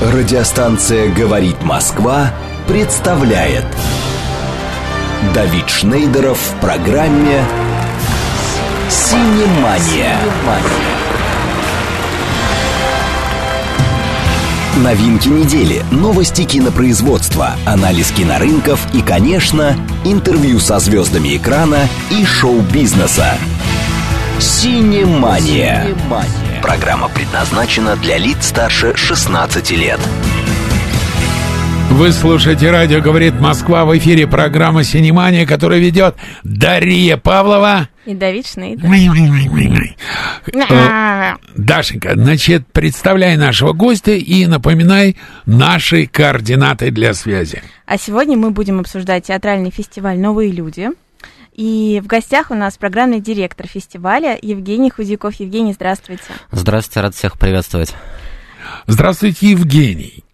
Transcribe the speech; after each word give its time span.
Радиостанция 0.00 1.08
«Говорит 1.10 1.62
Москва» 1.62 2.30
представляет 2.68 3.64
Давид 5.32 5.70
Шнейдеров 5.70 6.38
в 6.38 6.60
программе 6.60 7.42
«Синемания». 8.90 10.18
Новинки 14.76 15.28
недели, 15.28 15.82
новости 15.90 16.44
кинопроизводства, 16.44 17.52
анализ 17.64 18.10
кинорынков 18.10 18.78
и, 18.92 19.00
конечно, 19.00 19.74
интервью 20.04 20.60
со 20.60 20.78
звездами 20.78 21.38
экрана 21.38 21.88
и 22.10 22.22
шоу-бизнеса. 22.26 23.38
«Синемания». 24.38 25.86
Программа 26.66 27.08
предназначена 27.08 27.94
для 27.94 28.18
лиц 28.18 28.48
старше 28.48 28.96
16 28.96 29.70
лет. 29.70 30.00
Вы 31.92 32.10
слушаете 32.10 32.72
радио 32.72 33.00
«Говорит 33.00 33.34
Москва» 33.38 33.84
в 33.84 33.96
эфире 33.96 34.26
программа 34.26 34.82
«Синемания», 34.82 35.46
которая 35.46 35.78
ведет 35.78 36.16
Дарья 36.42 37.18
Павлова. 37.18 37.88
И 38.04 38.16
Давид 38.16 38.48
Шнейдер. 38.48 38.84
Э, 40.68 41.36
Дашенька, 41.54 42.14
значит, 42.16 42.66
представляй 42.72 43.36
нашего 43.36 43.72
гостя 43.72 44.10
и 44.10 44.46
напоминай 44.46 45.16
наши 45.46 46.06
координаты 46.06 46.90
для 46.90 47.14
связи. 47.14 47.62
А 47.86 47.96
сегодня 47.96 48.36
мы 48.36 48.50
будем 48.50 48.80
обсуждать 48.80 49.26
театральный 49.26 49.70
фестиваль 49.70 50.18
«Новые 50.18 50.50
люди». 50.50 50.90
И 51.56 52.02
в 52.04 52.06
гостях 52.06 52.50
у 52.50 52.54
нас 52.54 52.76
программный 52.76 53.18
директор 53.18 53.66
фестиваля 53.66 54.38
Евгений 54.42 54.90
Худяков. 54.90 55.34
Евгений, 55.36 55.72
здравствуйте. 55.72 56.22
Здравствуйте, 56.52 57.00
рад 57.00 57.14
всех 57.14 57.38
приветствовать. 57.38 57.94
Здравствуйте, 58.86 59.52
Евгений. 59.52 60.25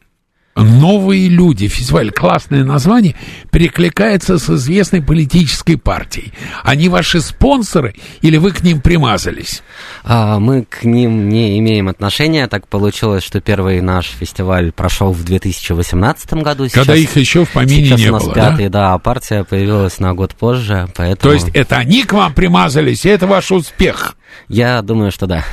Новые 0.54 1.28
люди. 1.28 1.66
Фестиваль 1.66 2.10
классное 2.10 2.62
название 2.62 3.14
перекликается 3.50 4.38
с 4.38 4.50
известной 4.50 5.00
политической 5.00 5.76
партией. 5.76 6.34
Они 6.62 6.90
ваши 6.90 7.22
спонсоры 7.22 7.94
или 8.20 8.36
вы 8.36 8.52
к 8.52 8.62
ним 8.62 8.82
примазались? 8.82 9.62
А, 10.04 10.38
мы 10.38 10.64
к 10.64 10.84
ним 10.84 11.30
не 11.30 11.58
имеем 11.58 11.88
отношения. 11.88 12.46
Так 12.48 12.68
получилось, 12.68 13.24
что 13.24 13.40
первый 13.40 13.80
наш 13.80 14.06
фестиваль 14.06 14.72
прошел 14.72 15.12
в 15.12 15.24
2018 15.24 16.34
году. 16.34 16.68
Когда 16.70 16.94
их 16.96 17.16
еще 17.16 17.46
в 17.46 17.50
помине 17.50 17.86
сейчас 17.86 18.00
не 18.00 18.10
у 18.10 18.12
нас 18.12 18.24
было, 18.24 18.34
пятый, 18.34 18.68
да? 18.68 18.80
да? 18.80 18.94
а 18.94 18.98
партия 18.98 19.44
появилась 19.44 20.00
на 20.00 20.12
год 20.12 20.34
позже, 20.34 20.86
поэтому... 20.94 21.16
То 21.16 21.32
есть 21.32 21.48
это 21.54 21.76
они 21.76 22.02
к 22.04 22.12
вам 22.12 22.34
примазались, 22.34 23.06
и 23.06 23.08
это 23.08 23.26
ваш 23.26 23.50
успех. 23.52 24.16
Я 24.48 24.82
думаю, 24.82 25.12
что 25.12 25.26
да. 25.26 25.44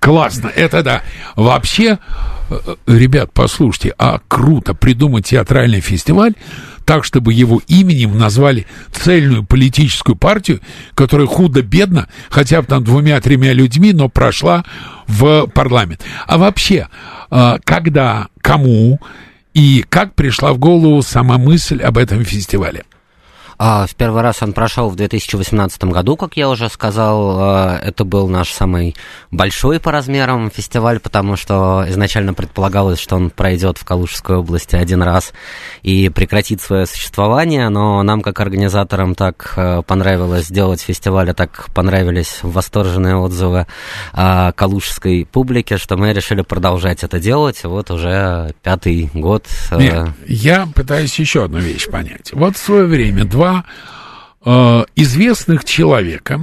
Классно, 0.00 0.48
это 0.48 0.82
да. 0.82 1.02
Вообще, 1.34 1.98
ребят, 2.86 3.30
послушайте, 3.32 3.94
а 3.98 4.20
круто 4.28 4.74
придумать 4.74 5.26
театральный 5.26 5.80
фестиваль 5.80 6.34
так, 6.84 7.04
чтобы 7.04 7.32
его 7.32 7.62
именем 7.66 8.18
назвали 8.18 8.66
цельную 8.92 9.44
политическую 9.44 10.16
партию, 10.16 10.60
которая 10.94 11.26
худо-бедно, 11.26 12.08
хотя 12.28 12.60
бы 12.60 12.66
там 12.66 12.84
двумя-тремя 12.84 13.52
людьми, 13.52 13.92
но 13.92 14.08
прошла 14.08 14.64
в 15.06 15.46
парламент. 15.46 16.02
А 16.26 16.38
вообще, 16.38 16.88
э, 17.30 17.58
когда, 17.64 18.28
кому 18.40 19.00
и 19.54 19.84
как 19.88 20.14
пришла 20.14 20.52
в 20.52 20.58
голову 20.58 21.02
сама 21.02 21.38
мысль 21.38 21.80
об 21.80 21.96
этом 21.96 22.24
фестивале? 22.24 22.84
А, 23.58 23.86
в 23.86 23.94
первый 23.94 24.22
раз 24.22 24.42
он 24.42 24.52
прошел 24.52 24.88
в 24.88 24.96
2018 24.96 25.84
году, 25.84 26.16
как 26.16 26.36
я 26.36 26.48
уже 26.48 26.68
сказал. 26.68 27.36
А, 27.38 27.78
Это 27.82 28.04
был 28.04 28.28
наш 28.28 28.52
самый 28.52 28.94
большой 29.30 29.80
по 29.80 29.92
размерам 29.92 30.50
фестиваль, 30.50 31.00
потому 31.00 31.36
что 31.36 31.84
изначально 31.88 32.34
предполагалось, 32.34 32.98
что 32.98 33.16
он 33.16 33.30
пройдет 33.30 33.78
в 33.78 33.84
Калужской 33.84 34.36
области 34.36 34.76
один 34.76 35.02
раз 35.02 35.32
и 35.82 36.08
прекратит 36.08 36.60
свое 36.60 36.86
существование, 36.86 37.68
но 37.68 38.02
нам, 38.02 38.22
как 38.22 38.40
организаторам, 38.40 39.14
так 39.14 39.52
э, 39.56 39.82
понравилось 39.86 40.46
сделать 40.46 40.80
фестиваль, 40.80 41.30
а 41.30 41.34
так 41.34 41.66
понравились 41.74 42.38
восторженные 42.42 43.16
отзывы 43.16 43.66
а, 44.12 44.52
калужской 44.52 45.26
публики, 45.30 45.76
что 45.76 45.96
мы 45.96 46.12
решили 46.12 46.42
продолжать 46.42 47.04
это 47.04 47.18
делать. 47.20 47.62
Вот 47.64 47.90
уже 47.90 48.54
пятый 48.62 49.10
год. 49.14 49.44
э, 49.70 49.78
Нет, 49.78 50.08
я 50.26 50.66
пытаюсь 50.74 51.18
еще 51.18 51.44
одну 51.44 51.58
вещь 51.58 51.88
понять. 51.88 52.30
Вот 52.32 52.56
в 52.56 52.58
свое 52.58 52.84
время 52.84 53.24
два 53.24 53.43
э, 54.44 54.84
известных 54.96 55.64
человека, 55.64 56.40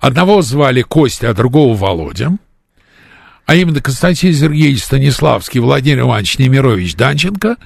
одного 0.00 0.42
звали 0.42 0.82
Костя, 0.82 1.30
а 1.30 1.34
другого 1.34 1.76
Володя, 1.76 2.36
а 3.46 3.54
именно 3.54 3.80
Константин 3.80 4.32
Сергеевич 4.32 4.84
Станиславский, 4.84 5.60
Владимир 5.60 6.00
Иванович 6.00 6.38
Немирович 6.38 6.94
Данченко, 6.94 7.56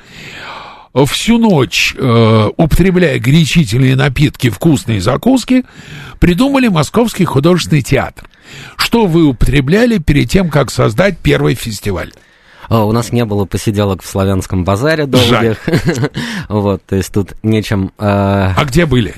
всю 1.04 1.36
ночь, 1.38 1.94
э, 1.96 2.50
употребляя 2.56 3.18
горячительные 3.18 3.96
напитки, 3.96 4.48
вкусные 4.48 5.00
закуски, 5.02 5.64
придумали 6.18 6.68
Московский 6.68 7.26
художественный 7.26 7.82
театр. 7.82 8.28
Что 8.76 9.06
вы 9.06 9.24
употребляли 9.24 9.98
перед 9.98 10.30
тем, 10.30 10.48
как 10.48 10.70
создать 10.70 11.18
первый 11.18 11.54
фестиваль? 11.54 12.12
А, 12.68 12.84
У 12.84 12.92
нас 12.92 13.12
не 13.12 13.24
было 13.24 13.44
посиделок 13.44 14.02
в 14.02 14.06
славянском 14.06 14.64
базаре 14.64 15.06
долгих. 15.06 15.58
Вот, 16.48 16.82
то 16.84 16.96
есть 16.96 17.12
тут 17.12 17.34
нечем... 17.42 17.92
э, 17.98 18.04
А 18.56 18.64
где 18.64 18.86
были? 18.86 19.14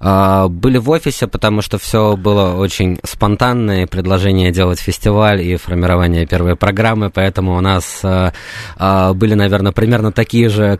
а, 0.00 0.48
Были 0.48 0.78
в 0.78 0.90
офисе, 0.90 1.26
потому 1.28 1.62
что 1.62 1.78
все 1.78 2.16
было 2.16 2.54
очень 2.56 2.98
спонтанное, 3.04 3.86
предложение 3.86 4.50
делать 4.50 4.80
фестиваль 4.80 5.40
и 5.42 5.56
формирование 5.56 6.26
первой 6.26 6.56
программы, 6.56 7.10
поэтому 7.10 7.56
у 7.56 7.60
нас 7.60 8.00
э, 8.02 8.32
были, 9.14 9.34
наверное, 9.34 9.72
примерно 9.72 10.10
такие 10.12 10.48
же 10.48 10.76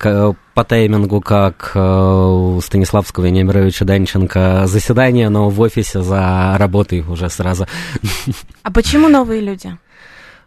по 0.55 0.65
таймингу, 0.65 1.21
как 1.21 1.73
э, 1.75 1.81
у 1.81 2.61
Станиславского 2.61 3.27
и 3.27 3.31
Немировича 3.31 3.85
Данченко 3.85 4.65
заседания, 4.67 5.29
но 5.29 5.49
в 5.49 5.61
офисе 5.61 6.03
за 6.03 6.57
работой 6.59 7.01
уже 7.01 7.31
сразу. 7.31 7.67
А 8.63 8.71
почему 8.73 9.09
новые 9.09 9.41
люди? 9.41 9.77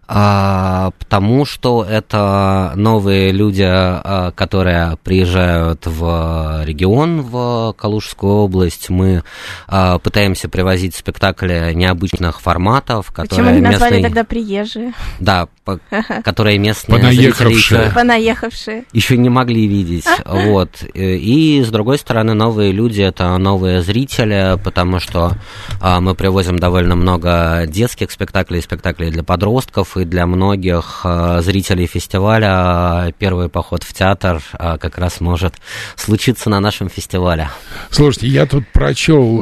А, 0.07 0.91
потому 0.99 1.45
что 1.45 1.83
это 1.83 2.73
новые 2.75 3.31
люди, 3.31 3.65
а, 3.65 4.31
которые 4.31 4.97
приезжают 5.03 5.85
в 5.85 6.63
регион, 6.63 7.21
в 7.21 7.73
Калужскую 7.77 8.33
область. 8.33 8.89
Мы 8.89 9.23
а, 9.67 9.97
пытаемся 9.97 10.47
привозить 10.47 10.95
спектакли 10.95 11.71
необычных 11.73 12.39
форматов, 12.39 13.07
Почему 13.07 13.27
которые 13.27 13.55
не 13.55 13.61
назвали 13.61 13.93
местные, 13.93 14.03
тогда 14.03 14.23
приезжие, 14.23 14.93
да, 15.19 15.47
по- 15.63 15.79
которые 16.23 16.59
местные 16.59 16.99
Понаехавшие. 16.99 17.49
зрители 17.49 17.57
еще, 17.57 17.91
понаехавшие? 17.93 18.83
еще 18.93 19.17
не 19.17 19.29
могли 19.29 19.67
видеть. 19.67 20.05
Вот. 20.25 20.83
И, 20.93 21.63
с 21.65 21.69
другой 21.69 21.97
стороны, 21.97 22.33
новые 22.33 22.71
люди 22.71 23.01
это 23.01 23.37
новые 23.37 23.81
зрители, 23.81 24.59
потому 24.63 24.99
что 24.99 25.33
а, 25.81 25.99
мы 26.01 26.13
привозим 26.13 26.59
довольно 26.59 26.95
много 26.95 27.63
детских 27.67 28.11
спектаклей, 28.11 28.61
спектаклей 28.61 29.11
для 29.11 29.23
подростков, 29.23 29.94
и 29.97 30.05
для 30.05 30.25
многих 30.25 31.01
а, 31.03 31.41
зрителей 31.41 31.87
фестиваля 31.87 32.47
а, 32.49 33.11
первый 33.11 33.49
поход 33.49 33.83
в 33.83 33.93
театр 33.93 34.41
а, 34.53 34.77
как 34.77 34.97
раз 34.97 35.21
может 35.21 35.55
случиться 35.95 36.49
на 36.49 36.59
нашем 36.59 36.89
фестивале. 36.89 37.49
Слушайте, 37.89 38.27
я 38.27 38.45
тут 38.45 38.67
прочел, 38.71 39.41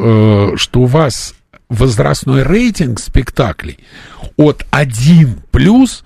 э, 0.53 0.57
что 0.57 0.81
у 0.81 0.85
вас 0.85 1.35
возрастной 1.69 2.43
рейтинг 2.43 2.99
спектаклей 2.99 3.79
от 4.37 4.65
1 4.71 5.41
плюс 5.51 6.03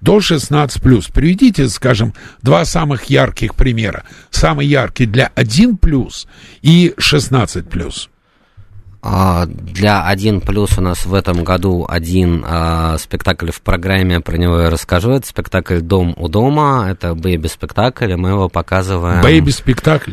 до 0.00 0.20
16 0.20 0.82
плюс. 0.82 1.08
Приведите, 1.08 1.68
скажем, 1.68 2.14
два 2.42 2.64
самых 2.64 3.04
ярких 3.04 3.54
примера. 3.54 4.04
Самый 4.30 4.66
яркий 4.66 5.06
для 5.06 5.30
1 5.34 5.76
плюс 5.76 6.26
и 6.62 6.94
16 6.96 7.68
плюс. 7.68 8.08
А, 9.02 9.46
Для 9.46 10.06
один 10.06 10.40
плюс 10.40 10.76
у 10.76 10.82
нас 10.82 11.06
в 11.06 11.14
этом 11.14 11.42
году 11.42 11.86
один 11.88 12.44
а, 12.46 12.98
спектакль 12.98 13.50
в 13.50 13.62
программе, 13.62 14.20
про 14.20 14.36
него 14.36 14.60
я 14.60 14.70
расскажу. 14.70 15.12
Это 15.12 15.26
спектакль 15.26 15.80
«Дом 15.80 16.14
у 16.16 16.28
дома», 16.28 16.86
это 16.90 17.14
baby-спектакль, 17.14 18.12
и 18.12 18.16
мы 18.16 18.30
его 18.30 18.48
показываем... 18.48 19.22
Baby-спектакль. 19.22 20.12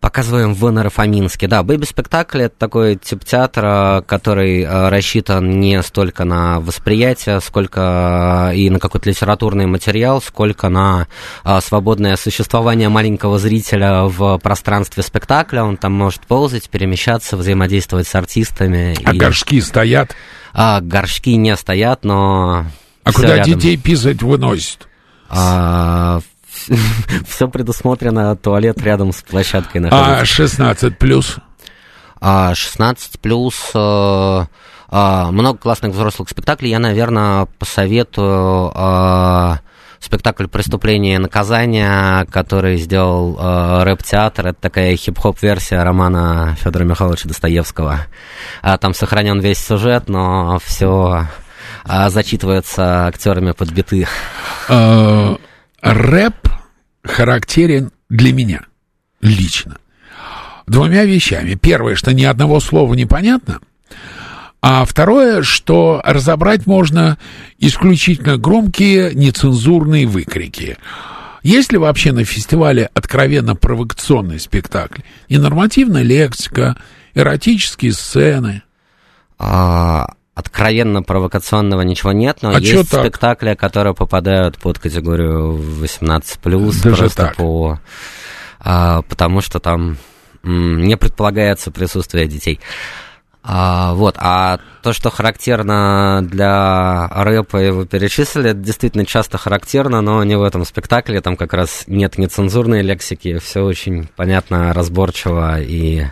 Показываем 0.00 0.54
в 0.54 0.70
Наро-Фоминске. 0.70 1.48
Да, 1.48 1.62
baby-спектакль 1.62 2.42
это 2.42 2.54
такой 2.56 2.96
тип 2.96 3.24
театра, 3.24 4.04
который 4.06 4.62
э, 4.62 4.88
рассчитан 4.88 5.58
не 5.58 5.82
столько 5.82 6.24
на 6.24 6.60
восприятие, 6.60 7.40
сколько 7.40 8.50
э, 8.52 8.56
и 8.56 8.70
на 8.70 8.78
какой-то 8.78 9.08
литературный 9.08 9.66
материал, 9.66 10.20
сколько 10.20 10.68
на 10.68 11.08
э, 11.44 11.60
свободное 11.60 12.16
существование 12.16 12.88
маленького 12.88 13.38
зрителя 13.38 14.04
в 14.04 14.38
пространстве 14.38 15.02
спектакля. 15.02 15.64
Он 15.64 15.76
там 15.76 15.92
может 15.92 16.20
ползать, 16.22 16.68
перемещаться, 16.68 17.36
взаимодействовать 17.36 18.06
с 18.06 18.14
артистами. 18.14 18.96
А 19.04 19.14
и- 19.14 19.18
горшки 19.18 19.60
стоят. 19.60 20.14
а, 20.52 20.80
горшки 20.80 21.36
не 21.36 21.56
стоят, 21.56 22.04
но... 22.04 22.66
А 23.02 23.12
куда 23.12 23.36
рядом. 23.36 23.54
детей 23.54 23.76
писать 23.76 24.22
выносят? 24.22 24.88
все 27.28 27.48
предусмотрено, 27.48 28.36
туалет 28.36 28.80
рядом 28.82 29.12
с 29.12 29.22
площадкой 29.22 29.78
А 29.78 29.80
находится. 29.80 30.26
16 30.26 30.98
плюс? 30.98 31.36
А 32.20 32.54
16 32.54 33.20
плюс 33.20 33.70
э, 33.74 34.44
э, 34.90 35.26
много 35.30 35.58
классных 35.58 35.92
взрослых 35.92 36.28
спектаклей. 36.28 36.70
Я, 36.70 36.78
наверное, 36.78 37.46
посоветую 37.58 38.72
э, 38.74 39.56
спектакль 40.00 40.46
«Преступление 40.46 41.16
и 41.16 41.18
наказание», 41.18 42.24
который 42.26 42.76
сделал 42.76 43.36
э, 43.38 43.82
рэп-театр. 43.84 44.48
Это 44.48 44.60
такая 44.60 44.96
хип-хоп-версия 44.96 45.82
романа 45.82 46.56
Федора 46.58 46.84
Михайловича 46.84 47.28
Достоевского. 47.28 48.06
А, 48.62 48.78
там 48.78 48.94
сохранен 48.94 49.40
весь 49.40 49.58
сюжет, 49.58 50.08
но 50.08 50.58
все 50.64 51.26
а, 51.84 52.08
зачитывается 52.10 53.06
актерами 53.06 53.52
подбиты. 53.52 54.06
Э, 54.68 55.36
рэп 55.82 56.55
характерен 57.06 57.90
для 58.08 58.32
меня 58.32 58.62
лично 59.20 59.78
двумя 60.66 61.04
вещами. 61.04 61.54
Первое, 61.54 61.94
что 61.94 62.12
ни 62.12 62.24
одного 62.24 62.60
слова 62.60 62.94
непонятно, 62.94 63.60
а 64.60 64.84
второе, 64.84 65.42
что 65.42 66.00
разобрать 66.04 66.66
можно 66.66 67.18
исключительно 67.58 68.36
громкие 68.36 69.14
нецензурные 69.14 70.06
выкрики. 70.06 70.76
Есть 71.42 71.70
ли 71.70 71.78
вообще 71.78 72.10
на 72.10 72.24
фестивале 72.24 72.90
откровенно 72.92 73.54
провокационный 73.54 74.40
спектакль? 74.40 75.02
Ненормативная 75.28 76.02
лексика, 76.02 76.76
эротические 77.14 77.92
сцены? 77.92 78.62
А, 79.38 80.08
откровенно 80.36 81.02
провокационного 81.02 81.80
ничего 81.80 82.12
нет, 82.12 82.38
но 82.42 82.50
а 82.54 82.60
есть 82.60 82.90
так? 82.90 83.00
спектакли, 83.00 83.54
которые 83.54 83.94
попадают 83.94 84.58
под 84.58 84.78
категорию 84.78 85.58
18+, 85.80 86.82
Даже 86.82 86.96
просто 86.96 87.16
так? 87.16 87.36
по... 87.36 87.80
А, 88.60 89.00
потому 89.02 89.40
что 89.40 89.60
там 89.60 89.96
не 90.42 90.96
предполагается 90.98 91.70
присутствие 91.70 92.26
детей. 92.26 92.60
А, 93.42 93.94
вот, 93.94 94.16
а 94.18 94.58
то, 94.82 94.92
что 94.92 95.08
характерно 95.08 96.20
для 96.22 97.08
рэпа, 97.08 97.72
вы 97.72 97.86
перечислили, 97.86 98.50
это 98.50 98.60
действительно 98.60 99.06
часто 99.06 99.38
характерно, 99.38 100.02
но 100.02 100.22
не 100.22 100.36
в 100.36 100.42
этом 100.42 100.66
спектакле, 100.66 101.22
там 101.22 101.36
как 101.36 101.54
раз 101.54 101.84
нет 101.86 102.18
нецензурной 102.18 102.82
лексики, 102.82 103.38
все 103.38 103.62
очень 103.62 104.08
понятно, 104.16 104.74
разборчиво 104.74 105.60
и... 105.62 106.04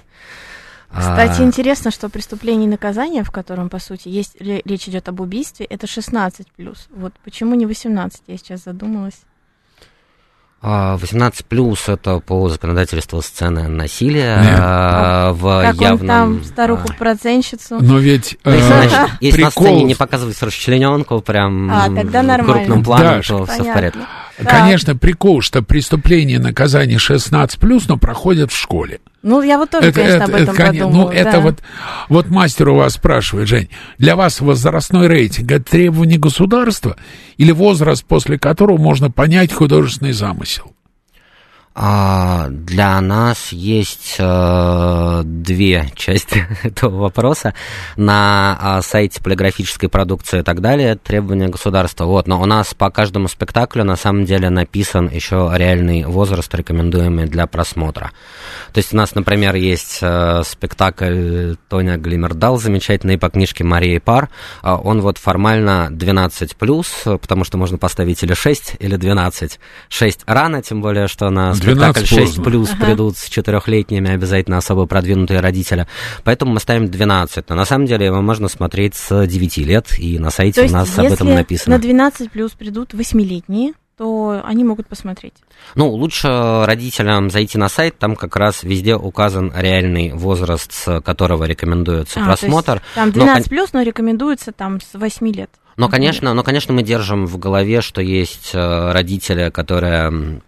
Кстати, 0.98 1.40
а, 1.40 1.44
интересно, 1.44 1.90
что 1.90 2.08
преступление 2.08 2.66
и 2.66 2.70
наказание, 2.70 3.24
в 3.24 3.30
котором, 3.30 3.68
по 3.68 3.78
сути, 3.78 4.08
есть 4.08 4.40
ре- 4.40 4.62
речь 4.64 4.88
идет 4.88 5.08
об 5.08 5.20
убийстве, 5.20 5.66
это 5.66 5.86
16 5.86 6.46
Вот 6.94 7.12
почему 7.24 7.54
не 7.54 7.66
18, 7.66 8.22
я 8.26 8.36
сейчас 8.36 8.64
задумалась. 8.64 9.20
А, 10.66 10.96
18 10.96 11.44
плюс 11.44 11.90
это 11.90 12.20
по 12.20 12.48
законодательству 12.48 13.20
сцены 13.20 13.68
насилия 13.68 14.38
Нет. 14.40 14.56
а, 14.58 15.32
в 15.34 15.62
как 15.62 15.74
он 15.76 15.82
явном. 15.82 16.06
там 16.06 16.40
а, 16.40 16.44
старуху-процентщицу. 16.46 17.78
Но 17.82 17.98
ведь 17.98 18.38
э, 18.44 18.58
значит, 18.66 18.98
если 19.20 19.42
на 19.42 19.50
сцене 19.50 19.66
прикол, 19.68 19.86
не 19.86 19.94
показывать 19.94 20.42
расчлененку 20.42 21.20
прям 21.20 21.70
А, 21.70 21.90
тогда 21.94 22.22
нормально. 22.22 22.44
крупным 22.54 22.82
планом, 22.82 23.06
Даш, 23.16 23.28
то 23.28 23.44
все 23.44 23.54
в 23.56 23.58
Понятно. 23.58 23.74
порядке. 23.74 24.00
Конечно, 24.42 24.96
прикол, 24.96 25.42
что 25.42 25.62
преступление 25.62 26.38
и 26.38 26.40
наказание 26.40 26.96
16+, 26.96 27.84
но 27.88 27.98
проходят 27.98 28.50
в 28.50 28.56
школе. 28.56 29.00
Ну, 29.24 29.40
я 29.40 29.56
вот 29.56 29.70
тоже, 29.70 29.90
конечно, 29.90 30.24
об 30.24 30.34
этом 30.34 30.54
коне- 30.54 30.80
подумала. 30.80 31.06
Ну, 31.06 31.10
это 31.10 31.32
да. 31.32 31.40
вот, 31.40 31.62
вот 32.10 32.28
мастер 32.28 32.68
у 32.68 32.74
вас 32.74 32.92
спрашивает, 32.92 33.48
Жень, 33.48 33.70
для 33.96 34.16
вас 34.16 34.42
возрастной 34.42 35.08
рейтинг 35.08 35.50
это 35.50 35.64
требование 35.64 36.18
государства 36.18 36.96
или 37.38 37.50
возраст, 37.50 38.04
после 38.04 38.38
которого 38.38 38.76
можно 38.76 39.10
понять 39.10 39.50
художественный 39.50 40.12
замысел? 40.12 40.73
А, 41.76 42.46
для 42.50 43.00
нас 43.00 43.50
есть 43.50 44.14
э, 44.20 45.22
две 45.24 45.90
части 45.96 46.46
этого 46.62 47.02
вопроса. 47.02 47.52
На 47.96 48.56
а, 48.60 48.82
сайте 48.82 49.20
полиграфической 49.20 49.88
продукции 49.88 50.40
и 50.40 50.42
так 50.44 50.60
далее 50.60 50.94
требования 50.94 51.48
государства. 51.48 52.04
Вот, 52.04 52.28
но 52.28 52.40
у 52.40 52.46
нас 52.46 52.74
по 52.74 52.90
каждому 52.90 53.26
спектаклю 53.26 53.82
на 53.82 53.96
самом 53.96 54.24
деле 54.24 54.50
написан 54.50 55.08
еще 55.08 55.50
реальный 55.52 56.04
возраст, 56.04 56.54
рекомендуемый 56.54 57.26
для 57.26 57.48
просмотра. 57.48 58.12
То 58.72 58.78
есть 58.78 58.94
у 58.94 58.96
нас, 58.96 59.16
например, 59.16 59.56
есть 59.56 59.98
э, 60.00 60.42
спектакль 60.44 61.54
Тоня 61.68 61.96
Глимердал, 61.96 62.56
замечательный 62.56 63.18
по 63.18 63.30
книжке 63.30 63.64
Марии 63.64 63.98
Пар. 63.98 64.28
А, 64.62 64.76
он 64.76 65.00
вот 65.00 65.18
формально 65.18 65.88
12+, 65.90 67.18
потому 67.18 67.42
что 67.42 67.58
можно 67.58 67.78
поставить 67.78 68.22
или 68.22 68.34
6, 68.34 68.76
или 68.78 68.94
12. 68.94 69.58
6 69.88 70.20
рано, 70.26 70.62
тем 70.62 70.80
более, 70.80 71.08
что 71.08 71.30
на 71.30 71.52
12 71.52 71.63
спектакль 71.72 72.04
6 72.04 72.36
поздно. 72.36 72.44
плюс 72.44 72.68
придут 72.70 73.16
с 73.16 73.28
четырехлетними 73.28 74.10
обязательно 74.10 74.58
особо 74.58 74.86
продвинутые 74.86 75.40
родители. 75.40 75.86
Поэтому 76.22 76.52
мы 76.52 76.60
ставим 76.60 76.88
12. 76.88 77.48
Но 77.48 77.54
на 77.54 77.64
самом 77.64 77.86
деле 77.86 78.06
его 78.06 78.20
можно 78.20 78.48
смотреть 78.48 78.94
с 78.94 79.26
9 79.26 79.56
лет, 79.58 79.98
и 79.98 80.18
на 80.18 80.30
То 80.30 80.36
сайте 80.36 80.60
у 80.60 80.64
есть, 80.64 80.74
нас 80.74 80.98
об 80.98 81.06
этом 81.06 81.34
написано. 81.34 81.76
на 81.76 81.82
12 81.82 82.30
плюс 82.30 82.52
придут 82.52 82.94
восьмилетние, 82.94 83.72
то 83.96 84.40
они 84.44 84.64
могут 84.64 84.88
посмотреть. 84.88 85.34
Ну, 85.76 85.88
лучше 85.90 86.28
родителям 86.66 87.30
зайти 87.30 87.58
на 87.58 87.68
сайт, 87.68 87.98
там 87.98 88.16
как 88.16 88.36
раз 88.36 88.62
везде 88.64 88.96
указан 88.96 89.52
реальный 89.54 90.12
возраст, 90.12 90.72
с 90.72 91.00
которого 91.00 91.44
рекомендуется 91.44 92.20
А, 92.20 92.24
то 92.24 92.30
есть 92.30 92.40
просмотр. 92.40 92.82
Там 92.94 93.08
Но, 93.08 93.12
12 93.24 93.48
плюс, 93.48 93.72
но 93.72 93.82
рекомендуется 93.82 94.52
там 94.52 94.80
с 94.80 94.94
8 94.98 95.28
лет. 95.32 95.50
Но, 95.76 95.88
конечно, 95.88 96.34
но, 96.34 96.42
конечно, 96.42 96.72
мы 96.72 96.82
держим 96.82 97.26
в 97.26 97.38
голове, 97.38 97.80
что 97.80 98.00
есть 98.00 98.50
э, 98.54 98.92
родители, 98.92 99.50
которые 99.50 100.40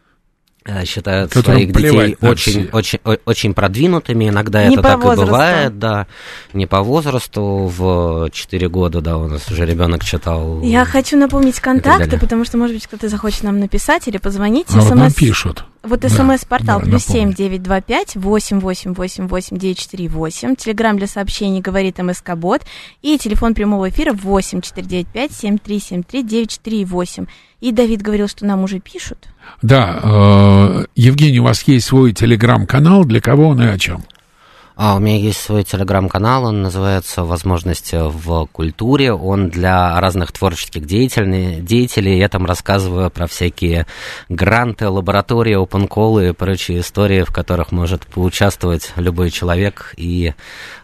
считают 0.84 1.32
Которым 1.32 1.58
своих 1.58 1.72
детей 1.72 2.16
очень, 2.20 2.68
очень, 2.72 2.98
очень 3.24 3.54
продвинутыми. 3.54 4.28
Иногда 4.28 4.64
Не 4.66 4.74
это 4.74 4.82
так 4.82 5.02
возрасту. 5.02 5.22
и 5.22 5.26
бывает, 5.26 5.78
да. 5.78 6.06
Не 6.52 6.66
по 6.66 6.82
возрасту. 6.82 7.72
В 7.76 8.30
4 8.30 8.68
года, 8.68 9.00
да, 9.00 9.16
у 9.18 9.26
нас 9.26 9.48
уже 9.50 9.66
ребенок 9.66 10.04
читал. 10.04 10.60
Я 10.62 10.84
хочу 10.84 11.16
напомнить 11.16 11.60
контакты, 11.60 12.18
потому 12.18 12.44
что, 12.44 12.58
может 12.58 12.74
быть, 12.76 12.86
кто-то 12.86 13.08
захочет 13.08 13.42
нам 13.42 13.58
написать 13.60 14.08
или 14.08 14.18
позвонить. 14.18 14.66
А 14.70 14.80
вот 14.80 14.94
нам 14.94 15.10
СМС 15.10 15.14
пишут. 15.14 15.64
Вот 15.82 16.02
смс-портал 16.02 16.80
да, 16.80 16.86
плюс 16.86 17.04
семь 17.04 17.32
девять 17.32 17.62
два 17.62 17.80
пять 17.80 18.16
восемь 18.16 18.58
восемь 18.58 18.92
восемь 18.92 19.28
восемь 19.28 19.56
девять 19.56 19.78
четыре 19.78 20.08
восемь. 20.08 20.56
Телеграмм 20.56 20.98
для 20.98 21.06
сообщений 21.06 21.60
говорит 21.60 21.98
МСК 21.98 22.34
Бот. 22.34 22.62
И 23.02 23.16
телефон 23.18 23.54
прямого 23.54 23.88
эфира 23.88 24.12
восемь 24.12 24.60
четыре 24.62 24.86
девять 24.86 25.08
пять 25.08 25.32
семь 25.32 25.58
три 25.58 25.78
семь 25.78 26.02
три 26.02 26.24
девять 26.24 26.50
четыре 26.50 26.84
восемь. 26.84 27.26
И 27.60 27.70
Давид 27.70 28.02
говорил, 28.02 28.26
что 28.26 28.44
нам 28.44 28.64
уже 28.64 28.80
пишут. 28.80 29.28
Да, 29.62 30.00
э, 30.02 30.84
Евгений, 30.94 31.40
у 31.40 31.44
вас 31.44 31.62
есть 31.64 31.86
свой 31.86 32.12
телеграм-канал, 32.12 33.04
для 33.04 33.20
кого 33.20 33.48
он 33.48 33.62
и 33.62 33.66
о 33.66 33.78
чем? 33.78 34.04
А, 34.78 34.96
у 34.96 34.98
меня 34.98 35.16
есть 35.16 35.40
свой 35.40 35.64
телеграм-канал, 35.64 36.44
он 36.44 36.60
называется 36.60 37.24
«Возможности 37.24 37.96
в 37.98 38.46
культуре». 38.52 39.10
Он 39.10 39.48
для 39.48 39.98
разных 39.98 40.32
творческих 40.32 40.84
деятелей, 40.84 41.62
деятелей. 41.62 42.18
Я 42.18 42.28
там 42.28 42.44
рассказываю 42.44 43.10
про 43.10 43.26
всякие 43.26 43.86
гранты, 44.28 44.90
лаборатории, 44.90 45.54
опенколы 45.54 46.28
и 46.28 46.32
прочие 46.32 46.80
истории, 46.80 47.22
в 47.22 47.32
которых 47.32 47.72
может 47.72 48.06
поучаствовать 48.06 48.92
любой 48.96 49.30
человек 49.30 49.94
и 49.96 50.34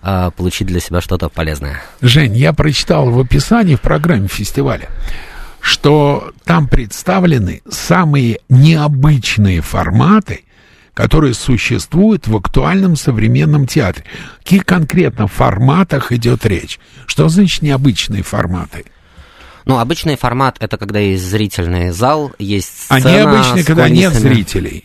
а, 0.01 0.31
получить 0.31 0.69
для 0.69 0.81
себя 0.81 1.03
что-то 1.03 1.29
полезное. 1.29 1.83
Жень, 2.01 2.35
я 2.35 2.55
прочитал 2.55 3.11
в 3.11 3.21
описании 3.21 3.75
в 3.75 3.83
программе 3.83 4.27
фестиваля, 4.27 4.89
что 5.63 6.33
там 6.45 6.67
представлены 6.67 7.63
самые 7.71 8.41
необычные 8.49 9.63
форматы, 9.63 10.45
которые 10.93 11.35
существуют 11.35 12.27
в 12.27 12.37
актуальном 12.37 12.97
современном 12.97 13.67
театре. 13.67 14.05
О 14.41 14.43
каких 14.43 14.67
конкретно 14.67 15.29
форматах 15.29 16.11
идет 16.13 16.45
речь? 16.45 16.81
Что 17.07 17.29
значит 17.29 17.63
необычные 17.63 18.25
форматы? 18.25 18.85
Ну, 19.65 19.79
обычный 19.79 20.17
формат— 20.17 20.57
это 20.61 20.77
когда 20.77 20.99
есть 20.99 21.25
зрительный 21.25 21.91
зал, 21.91 22.33
есть 22.41 22.87
А 22.89 22.99
сцена 22.99 23.13
необычные, 23.15 23.63
с 23.63 23.67
когда 23.67 23.89
нет 23.89 24.13
зрителей. 24.13 24.85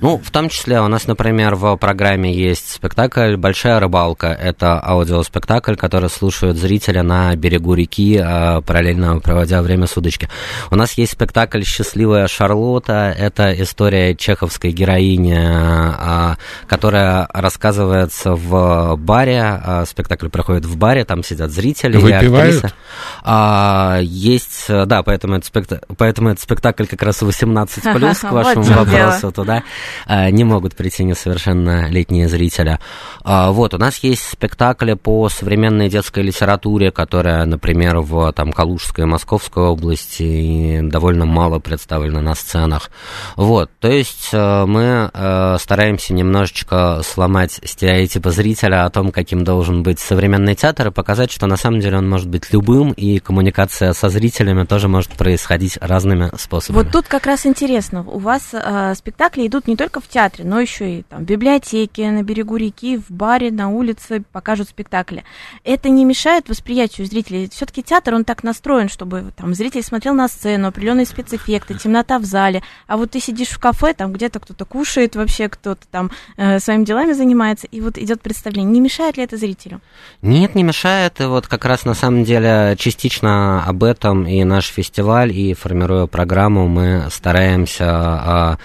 Ну, 0.00 0.18
в 0.18 0.30
том 0.30 0.48
числе 0.48 0.80
у 0.80 0.88
нас, 0.88 1.06
например, 1.06 1.54
в 1.54 1.76
программе 1.76 2.32
есть 2.34 2.70
спектакль 2.72 3.36
«Большая 3.36 3.80
рыбалка». 3.80 4.26
Это 4.28 4.80
аудиоспектакль, 4.84 5.74
который 5.76 6.10
слушают 6.10 6.56
зрители 6.56 7.00
на 7.00 7.34
берегу 7.36 7.74
реки, 7.74 8.20
а, 8.22 8.60
параллельно 8.60 9.20
проводя 9.20 9.62
время 9.62 9.86
с 9.86 9.96
удочки. 9.96 10.28
У 10.70 10.76
нас 10.76 10.92
есть 10.98 11.12
спектакль 11.12 11.62
«Счастливая 11.62 12.26
Шарлотта». 12.26 13.14
Это 13.16 13.52
история 13.62 14.14
чеховской 14.14 14.72
героини, 14.72 15.36
а, 15.38 16.36
которая 16.66 17.28
рассказывается 17.32 18.32
в 18.34 18.96
баре. 18.96 19.40
А, 19.42 19.84
Спектакль 19.86 20.28
проходит 20.28 20.64
в 20.64 20.76
баре, 20.76 21.04
там 21.04 21.22
сидят 21.22 21.50
зрители. 21.50 21.96
и 21.98 22.00
Выпивают? 22.00 22.56
актриса. 22.56 22.74
А, 23.22 23.98
есть, 24.02 24.66
да, 24.68 25.02
поэтому 25.02 25.36
этот, 25.36 25.46
спекта- 25.54 25.82
поэтому 25.96 26.30
этот 26.30 26.40
спектакль 26.42 26.84
как 26.84 27.02
раз 27.02 27.22
18+, 27.22 27.80
к 27.80 27.84
вашему 28.32 28.62
вопросу 28.64 29.32
туда. 29.32 29.62
Э, 30.06 30.30
не 30.30 30.44
могут 30.44 30.74
прийти 30.74 31.04
несовершеннолетние 31.04 32.28
зрители. 32.28 32.78
А, 33.22 33.50
вот, 33.50 33.74
у 33.74 33.78
нас 33.78 33.98
есть 33.98 34.22
спектакли 34.22 34.94
по 34.94 35.28
современной 35.28 35.88
детской 35.88 36.22
литературе, 36.22 36.90
которая, 36.90 37.44
например, 37.44 37.98
в 37.98 38.32
там, 38.32 38.52
Калужской 38.52 39.04
и 39.04 39.06
Московской 39.06 39.64
области 39.64 40.80
довольно 40.82 41.24
мало 41.24 41.58
представлена 41.58 42.20
на 42.20 42.34
сценах. 42.34 42.90
Вот, 43.36 43.70
то 43.80 43.88
есть 43.88 44.30
э, 44.32 44.64
мы 44.66 45.10
э, 45.12 45.56
стараемся 45.60 46.14
немножечко 46.14 47.00
сломать 47.04 47.60
стереотипы 47.64 48.30
зрителя 48.30 48.84
о 48.84 48.90
том, 48.90 49.10
каким 49.10 49.44
должен 49.44 49.82
быть 49.82 49.98
современный 49.98 50.54
театр, 50.54 50.88
и 50.88 50.90
показать, 50.90 51.30
что 51.30 51.46
на 51.46 51.56
самом 51.56 51.80
деле 51.80 51.98
он 51.98 52.08
может 52.08 52.28
быть 52.28 52.52
любым, 52.52 52.92
и 52.92 53.18
коммуникация 53.18 53.92
со 53.92 54.08
зрителями 54.08 54.64
тоже 54.64 54.88
может 54.88 55.10
происходить 55.12 55.78
разными 55.80 56.30
способами. 56.36 56.84
Вот 56.84 56.92
тут 56.92 57.06
как 57.06 57.26
раз 57.26 57.46
интересно, 57.46 58.04
у 58.06 58.18
вас 58.18 58.50
э, 58.52 58.94
спектакли 58.96 59.46
идут 59.46 59.66
не 59.66 59.73
только 59.76 60.00
в 60.00 60.08
театре, 60.08 60.44
но 60.44 60.60
еще 60.60 60.98
и 60.98 61.02
там, 61.02 61.22
в 61.22 61.24
библиотеке, 61.24 62.10
на 62.10 62.22
берегу 62.22 62.56
реки, 62.56 62.98
в 62.98 63.10
баре, 63.10 63.50
на 63.50 63.68
улице 63.68 64.22
покажут 64.32 64.68
спектакли. 64.68 65.24
Это 65.64 65.88
не 65.88 66.04
мешает 66.04 66.48
восприятию 66.48 67.06
зрителей. 67.06 67.48
Все-таки 67.50 67.82
театр, 67.82 68.14
он 68.14 68.24
так 68.24 68.42
настроен, 68.42 68.88
чтобы 68.88 69.32
там 69.36 69.54
зритель 69.54 69.82
смотрел 69.82 70.14
на 70.14 70.28
сцену, 70.28 70.68
определенные 70.68 71.06
спецэффекты, 71.06 71.74
темнота 71.74 72.18
в 72.18 72.24
зале. 72.24 72.62
А 72.86 72.96
вот 72.96 73.12
ты 73.12 73.20
сидишь 73.20 73.48
в 73.48 73.58
кафе, 73.58 73.94
там 73.94 74.12
где-то 74.12 74.40
кто-то 74.40 74.64
кушает 74.64 75.16
вообще, 75.16 75.48
кто-то 75.48 75.82
там 75.90 76.10
э, 76.36 76.58
своими 76.58 76.84
делами 76.84 77.12
занимается, 77.12 77.66
и 77.66 77.80
вот 77.80 77.98
идет 77.98 78.20
представление. 78.20 78.72
Не 78.72 78.80
мешает 78.80 79.16
ли 79.16 79.24
это 79.24 79.36
зрителю? 79.36 79.80
Нет, 80.22 80.54
не 80.54 80.62
мешает. 80.62 81.20
И 81.20 81.24
вот 81.24 81.46
как 81.46 81.64
раз 81.64 81.84
на 81.84 81.94
самом 81.94 82.24
деле 82.24 82.76
частично 82.78 83.64
об 83.64 83.84
этом 83.84 84.26
и 84.26 84.44
наш 84.44 84.66
фестиваль, 84.66 85.32
и 85.32 85.54
формируя 85.54 86.06
программу, 86.06 86.68
мы 86.68 87.08
стараемся 87.10 87.86
а, 87.88 88.58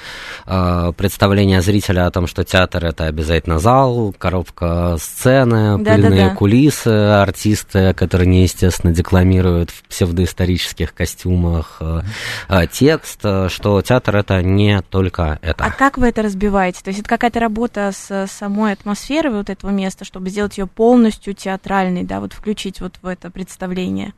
а, 0.45 0.91
представление 0.99 1.61
зрителя 1.61 2.07
о 2.07 2.11
том, 2.11 2.27
что 2.27 2.43
театр 2.43 2.83
это 2.83 3.05
обязательно 3.05 3.57
зал, 3.57 4.13
коробка 4.17 4.97
сцены, 4.99 5.77
Да, 5.77 5.93
пыльные 5.93 6.23
да, 6.25 6.29
да. 6.31 6.35
кулисы, 6.35 6.89
артисты, 6.89 7.93
которые 7.93 8.27
неестественно 8.27 8.93
декламируют 8.93 9.69
в 9.69 9.83
псевдоисторических 9.83 10.93
костюмах, 10.93 11.77
э, 11.79 12.01
э, 12.49 12.67
текст, 12.69 13.21
э, 13.23 13.47
что 13.47 13.81
театр 13.81 14.17
это 14.17 14.43
не 14.43 14.81
только 14.81 15.39
это. 15.41 15.63
А 15.63 15.71
как 15.71 15.97
вы 15.97 16.09
это 16.09 16.21
разбиваете? 16.21 16.83
То 16.83 16.89
есть 16.89 16.99
это 16.99 17.07
какая-то 17.07 17.39
работа 17.39 17.93
с 17.93 18.27
самой 18.27 18.73
атмосферой 18.73 19.31
вот 19.31 19.49
этого 19.49 19.71
места, 19.71 20.03
чтобы 20.03 20.29
сделать 20.29 20.57
ее 20.57 20.67
полностью 20.67 21.33
театральной, 21.33 22.03
да, 22.03 22.19
вот 22.19 22.33
включить 22.33 22.81
вот 22.81 22.95
в 23.01 23.07
это 23.07 23.31
представление? 23.31 24.11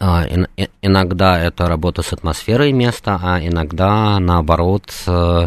А, 0.00 0.26
иногда 0.80 1.38
это 1.38 1.68
работа 1.68 2.02
с 2.02 2.12
атмосферой 2.12 2.72
места, 2.72 3.20
а 3.22 3.38
иногда, 3.40 4.18
наоборот, 4.18 4.90
э, 5.06 5.46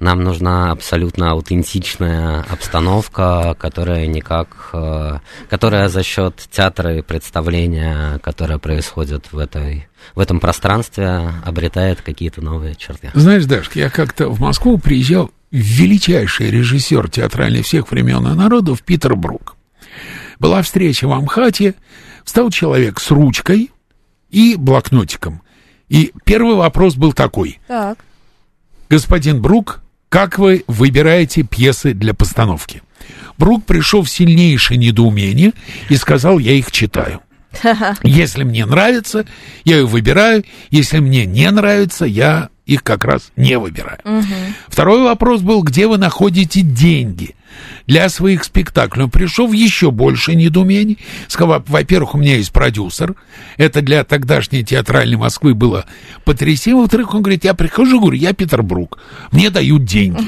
нам 0.00 0.22
нужна 0.22 0.70
абсолютно 0.70 1.32
аутентичная 1.32 2.44
обстановка, 2.48 3.56
которая 3.58 4.06
никак, 4.06 4.70
э, 4.74 5.18
которая 5.48 5.88
за 5.88 6.02
счет 6.02 6.46
театра 6.50 6.96
и 6.96 7.02
представления, 7.02 8.18
которое 8.18 8.58
происходит 8.58 9.32
в, 9.32 9.38
этой, 9.38 9.88
в 10.14 10.20
этом 10.20 10.40
пространстве, 10.40 11.32
обретает 11.44 12.02
какие-то 12.02 12.42
новые 12.42 12.74
черты. 12.74 13.10
Знаешь, 13.14 13.46
Дашка, 13.46 13.78
я 13.78 13.90
как-то 13.90 14.28
в 14.28 14.40
Москву 14.40 14.76
приезжал 14.78 15.30
величайший 15.50 16.50
режиссер 16.50 17.08
театральный 17.10 17.62
всех 17.62 17.90
времен 17.90 18.26
и 18.28 18.34
народов 18.34 18.82
Питер 18.82 19.16
Брук. 19.16 19.56
Была 20.38 20.60
встреча 20.60 21.08
в 21.08 21.12
Амхате, 21.12 21.74
встал 22.24 22.50
человек 22.50 23.00
с 23.00 23.10
ручкой 23.10 23.70
и 24.30 24.56
блокнотиком. 24.56 25.42
И 25.88 26.12
первый 26.24 26.56
вопрос 26.56 26.96
был 26.96 27.12
такой. 27.12 27.58
Так. 27.68 27.98
Господин 28.88 29.40
Брук, 29.40 29.82
как 30.08 30.38
вы 30.38 30.64
выбираете 30.66 31.42
пьесы 31.42 31.92
для 31.92 32.14
постановки? 32.14 32.82
Брук 33.38 33.64
пришел 33.64 34.02
в 34.02 34.10
сильнейшее 34.10 34.78
недоумение 34.78 35.52
и 35.88 35.96
сказал, 35.96 36.38
я 36.38 36.52
их 36.52 36.72
читаю. 36.72 37.20
Если 38.02 38.44
мне 38.44 38.66
нравится, 38.66 39.26
я 39.64 39.80
их 39.80 39.88
выбираю. 39.88 40.44
Если 40.70 40.98
мне 40.98 41.26
не 41.26 41.50
нравится, 41.50 42.04
я 42.04 42.50
их 42.66 42.82
как 42.82 43.04
раз 43.04 43.32
не 43.36 43.58
выбираю. 43.58 43.98
Второй 44.68 45.02
вопрос 45.02 45.40
был, 45.40 45.62
где 45.62 45.86
вы 45.86 45.98
находите 45.98 46.60
деньги 46.62 47.36
для 47.86 48.08
своих 48.08 48.44
спектаклей. 48.44 49.04
Он 49.04 49.10
пришел 49.10 49.46
в 49.46 49.52
еще 49.52 49.90
больше 49.90 50.34
недоумений. 50.34 50.98
Сказал, 51.28 51.62
во-первых, 51.66 52.14
у 52.14 52.18
меня 52.18 52.36
есть 52.36 52.52
продюсер. 52.52 53.14
Это 53.56 53.80
для 53.80 54.04
тогдашней 54.04 54.64
театральной 54.64 55.16
Москвы 55.16 55.54
было 55.54 55.86
потрясение. 56.24 56.80
Во-вторых, 56.80 57.14
он 57.14 57.22
говорит, 57.22 57.44
я 57.44 57.54
прихожу, 57.54 58.00
говорю, 58.00 58.18
я 58.18 58.32
Питер 58.32 58.62
Брук. 58.62 58.98
Мне 59.30 59.50
дают 59.50 59.84
деньги. 59.84 60.22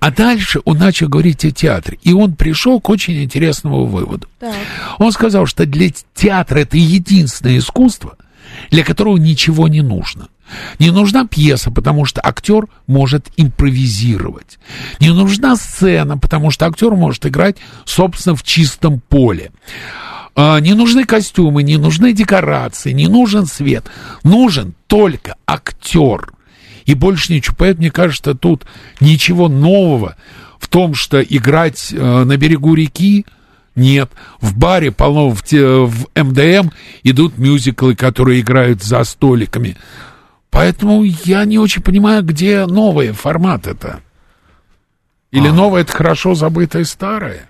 А 0.00 0.10
дальше 0.10 0.60
он 0.64 0.78
начал 0.78 1.08
говорить 1.08 1.44
о 1.44 1.50
театре. 1.50 1.98
И 2.02 2.12
он 2.12 2.34
пришел 2.34 2.80
к 2.80 2.88
очень 2.88 3.22
интересному 3.22 3.84
выводу. 3.84 4.26
Так. 4.40 4.54
Он 4.98 5.12
сказал, 5.12 5.46
что 5.46 5.66
для 5.66 5.90
театра 6.14 6.60
это 6.60 6.76
единственное 6.76 7.58
искусство, 7.58 8.16
для 8.70 8.84
которого 8.84 9.18
ничего 9.18 9.68
не 9.68 9.82
нужно. 9.82 10.28
Не 10.78 10.90
нужна 10.90 11.26
пьеса, 11.26 11.70
потому 11.70 12.04
что 12.04 12.20
актер 12.24 12.66
может 12.86 13.28
импровизировать. 13.36 14.58
Не 15.00 15.10
нужна 15.10 15.56
сцена, 15.56 16.18
потому 16.18 16.50
что 16.50 16.66
актер 16.66 16.90
может 16.92 17.26
играть, 17.26 17.56
собственно, 17.84 18.36
в 18.36 18.42
чистом 18.42 19.00
поле. 19.00 19.52
А, 20.34 20.60
Не 20.60 20.74
нужны 20.74 21.04
костюмы, 21.04 21.62
не 21.62 21.76
нужны 21.76 22.12
декорации, 22.12 22.92
не 22.92 23.08
нужен 23.08 23.46
свет. 23.46 23.84
Нужен 24.22 24.74
только 24.86 25.36
актер. 25.46 26.32
И 26.84 26.94
больше 26.94 27.32
ничего. 27.32 27.54
Поэтому, 27.58 27.82
мне 27.82 27.90
кажется, 27.90 28.34
тут 28.34 28.64
ничего 29.00 29.48
нового 29.48 30.16
в 30.58 30.68
том, 30.68 30.94
что 30.94 31.22
играть 31.22 31.92
э, 31.92 32.24
на 32.24 32.36
берегу 32.36 32.74
реки, 32.74 33.26
нет. 33.74 34.10
В 34.40 34.56
баре 34.56 34.90
полно, 34.90 35.30
в, 35.30 35.42
в 35.42 36.06
МДМ 36.14 36.70
идут 37.02 37.38
мюзиклы, 37.38 37.94
которые 37.94 38.40
играют 38.40 38.82
за 38.82 39.02
столиками. 39.04 39.76
Поэтому 40.52 41.02
я 41.02 41.46
не 41.46 41.58
очень 41.58 41.82
понимаю, 41.82 42.22
где 42.22 42.66
новый 42.66 43.12
формат 43.12 43.66
это. 43.66 44.00
Или 45.30 45.48
А. 45.48 45.52
новое 45.52 45.80
это 45.80 45.92
хорошо 45.92 46.34
забытое 46.34 46.84
старое. 46.84 47.48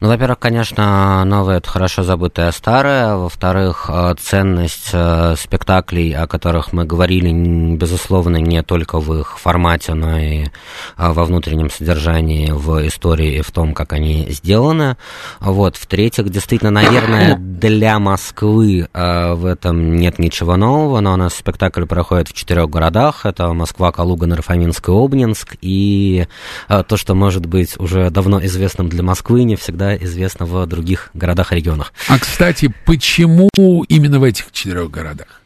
Ну, 0.00 0.06
во-первых, 0.06 0.38
конечно, 0.38 1.24
новое 1.24 1.56
это 1.56 1.68
хорошо 1.68 2.04
забытое 2.04 2.52
старое. 2.52 3.16
Во-вторых, 3.16 3.90
э, 3.92 4.14
ценность 4.20 4.90
э, 4.92 5.34
спектаклей, 5.36 6.14
о 6.14 6.28
которых 6.28 6.72
мы 6.72 6.84
говорили, 6.84 7.32
безусловно, 7.74 8.36
не 8.36 8.62
только 8.62 9.00
в 9.00 9.12
их 9.18 9.40
формате, 9.40 9.94
но 9.94 10.16
и 10.16 10.44
э, 10.44 10.48
во 10.96 11.24
внутреннем 11.24 11.68
содержании, 11.68 12.52
в 12.52 12.86
истории 12.86 13.38
и 13.38 13.42
в 13.42 13.50
том, 13.50 13.74
как 13.74 13.92
они 13.92 14.28
сделаны. 14.30 14.96
Вот. 15.40 15.76
В-третьих, 15.76 16.28
действительно, 16.28 16.70
наверное, 16.70 17.36
для 17.38 17.98
Москвы 17.98 18.86
в 18.94 19.46
этом 19.46 19.96
нет 19.96 20.20
ничего 20.20 20.56
нового, 20.56 21.00
но 21.00 21.14
у 21.14 21.16
нас 21.16 21.34
спектакль 21.34 21.86
проходит 21.86 22.28
в 22.28 22.34
четырех 22.34 22.70
городах. 22.70 23.26
Это 23.26 23.52
Москва, 23.52 23.90
Калуга, 23.90 24.26
Нарфаминск 24.26 24.90
и 24.90 24.92
Обнинск. 24.92 25.56
И 25.60 26.28
то, 26.68 26.96
что 26.96 27.14
может 27.16 27.46
быть 27.46 27.76
уже 27.80 28.10
давно 28.10 28.44
известным 28.44 28.88
для 28.88 29.02
Москвы, 29.02 29.42
не 29.42 29.56
всегда 29.56 29.87
известно 29.96 30.46
в 30.46 30.66
других 30.66 31.10
городах 31.14 31.52
и 31.52 31.56
регионах. 31.56 31.92
А, 32.08 32.18
кстати, 32.18 32.72
почему 32.84 33.48
именно 33.88 34.18
в 34.20 34.24
этих 34.24 34.52
четырех 34.52 34.90
городах? 34.90 35.37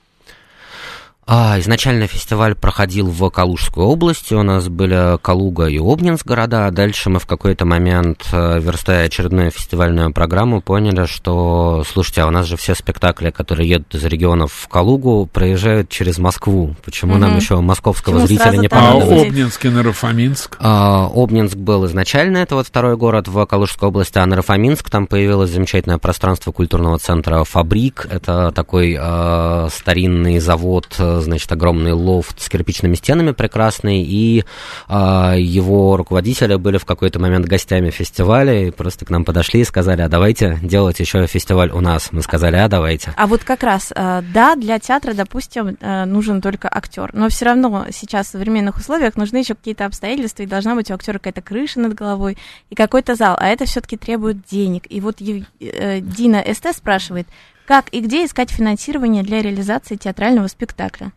А, 1.25 1.59
изначально 1.61 2.09
фестиваль 2.09 2.57
проходил 2.57 3.07
в 3.07 3.31
Калужской 3.31 3.85
области, 3.85 4.35
у 4.35 4.43
нас 4.43 4.69
были 4.69 5.19
Калуга 5.23 5.67
и 5.67 5.79
Обнинск 5.79 6.27
города, 6.27 6.67
а 6.67 6.71
дальше 6.73 7.11
мы 7.11 7.21
в 7.21 7.27
какой-то 7.27 7.65
момент, 7.65 8.27
э, 8.33 8.59
верстая 8.59 9.07
очередную 9.07 9.53
фестивальную 9.53 10.13
программу, 10.13 10.61
поняли, 10.61 11.07
что, 11.07 11.85
слушайте, 11.89 12.23
а 12.23 12.27
у 12.27 12.31
нас 12.31 12.47
же 12.47 12.57
все 12.57 12.75
спектакли, 12.75 13.31
которые 13.31 13.69
едут 13.69 13.95
из 13.95 14.05
регионов 14.05 14.53
в 14.53 14.67
Калугу, 14.67 15.27
проезжают 15.33 15.89
через 15.91 16.19
Москву. 16.19 16.75
Почему 16.85 17.17
нам 17.19 17.31
Мгм. 17.31 17.39
еще 17.39 17.61
московского 17.61 18.15
Почему 18.15 18.27
зрителя 18.27 18.57
не 18.57 18.67
А 18.67 18.71
понадобится? 18.71 19.15
будет. 19.15 19.27
Обнинск 19.29 19.65
и 19.65 19.69
Нарафаминск? 19.69 20.57
А, 20.59 21.09
Обнинск 21.15 21.57
был 21.57 21.87
изначально, 21.87 22.39
это 22.39 22.57
вот 22.57 22.67
второй 22.67 22.97
город 22.97 23.29
в 23.29 23.47
Калужской 23.47 23.89
области, 23.89 24.19
а 24.19 24.27
Нарафаминск, 24.27 24.91
там 24.91 25.07
появилось 25.07 25.51
замечательное 25.51 25.99
пространство 25.99 26.51
культурного 26.51 26.99
центра 26.99 27.45
«Фабрик». 27.45 28.09
Это 28.11 28.51
такой 28.51 28.99
э, 29.01 29.69
старинный 29.73 30.41
завод, 30.41 30.89
э, 30.99 31.12
значит, 31.21 31.51
огромный 31.53 31.93
лофт 31.93 32.41
с 32.41 32.49
кирпичными 32.49 32.95
стенами 32.95 33.33
прекрасный, 33.33 34.03
и 34.03 34.45
э, 34.89 35.35
его 35.39 35.97
руководители 35.97 36.55
были 36.57 36.79
в 36.79 36.85
какой-то 36.85 37.19
момент 37.19 37.47
гостями 37.47 37.91
фестиваля, 37.91 38.69
и 38.69 38.71
просто 38.71 39.05
к 39.05 39.11
нам 39.11 39.25
подошли 39.25 39.61
и 39.61 39.65
сказали, 39.65 40.03
а 40.03 40.09
давайте 40.09 40.59
делать 40.63 41.01
еще 41.01 41.27
фестиваль 41.27 41.71
у 41.71 41.81
нас. 41.81 42.11
Мы 42.13 42.23
сказали, 42.23 42.57
а 42.57 42.69
давайте. 42.69 43.13
А 43.17 43.27
вот 43.27 43.45
как 43.45 43.63
раз, 43.63 43.93
э, 43.95 44.23
да, 44.33 44.57
для 44.57 44.79
театра, 44.79 45.15
допустим, 45.15 45.77
э, 45.81 46.05
нужен 46.05 46.41
только 46.41 46.69
актер, 46.71 47.11
но 47.13 47.29
все 47.29 47.47
равно 47.47 47.87
сейчас 47.93 48.29
в 48.29 48.31
современных 48.31 48.77
условиях 48.77 49.17
нужны 49.17 49.39
еще 49.39 49.55
какие-то 49.55 49.87
обстоятельства, 49.87 50.43
и 50.43 50.47
должна 50.47 50.75
быть 50.75 50.91
у 50.91 50.95
актера 50.95 51.19
какая-то 51.19 51.43
крыша 51.43 51.81
над 51.81 51.95
головой 51.95 52.39
и 52.71 52.75
какой-то 52.75 53.15
зал, 53.15 53.37
а 53.39 53.49
это 53.49 53.65
все-таки 53.65 53.97
требует 53.97 54.45
денег. 54.51 54.85
И 54.89 55.01
вот 55.01 55.21
э, 55.21 56.01
Дина 56.01 56.45
СТ 56.53 56.75
спрашивает, 56.75 57.27
как 57.67 57.89
и 57.93 58.01
где 58.01 58.25
искать 58.25 58.51
финансирование 58.51 59.23
для 59.23 59.43
реализации 59.43 59.97
театрального 59.97 60.49
спектакля? 60.49 61.13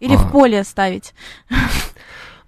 Или 0.00 0.14
А. 0.14 0.18
в 0.18 0.30
поле 0.30 0.64
ставить? 0.64 1.14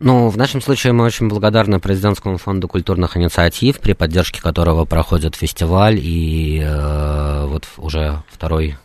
Ну, 0.05 0.31
в 0.31 0.37
нашем 0.37 0.61
случае 0.61 0.93
мы 0.95 1.05
очень 1.05 1.29
благодарны 1.29 1.79
президентскому 1.79 2.37
фонду 2.37 2.67
культурных 2.67 3.17
инициатив, 3.17 3.79
при 3.79 3.93
поддержке 3.93 4.43
которого 4.43 4.85
проходит 4.85 5.37
фестиваль, 5.37 5.97
и 5.97 6.61
э, 6.61 7.47
вот 7.47 7.69
уже 7.77 8.21
второй 8.29 8.77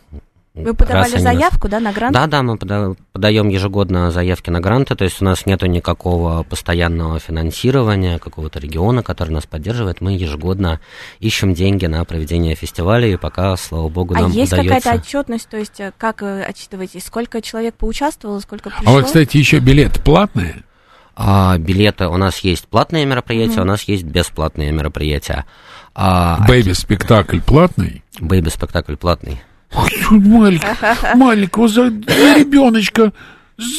Вы 0.64 0.74
подавали 0.74 1.12
раз 1.12 1.22
заявку, 1.22 1.68
да, 1.68 1.80
на 1.80 1.92
грант? 1.92 2.12
Да, 2.12 2.26
да, 2.26 2.42
мы 2.42 2.56
пода- 2.56 2.94
подаем 3.12 3.48
ежегодно 3.48 4.10
заявки 4.10 4.50
на 4.50 4.60
гранты, 4.60 4.94
то 4.94 5.04
есть 5.04 5.20
у 5.22 5.24
нас 5.24 5.46
нету 5.46 5.66
никакого 5.66 6.42
постоянного 6.42 7.18
финансирования 7.18 8.18
какого-то 8.18 8.58
региона, 8.58 9.02
который 9.02 9.30
нас 9.30 9.46
поддерживает. 9.46 10.00
Мы 10.00 10.12
ежегодно 10.12 10.80
ищем 11.20 11.54
деньги 11.54 11.86
на 11.86 12.04
проведение 12.04 12.54
фестиваля, 12.54 13.06
и 13.08 13.16
пока, 13.16 13.56
слава 13.56 13.88
богу, 13.88 14.14
А 14.16 14.22
нам 14.22 14.30
есть 14.32 14.52
удается. 14.52 14.74
какая-то 14.76 15.00
отчетность, 15.02 15.48
то 15.48 15.56
есть 15.56 15.80
э, 15.80 15.92
как 15.96 16.22
э, 16.22 16.42
отчитываете, 16.42 17.00
сколько 17.00 17.40
человек 17.42 17.74
поучаствовало, 17.74 18.40
сколько 18.40 18.70
пришло? 18.70 18.90
А 18.90 18.92
вот, 18.92 19.06
кстати, 19.06 19.36
еще 19.36 19.58
билеты 19.58 20.00
платные. 20.00 20.62
А, 21.20 21.58
билеты 21.58 22.06
у 22.06 22.16
нас 22.16 22.38
есть 22.40 22.68
платные 22.68 23.04
мероприятия, 23.04 23.60
у 23.62 23.64
нас 23.64 23.82
есть 23.82 24.04
бесплатные 24.04 24.70
мероприятия. 24.70 25.46
А, 25.92 26.44
Бэйби-спектакль 26.46 27.40
платный. 27.40 28.04
Бэйби-спектакль 28.20 28.94
платный. 28.94 29.42
Маленького, 30.10 31.14
маленького 31.14 31.68
за, 31.68 31.84
ребеночка, 31.86 33.12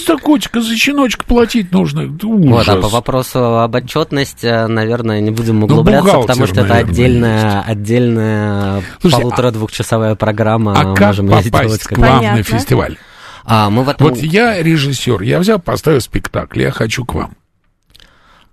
за 0.06 0.18
котика, 0.18 0.62
за 0.62 0.76
щеночка 0.76 1.26
платить 1.26 1.72
нужно. 1.72 2.02
Это 2.02 2.28
Вот, 2.28 2.68
а 2.68 2.74
Ужас. 2.74 2.82
по 2.84 2.90
вопросу 2.90 3.60
об 3.60 3.76
отчетности, 3.76 4.68
наверное, 4.68 5.20
не 5.22 5.32
будем 5.32 5.60
Ну, 5.60 5.66
углубляться, 5.66 6.06
бухгалтер, 6.06 6.28
потому 6.28 6.48
что 6.48 6.62
это 6.62 6.76
отдельная, 6.76 7.62
отдельная 7.62 8.84
Слушайте, 9.02 9.24
полутора-двухчасовая 9.24 10.16
программа. 10.16 10.74
а 10.74 10.94
как 10.94 11.08
можем 11.18 11.28
попасть 11.30 11.84
к 11.86 11.98
вам 11.98 12.08
на 12.10 12.18
Понятно. 12.20 12.44
фестиваль? 12.44 12.98
А, 13.46 13.70
мы 13.70 13.84
в 13.84 13.90
этом... 13.90 14.08
Вот 14.10 14.18
я 14.18 14.62
режиссер, 14.62 15.22
я 15.22 15.40
взял, 15.40 15.60
поставил 15.60 16.02
спектакль, 16.02 16.62
я 16.62 16.72
хочу 16.72 17.04
к 17.06 17.16
вам. 17.16 17.32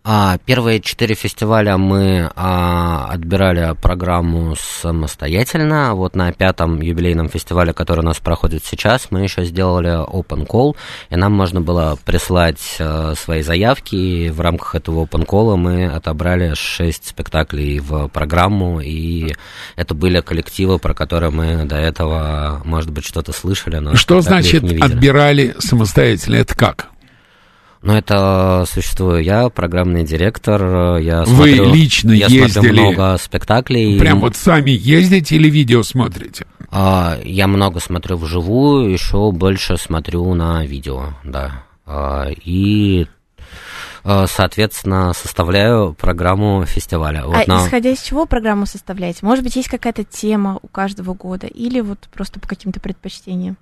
А, 0.09 0.39
первые 0.47 0.81
четыре 0.81 1.17
фестиваля 1.17 1.77
мы 1.77 2.31
а, 2.37 3.09
отбирали 3.11 3.75
программу 3.83 4.55
самостоятельно. 4.57 5.97
Вот 5.97 6.15
на 6.15 6.31
пятом 6.33 6.81
юбилейном 6.81 7.29
фестивале, 7.29 7.73
который 7.73 8.01
у 8.01 8.05
нас 8.05 8.21
проходит 8.21 8.65
сейчас, 8.65 9.09
мы 9.11 9.23
еще 9.23 9.45
сделали 9.45 10.07
open 10.09 10.47
call, 10.47 10.77
и 11.11 11.17
нам 11.17 11.33
можно 11.33 11.61
было 11.61 11.99
прислать 12.05 12.77
а, 12.79 13.15
свои 13.17 13.43
заявки. 13.43 13.97
И 13.97 14.31
в 14.31 14.41
рамках 14.41 14.77
этого 14.77 15.07
open 15.07 15.27
call 15.27 15.57
мы 15.57 15.87
отобрали 15.87 16.55
шесть 16.55 17.09
спектаклей 17.09 17.81
в 17.81 18.07
программу, 18.07 18.79
и 18.81 19.35
это 19.75 19.97
были 19.97 20.21
коллективы, 20.21 20.79
про 20.79 20.95
которые 20.95 21.33
мы 21.33 21.65
до 21.65 21.79
этого, 21.79 22.63
может 22.65 22.93
быть, 22.93 23.05
что-то 23.05 23.33
слышали, 23.33 23.79
но 23.79 23.97
Что 23.97 24.21
значит 24.21 24.63
отбирали 24.63 25.57
самостоятельно? 25.59 26.37
Это 26.37 26.55
как? 26.55 26.91
Ну, 27.87 27.95
это 27.95 28.64
существую 28.66 29.23
я, 29.23 29.49
программный 29.49 30.02
директор, 30.02 30.97
я 30.97 31.21
Вы 31.21 31.26
смотрю, 31.26 31.73
лично 31.73 32.11
я 32.11 32.26
ездили? 32.26 32.49
смотрю 32.49 32.73
много 32.73 33.16
спектаклей. 33.16 33.97
Прям 33.97 34.19
вот 34.19 34.35
сами 34.35 34.73
ездите 34.73 35.37
или 35.37 35.49
видео 35.49 35.85
смотрите? 35.85 36.47
А, 36.73 37.16
я 37.23 37.47
много 37.47 37.78
смотрю 37.78 38.16
вживую, 38.16 38.90
еще 38.90 39.31
больше 39.31 39.76
смотрю 39.76 40.35
на 40.35 40.66
видео, 40.66 41.11
да. 41.23 41.62
А, 41.87 42.26
и, 42.45 43.07
а, 44.02 44.26
соответственно, 44.26 45.12
составляю 45.12 45.95
программу 45.95 46.66
фестиваля. 46.66 47.23
Вот 47.25 47.37
а 47.37 47.45
на- 47.47 47.66
исходя 47.69 47.90
из 47.90 48.02
чего 48.02 48.26
программу 48.26 48.66
составляете? 48.66 49.21
Может 49.23 49.45
быть, 49.45 49.55
есть 49.55 49.69
какая-то 49.69 50.02
тема 50.02 50.59
у 50.61 50.66
каждого 50.66 51.14
года 51.14 51.47
или 51.47 51.81
вот 51.81 52.09
просто 52.12 52.40
по 52.40 52.49
каким-то 52.49 52.81
предпочтениям? 52.81 53.57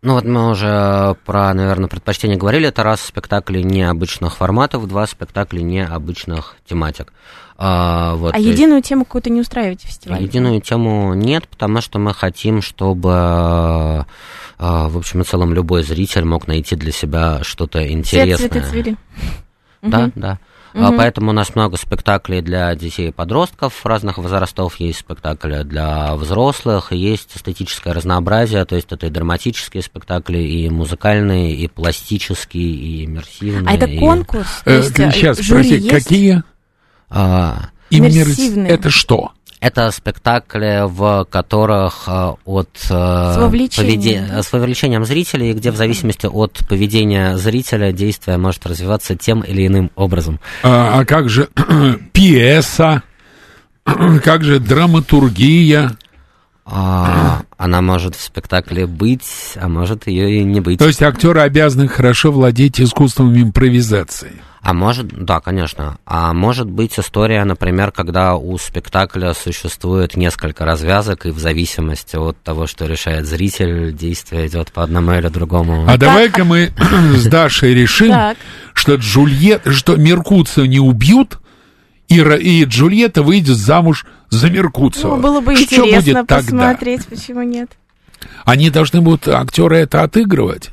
Ну 0.00 0.14
вот 0.14 0.24
мы 0.24 0.50
уже 0.50 1.16
про, 1.24 1.52
наверное, 1.54 1.88
предпочтение 1.88 2.36
говорили. 2.36 2.68
Это 2.68 2.84
раз 2.84 3.00
спектакли 3.00 3.62
необычных 3.62 4.36
форматов, 4.36 4.86
два 4.86 5.06
спектакля 5.06 5.60
необычных 5.60 6.56
тематик. 6.66 7.12
А, 7.60 8.14
вот, 8.14 8.32
а 8.34 8.38
единую 8.38 8.82
тему 8.82 9.04
какую-то 9.04 9.30
не 9.30 9.40
устраиваете 9.40 9.88
в 9.88 9.90
фестивале? 9.90 10.24
Единую 10.24 10.60
тему 10.60 11.14
нет, 11.14 11.48
потому 11.48 11.80
что 11.80 11.98
мы 11.98 12.14
хотим, 12.14 12.62
чтобы, 12.62 13.10
э, 13.10 14.04
в 14.58 14.96
общем 14.96 15.22
и 15.22 15.24
целом, 15.24 15.52
любой 15.52 15.82
зритель 15.82 16.24
мог 16.24 16.46
найти 16.46 16.76
для 16.76 16.92
себя 16.92 17.40
что-то 17.42 17.80
Все 17.80 17.92
интересное. 17.92 18.48
цветы 18.48 18.68
цвели. 18.68 18.96
Да, 19.82 20.12
да. 20.14 20.38
Мгм. 20.86 20.96
Поэтому 20.96 21.30
у 21.30 21.32
нас 21.32 21.54
много 21.54 21.76
спектаклей 21.76 22.40
для 22.40 22.74
детей 22.74 23.08
и 23.08 23.12
подростков 23.12 23.84
разных 23.84 24.18
возрастов, 24.18 24.78
есть 24.80 25.00
спектакли 25.00 25.62
для 25.64 26.14
взрослых, 26.14 26.92
есть 26.92 27.36
эстетическое 27.36 27.92
разнообразие, 27.92 28.64
то 28.64 28.76
есть 28.76 28.92
это 28.92 29.06
и 29.06 29.10
драматические 29.10 29.82
спектакли, 29.82 30.38
и 30.38 30.68
музыкальные, 30.70 31.54
и 31.54 31.68
пластические, 31.68 32.70
и 32.70 33.04
иммерсивные. 33.04 33.68
А 33.68 33.74
это 33.74 33.86
и, 33.86 33.98
конкурс? 33.98 34.62
Э, 34.64 34.82
сейчас, 34.82 35.40
жюри 35.40 35.78
есть? 35.78 35.88
какие? 35.88 36.42
а, 37.10 37.70
Иммерсивные. 37.90 38.70
Это 38.70 38.90
что? 38.90 39.32
Это 39.60 39.90
спектакли, 39.90 40.84
в 40.86 41.26
которых 41.28 42.04
э, 42.06 42.34
от 42.44 42.68
э, 42.90 43.40
вовлечением, 43.40 44.00
поведе- 44.00 44.28
да? 44.28 44.42
с 44.42 44.52
вовлечением 44.52 45.04
зрителей, 45.04 45.52
где 45.52 45.72
в 45.72 45.76
зависимости 45.76 46.26
от 46.26 46.60
поведения 46.68 47.36
зрителя 47.36 47.92
действие 47.92 48.38
может 48.38 48.64
развиваться 48.66 49.16
тем 49.16 49.40
или 49.40 49.66
иным 49.66 49.90
образом. 49.96 50.38
А, 50.62 51.00
а 51.00 51.04
как 51.04 51.28
же 51.28 51.48
пьеса? 52.12 53.02
Как 54.22 54.44
же 54.44 54.60
драматургия? 54.60 55.92
А, 56.70 57.42
она 57.56 57.80
может 57.80 58.14
в 58.14 58.20
спектакле 58.20 58.86
быть, 58.86 59.54
а 59.56 59.68
может 59.68 60.06
ее 60.06 60.40
и 60.40 60.44
не 60.44 60.60
быть. 60.60 60.78
То 60.78 60.86
есть 60.86 61.02
актеры 61.02 61.40
обязаны 61.40 61.88
хорошо 61.88 62.30
владеть 62.30 62.80
искусством 62.80 63.34
импровизации. 63.40 64.32
А 64.60 64.74
может, 64.74 65.24
да, 65.24 65.40
конечно. 65.40 65.96
А 66.04 66.34
может 66.34 66.68
быть 66.68 66.98
история, 66.98 67.44
например, 67.44 67.90
когда 67.90 68.34
у 68.36 68.58
спектакля 68.58 69.32
существует 69.32 70.14
несколько 70.14 70.66
развязок, 70.66 71.24
и 71.24 71.30
в 71.30 71.38
зависимости 71.38 72.16
от 72.16 72.36
того, 72.42 72.66
что 72.66 72.84
решает 72.84 73.26
зритель, 73.26 73.94
действие 73.94 74.48
идет 74.48 74.70
по 74.72 74.82
одному 74.82 75.12
или 75.12 75.28
другому. 75.28 75.86
А 75.88 75.96
давай-ка 75.96 76.44
мы 76.44 76.72
с 77.16 77.26
Дашей 77.28 77.72
решим, 77.72 78.14
что 78.74 78.96
Джульет, 78.96 79.62
что 79.66 79.96
Меркуцию 79.96 80.68
не 80.68 80.80
убьют, 80.80 81.38
и, 82.08 82.18
Ра- 82.20 82.38
и 82.40 82.64
Джульетта 82.64 83.22
выйдет 83.22 83.56
замуж 83.56 84.06
за 84.30 84.50
Меркуцева. 84.50 85.16
Ну, 85.16 85.22
было 85.22 85.40
бы 85.40 85.54
Что 85.56 85.64
интересно 85.64 85.96
будет 86.22 86.26
тогда? 86.26 86.36
посмотреть, 86.36 87.06
почему 87.06 87.42
нет. 87.42 87.70
Они 88.44 88.70
должны 88.70 89.00
будут, 89.00 89.28
актеры, 89.28 89.76
это 89.78 90.02
отыгрывать. 90.02 90.70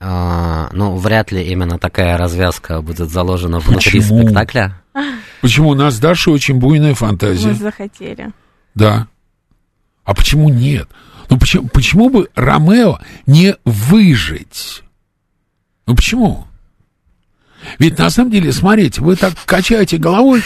А, 0.00 0.70
ну, 0.72 0.96
вряд 0.96 1.30
ли 1.30 1.42
именно 1.44 1.78
такая 1.78 2.16
развязка 2.16 2.80
будет 2.80 3.10
заложена 3.10 3.58
внутри 3.60 4.00
Почему? 4.00 4.22
спектакля. 4.22 4.80
Почему 5.42 5.68
у 5.70 5.74
нас 5.74 5.94
с 5.94 5.98
Дашей 5.98 6.32
очень 6.32 6.56
буйная 6.56 6.94
фантазия? 6.94 7.48
Мы 7.48 7.54
захотели. 7.54 8.30
Да. 8.74 9.06
А 10.04 10.14
почему 10.14 10.48
нет? 10.48 10.88
Ну 11.28 11.38
почему, 11.38 11.68
почему 11.68 12.08
бы 12.10 12.28
Ромео 12.34 12.98
не 13.26 13.54
выжить? 13.64 14.82
Ну 15.86 15.94
почему? 15.94 16.46
Ведь 17.80 17.98
на 17.98 18.10
самом 18.10 18.30
деле, 18.30 18.52
смотрите, 18.52 19.00
вы 19.00 19.16
так 19.16 19.32
качаете 19.46 19.96
головой, 19.96 20.42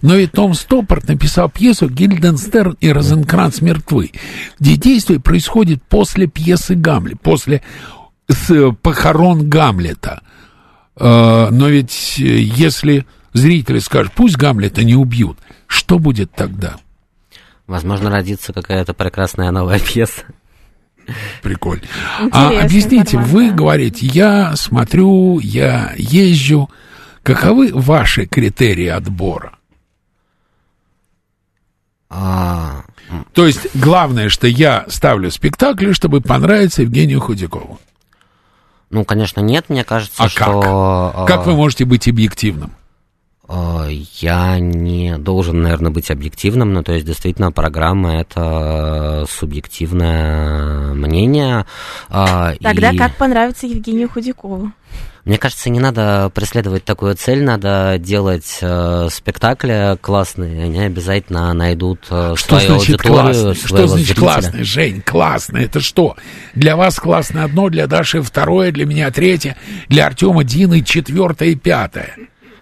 но 0.00 0.16
ведь 0.16 0.32
Том 0.32 0.54
Стоппорт 0.54 1.06
написал 1.06 1.50
пьесу 1.50 1.86
«Гильденстерн 1.86 2.78
и 2.80 2.90
Розенкранц 2.90 3.60
мертвы», 3.60 4.10
где 4.58 4.76
действие 4.76 5.20
происходит 5.20 5.82
после 5.82 6.26
пьесы 6.26 6.74
Гамлет, 6.74 7.20
после 7.20 7.60
с 8.26 8.72
похорон 8.80 9.50
Гамлета. 9.50 10.22
Э, 10.96 11.48
Но 11.50 11.68
ведь 11.68 12.14
э, 12.20 12.22
если 12.22 13.04
зрители 13.34 13.80
скажут, 13.80 14.12
пусть 14.14 14.38
Гамлета 14.38 14.82
не 14.82 14.94
убьют, 14.94 15.36
что 15.66 15.98
будет 15.98 16.32
тогда? 16.32 16.76
Возможно, 17.66 18.08
родится 18.08 18.54
какая-то 18.54 18.94
прекрасная 18.94 19.50
новая 19.50 19.78
пьеса. 19.78 20.22
Прикольно. 21.42 21.82
Интересная 22.20 22.60
а 22.62 22.64
объясните, 22.64 23.16
вы 23.18 23.22
информация. 23.22 23.52
говорите, 23.56 24.06
я 24.06 24.56
смотрю, 24.56 25.38
я 25.40 25.92
езжу. 25.96 26.68
Каковы 27.22 27.70
ваши 27.72 28.26
критерии 28.26 28.86
отбора? 28.88 29.52
А, 32.10 32.84
То 33.34 33.46
есть 33.46 33.68
главное, 33.74 34.28
что 34.28 34.46
я 34.46 34.86
ставлю 34.88 35.30
спектакли, 35.30 35.92
чтобы 35.92 36.20
понравиться 36.20 36.82
Евгению 36.82 37.20
Худякову. 37.20 37.78
ну, 38.90 39.04
конечно, 39.04 39.40
нет, 39.40 39.66
мне 39.68 39.84
кажется, 39.84 40.22
А 40.24 40.28
что... 40.28 40.62
а, 41.14 41.26
Как 41.26 41.44
вы 41.46 41.54
можете 41.54 41.84
быть 41.84 42.08
объективным? 42.08 42.72
Э, 43.48 43.88
я 44.20 44.58
не 44.58 45.16
должен, 45.18 45.62
наверное, 45.62 45.90
быть 45.90 46.10
объективным, 46.10 46.72
но 46.72 46.82
то 46.82 46.92
есть 46.92 47.06
действительно 47.06 47.52
программа 47.52 48.20
это 48.20 49.24
субъективное 49.28 50.94
мнение. 50.94 51.66
Э, 52.10 52.54
Тогда 52.60 52.90
и... 52.90 52.96
как 52.96 53.16
понравится 53.16 53.66
Евгению 53.66 54.08
Худякову? 54.08 54.72
Мне 55.28 55.36
кажется, 55.36 55.68
не 55.68 55.78
надо 55.78 56.30
преследовать 56.34 56.84
такую 56.84 57.14
цель, 57.14 57.44
надо 57.44 57.96
делать 57.98 58.60
э, 58.62 59.08
спектакли 59.10 59.98
классные, 60.00 60.64
они 60.64 60.80
обязательно 60.80 61.52
найдут 61.52 62.06
э, 62.08 62.32
что 62.34 62.58
свою 62.58 62.78
значит 62.78 63.04
аудиторию, 63.04 63.54
Что 63.54 63.86
значит 63.86 64.06
зрителя. 64.06 64.22
классный, 64.24 64.62
Жень, 64.64 65.02
классный, 65.02 65.64
это 65.64 65.80
что? 65.80 66.16
Для 66.54 66.76
вас 66.76 66.98
классное 66.98 67.44
одно, 67.44 67.68
для 67.68 67.86
Даши 67.86 68.22
второе, 68.22 68.72
для 68.72 68.86
меня 68.86 69.10
третье, 69.10 69.58
для 69.88 70.06
Артема 70.06 70.44
Дины 70.44 70.82
четвертое 70.82 71.50
и 71.50 71.56
пятое. 71.56 72.16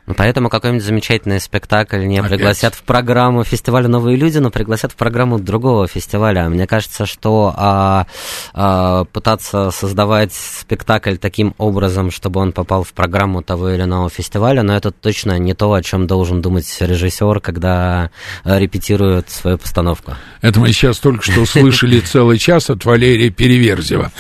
Ну, 0.07 0.15
поэтому 0.15 0.49
какой-нибудь 0.49 0.85
замечательный 0.85 1.41
спектакль 1.41 2.07
не 2.07 2.19
Опять. 2.19 2.31
пригласят 2.31 2.75
в 2.77 2.83
программу 2.85 3.43
фестиваля 3.43 3.89
«Новые 3.89 4.17
люди», 4.17 4.39
но 4.39 4.51
пригласят 4.51 4.93
в 4.93 4.95
программу 4.95 5.41
другого 5.41 5.89
фестиваля. 5.89 6.49
Мне 6.49 6.69
кажется, 6.69 7.07
что 7.07 7.53
а, 7.57 8.07
а, 8.55 9.05
пытаться 9.07 9.73
создавать 9.73 10.33
спектакль 10.33 11.17
таким 11.17 11.55
образом, 11.59 12.13
чтобы 12.13 12.41
он 12.41 12.53
попал 12.53 12.85
в 12.85 12.93
программу 12.93 13.43
того 13.43 13.71
или 13.71 13.83
иного 13.83 14.09
фестиваля, 14.09 14.63
но 14.63 14.77
это 14.77 14.93
точно 14.93 15.41
не 15.41 15.55
то, 15.55 15.73
о 15.73 15.83
чем 15.83 16.07
должен 16.07 16.41
думать 16.41 16.67
режиссер, 16.79 17.41
когда 17.41 18.11
репетирует 18.45 19.29
свою 19.31 19.59
постановку. 19.59 20.15
Это 20.41 20.61
мы 20.61 20.69
сейчас 20.69 20.99
только 20.99 21.25
что 21.25 21.45
слышали 21.47 21.99
целый 21.99 22.39
час 22.39 22.71
от 22.71 22.85
Валерия 22.85 23.31
Переверзева. 23.31 24.13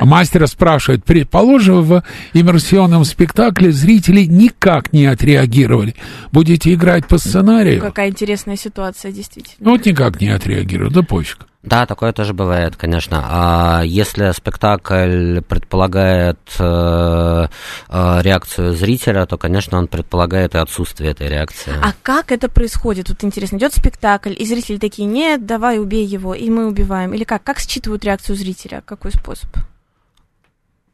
Мастера 0.00 0.46
спрашивает, 0.46 1.04
предположим, 1.04 1.82
в 1.82 2.02
иммерсионном 2.32 3.04
спектакле 3.04 3.70
зрители 3.70 4.22
никак 4.22 4.94
не 4.94 5.04
отреагируют 5.04 5.25
отреагировали. 5.26 5.94
Будете 6.32 6.72
играть 6.72 7.06
по 7.06 7.18
сценарию. 7.18 7.80
Какая 7.80 8.08
интересная 8.08 8.56
ситуация, 8.56 9.12
действительно. 9.12 9.56
Ну, 9.60 9.70
вот 9.72 9.84
никак 9.86 10.20
не 10.20 10.28
отреагируют, 10.28 10.92
да 10.92 11.02
пофиг. 11.02 11.46
Да, 11.62 11.84
такое 11.84 12.12
тоже 12.12 12.32
бывает, 12.32 12.76
конечно. 12.76 13.24
А 13.28 13.82
если 13.84 14.30
спектакль 14.30 15.40
предполагает 15.40 16.38
э, 16.60 17.46
э, 17.88 18.18
реакцию 18.22 18.72
зрителя, 18.74 19.26
то, 19.26 19.36
конечно, 19.36 19.76
он 19.76 19.88
предполагает 19.88 20.54
и 20.54 20.58
отсутствие 20.58 21.10
этой 21.10 21.28
реакции. 21.28 21.72
А 21.82 21.92
как 22.04 22.30
это 22.30 22.48
происходит? 22.48 23.08
Вот 23.08 23.24
интересно, 23.24 23.56
идет 23.56 23.74
спектакль, 23.74 24.32
и 24.38 24.46
зрители 24.46 24.78
такие, 24.78 25.08
нет, 25.08 25.44
давай 25.44 25.80
убей 25.80 26.06
его, 26.06 26.34
и 26.34 26.48
мы 26.50 26.68
убиваем. 26.68 27.12
Или 27.14 27.24
как? 27.24 27.42
Как 27.42 27.58
считывают 27.58 28.04
реакцию 28.04 28.36
зрителя? 28.36 28.80
Какой 28.86 29.10
способ? 29.10 29.48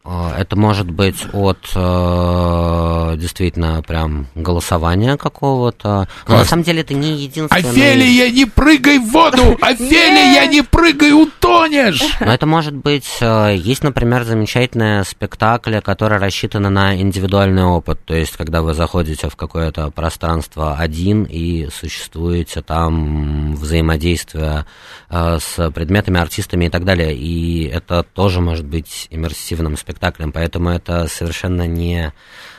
А, 0.05 0.35
это 0.37 0.57
может 0.57 0.91
быть 0.91 1.25
от 1.33 1.59
э, 1.77 3.15
действительно 3.17 3.83
прям 3.83 4.27
голосования 4.35 5.17
какого-то. 5.17 6.09
Но 6.27 6.39
на 6.39 6.45
самом 6.45 6.65
деле 6.65 6.81
это 6.81 6.93
не 6.93 7.13
единственное. 7.13 7.71
Офелия, 7.71 8.29
не 8.31 8.45
прыгай 8.45 8.99
в 8.99 9.13
воду! 9.13 9.57
Офелия, 9.61 10.47
не 10.49 10.63
прыгай, 10.63 11.13
утонешь! 11.13 12.03
Но 12.19 12.35
это 12.35 12.47
может 12.47 12.75
быть... 12.75 13.19
Э, 13.21 13.55
есть, 13.57 13.85
например, 13.85 14.25
замечательные 14.25 15.05
спектакли, 15.05 15.79
которые 15.79 16.19
рассчитаны 16.19 16.69
на 16.69 17.01
индивидуальный 17.01 17.65
опыт. 17.65 18.01
То 18.05 18.15
есть, 18.15 18.37
когда 18.37 18.63
вы 18.63 18.75
заходите 18.75 19.29
в 19.29 19.37
какое-то 19.37 19.93
пространство 19.93 20.75
один 20.77 21.23
и 21.23 21.69
существуете 21.71 22.61
там 22.63 23.55
взаимодействие 23.55 24.67
э, 25.11 25.39
с 25.41 25.71
предметами, 25.71 26.19
артистами 26.19 26.65
и 26.65 26.71
так 26.71 26.85
далее. 26.85 27.15
И 27.15 27.69
это 27.69 28.03
тоже 28.03 28.41
может 28.41 28.67
быть 28.67 29.07
иммерсивным 29.11 29.77
спектаклем 29.77 29.92
спектаклем, 29.93 30.33
поэтому 30.33 30.71
это 30.71 31.07
совершенно 31.07 31.67
не 31.67 32.13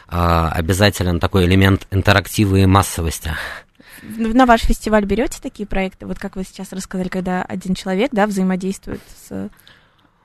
а, 0.08 0.50
обязателен 0.50 1.20
такой 1.20 1.46
элемент 1.46 1.88
интерактива 1.92 2.58
и 2.58 2.66
массовости. 2.66 3.32
На 4.02 4.46
ваш 4.46 4.62
фестиваль 4.62 5.06
берете 5.06 5.40
такие 5.42 5.66
проекты, 5.66 6.06
вот 6.06 6.20
как 6.20 6.36
вы 6.36 6.44
сейчас 6.44 6.74
рассказали, 6.74 7.08
когда 7.08 7.42
один 7.42 7.74
человек, 7.74 8.12
да, 8.12 8.28
взаимодействует 8.28 9.02
с 9.28 9.50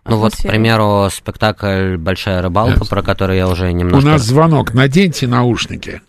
ну 0.05 0.17
вот, 0.17 0.35
к 0.35 0.43
примеру, 0.43 1.09
спектакль 1.11 1.97
«Большая 1.99 2.41
рыбалка», 2.41 2.81
yes. 2.81 2.89
про 2.89 3.03
который 3.03 3.37
я 3.37 3.47
уже 3.47 3.71
немножко... 3.73 4.07
У 4.07 4.11
нас 4.11 4.23
звонок, 4.23 4.73
наденьте 4.73 5.27
наушники. 5.27 6.01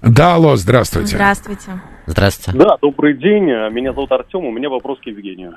Да, 0.00 0.34
алло, 0.36 0.54
здравствуйте. 0.54 1.16
Здравствуйте. 1.16 1.80
Здравствуйте. 2.06 2.58
Да, 2.58 2.76
добрый 2.80 3.16
день. 3.16 3.46
Меня 3.72 3.92
зовут 3.92 4.12
Артем, 4.12 4.44
у 4.44 4.52
меня 4.52 4.68
вопрос 4.68 5.00
к 5.00 5.06
Евгению. 5.06 5.54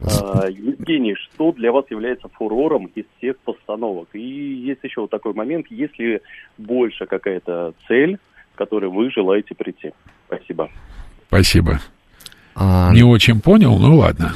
А, 0.00 0.46
Евгений, 0.48 1.14
что 1.14 1.52
для 1.52 1.72
вас 1.72 1.84
является 1.90 2.28
фурором 2.28 2.86
из 2.94 3.04
всех 3.16 3.36
постановок? 3.38 4.08
И 4.12 4.20
есть 4.20 4.80
еще 4.82 5.02
вот 5.02 5.10
такой 5.10 5.34
момент, 5.34 5.66
есть 5.70 5.98
ли 5.98 6.20
больше 6.56 7.06
какая-то 7.06 7.74
цель, 7.88 8.18
к 8.54 8.58
которой 8.58 8.90
вы 8.90 9.10
желаете 9.10 9.54
прийти? 9.54 9.92
Спасибо. 10.26 10.70
Спасибо. 11.26 11.80
А... 12.54 12.92
Не 12.92 13.02
очень 13.02 13.40
понял, 13.40 13.76
ну 13.78 13.96
ладно. 13.96 14.34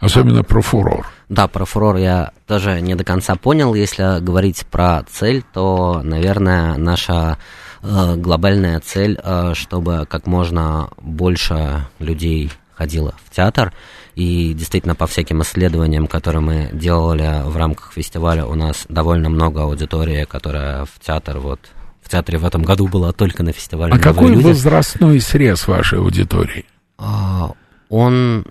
Особенно 0.00 0.40
а... 0.40 0.44
про 0.44 0.60
фурор. 0.60 1.06
Да, 1.28 1.48
про 1.48 1.64
фурор 1.64 1.96
я 1.96 2.32
тоже 2.46 2.80
не 2.80 2.94
до 2.94 3.04
конца 3.04 3.36
понял. 3.36 3.74
Если 3.74 4.20
говорить 4.20 4.66
про 4.70 5.02
цель, 5.08 5.42
то, 5.52 6.02
наверное, 6.02 6.76
наша 6.76 7.38
э, 7.82 8.16
глобальная 8.16 8.80
цель, 8.80 9.18
э, 9.22 9.54
чтобы 9.54 10.06
как 10.08 10.26
можно 10.26 10.90
больше 11.00 11.86
людей 11.98 12.50
ходило 12.76 13.14
в 13.24 13.34
театр. 13.34 13.72
И 14.14 14.54
действительно, 14.54 14.94
по 14.94 15.06
всяким 15.06 15.42
исследованиям, 15.42 16.06
которые 16.06 16.40
мы 16.40 16.70
делали 16.72 17.42
в 17.44 17.56
рамках 17.56 17.92
фестиваля, 17.92 18.46
у 18.46 18.54
нас 18.54 18.86
довольно 18.88 19.28
много 19.28 19.62
аудитории, 19.62 20.24
которая 20.24 20.84
в 20.84 21.00
театр 21.04 21.38
вот 21.38 21.60
в 22.02 22.10
театре 22.10 22.38
в 22.38 22.44
этом 22.44 22.62
году 22.62 22.86
была 22.86 23.12
только 23.12 23.42
на 23.42 23.52
фестивале. 23.52 23.94
А 23.94 23.98
какой 23.98 24.30
люди. 24.30 24.44
возрастной 24.44 25.20
срез 25.20 25.66
вашей 25.66 25.98
аудитории? 25.98 26.66
А, 26.98 27.52
он 27.88 28.44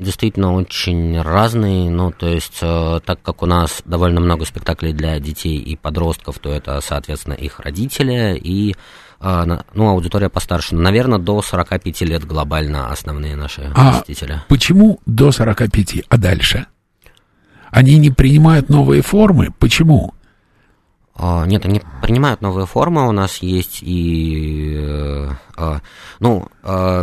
действительно 0.00 0.54
очень 0.54 1.20
разный. 1.20 1.88
Ну, 1.88 2.10
то 2.10 2.26
есть, 2.28 2.58
э, 2.62 3.00
так 3.04 3.22
как 3.22 3.42
у 3.42 3.46
нас 3.46 3.82
довольно 3.84 4.20
много 4.20 4.44
спектаклей 4.44 4.92
для 4.92 5.18
детей 5.20 5.58
и 5.58 5.76
подростков, 5.76 6.38
то 6.38 6.50
это, 6.50 6.80
соответственно, 6.80 7.34
их 7.34 7.60
родители 7.60 8.38
и 8.42 8.74
ну, 9.20 9.88
аудитория 9.88 10.28
постарше. 10.30 10.74
Наверное, 10.74 11.18
до 11.18 11.42
45 11.42 12.00
лет 12.02 12.24
глобально 12.24 12.90
основные 12.90 13.36
наши 13.36 13.70
а 13.74 13.92
посетители. 13.92 14.42
почему 14.48 15.00
до 15.04 15.30
45? 15.30 16.04
А 16.08 16.16
дальше? 16.16 16.66
Они 17.70 17.98
не 17.98 18.10
принимают 18.10 18.68
новые 18.68 19.02
формы? 19.02 19.52
Почему? 19.58 20.14
А, 21.14 21.44
нет, 21.44 21.66
они 21.66 21.82
принимают 22.02 22.40
новые 22.40 22.66
формы. 22.66 23.06
У 23.06 23.12
нас 23.12 23.36
есть 23.38 23.80
и... 23.82 24.76
Э, 25.56 25.80
ну... 26.18 26.48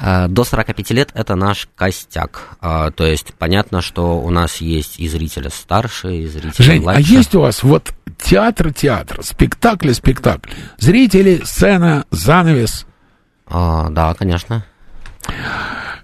Э, 0.00 0.28
до 0.28 0.44
45 0.44 0.90
лет 0.92 1.10
это 1.14 1.34
наш 1.34 1.68
костяк. 1.76 2.56
А, 2.60 2.90
то 2.90 3.04
есть 3.04 3.34
понятно, 3.34 3.82
что 3.82 4.18
у 4.18 4.30
нас 4.30 4.56
есть 4.56 4.98
и 4.98 5.08
зрители 5.08 5.48
старше, 5.48 6.16
и 6.16 6.26
зрители 6.26 6.62
Жень, 6.62 6.82
младше. 6.82 7.00
а 7.00 7.16
есть 7.16 7.34
у 7.34 7.40
вас 7.42 7.62
вот 7.62 7.92
театр-театр, 8.18 9.20
спектакль-спектакль, 9.22 10.50
зрители, 10.78 11.42
сцена, 11.44 12.06
занавес? 12.10 12.86
А, 13.46 13.90
да, 13.90 14.14
конечно. 14.14 14.64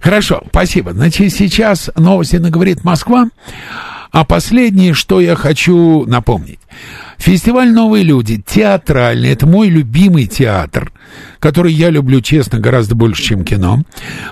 Хорошо, 0.01 0.43
спасибо. 0.51 0.93
Значит, 0.93 1.33
сейчас 1.33 1.91
новости 1.97 2.37
на 2.37 2.51
«Говорит 2.51 2.85
Москва». 2.85 3.29
А 4.13 4.25
последнее, 4.25 4.95
что 4.95 5.21
я 5.21 5.37
хочу 5.37 6.05
напомнить. 6.07 6.61
Фестиваль 7.19 7.73
«Новые 7.73 8.05
люди» 8.05 8.43
театральный, 8.47 9.31
это 9.31 9.47
мой 9.47 9.69
любимый 9.69 10.27
театр, 10.27 10.93
который 11.39 11.73
я 11.73 11.91
люблю, 11.91 12.21
честно, 12.21 12.59
гораздо 12.59 12.95
больше, 12.95 13.23
чем 13.23 13.45
кино, 13.45 13.83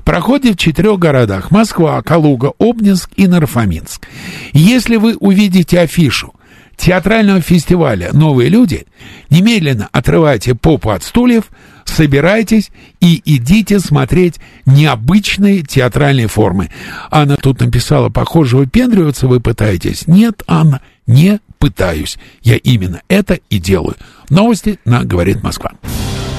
проходит 0.05 0.55
в 0.55 0.59
четырех 0.59 0.99
городах– 0.99 1.51
Москва, 1.51 2.01
Калуга, 2.03 2.53
Обнинск 2.59 3.11
и 3.17 3.27
Нарфаминск. 3.27 4.07
Если 4.53 4.97
вы 4.97 5.17
увидите 5.17 5.81
афишу 5.81 6.35
театрального 6.77 7.41
фестиваля 7.41 8.11
«Новые 8.13 8.49
люди», 8.49 8.87
немедленно 9.31 9.89
отрывайте 9.93 10.55
попу 10.55 10.91
от 10.91 11.03
стульев, 11.03 11.45
собирайтесь 11.85 12.71
и 13.01 13.23
идите 13.25 13.79
смотреть 13.79 14.37
необычные 14.67 15.63
театральные 15.63 16.29
формы. 16.29 16.71
Анна 17.11 17.37
тут 17.37 17.61
написала, 17.61 18.09
похоже, 18.09 18.57
выпендриваться 18.57 19.29
вы 19.29 19.41
пытаетесь. 19.41 20.07
Нет, 20.07 20.43
Анна, 20.47 20.81
не 21.07 21.41
пытаюсь. 21.65 22.19
Я 22.43 22.57
именно 22.57 23.01
это 23.09 23.39
и 23.49 23.59
делаю. 23.59 23.97
Новости 24.29 24.79
на 24.85 25.03
«Говорит 25.03 25.43
Москва». 25.43 25.71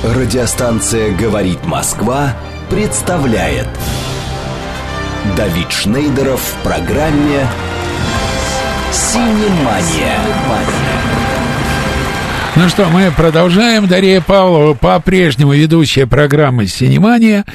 Радиостанция 0.03 1.17
«Говорит 1.17 1.65
Москва» 1.65 2.35
представляет 2.69 3.67
Давид 5.35 5.71
Шнейдеров 5.71 6.39
в 6.39 6.63
программе 6.63 7.47
«Синемания». 8.91 10.19
Ну 12.55 12.69
что, 12.69 12.85
мы 12.89 13.09
продолжаем. 13.09 13.87
Дарья 13.87 14.21
Павлова 14.21 14.75
по-прежнему 14.75 15.53
ведущая 15.53 16.05
программы 16.05 16.67
«Синемания». 16.67 17.45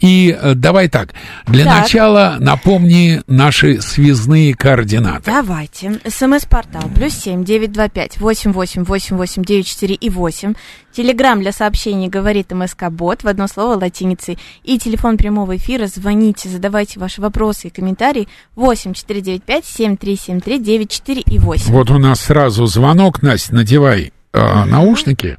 И 0.00 0.36
э, 0.40 0.54
давай 0.54 0.88
так, 0.88 1.14
для 1.46 1.64
Так. 1.64 1.80
начала 1.80 2.36
напомни 2.38 3.20
наши 3.26 3.80
связные 3.80 4.54
координаты. 4.54 5.22
Давайте. 5.26 6.00
СМС-портал 6.06 6.88
плюс 6.94 7.14
семь 7.14 7.44
девять 7.44 7.72
два 7.72 7.88
пять 7.88 8.18
восемь 8.18 8.52
восемь 8.52 8.84
восемь 8.84 9.16
восемь 9.16 9.42
девять 9.44 9.66
четыре 9.66 9.96
и 9.96 10.08
восемь. 10.08 10.54
Телеграмм 10.92 11.40
для 11.40 11.52
сообщений 11.52 12.08
говорит 12.08 12.50
МСК 12.52 12.90
Бот 12.90 13.22
в 13.22 13.28
одно 13.28 13.48
слово 13.48 13.74
латиницей. 13.74 14.38
И 14.64 14.78
телефон 14.78 15.16
прямого 15.16 15.56
эфира. 15.56 15.86
Звоните, 15.86 16.48
задавайте 16.48 17.00
ваши 17.00 17.20
вопросы 17.20 17.68
и 17.68 17.70
комментарии. 17.70 18.28
Восемь 18.54 18.94
четыре 18.94 19.20
девять 19.20 19.42
пять 19.42 19.64
семь 19.64 19.96
три 19.96 20.16
семь 20.16 20.40
три 20.40 20.58
девять 20.58 20.90
четыре 20.90 21.22
и 21.22 21.38
восемь. 21.38 21.72
Вот 21.72 21.90
у 21.90 21.98
нас 21.98 22.20
сразу 22.20 22.66
звонок, 22.66 23.22
Настя, 23.22 23.54
надевай 23.54 24.12
э, 24.32 24.64
наушники. 24.64 25.38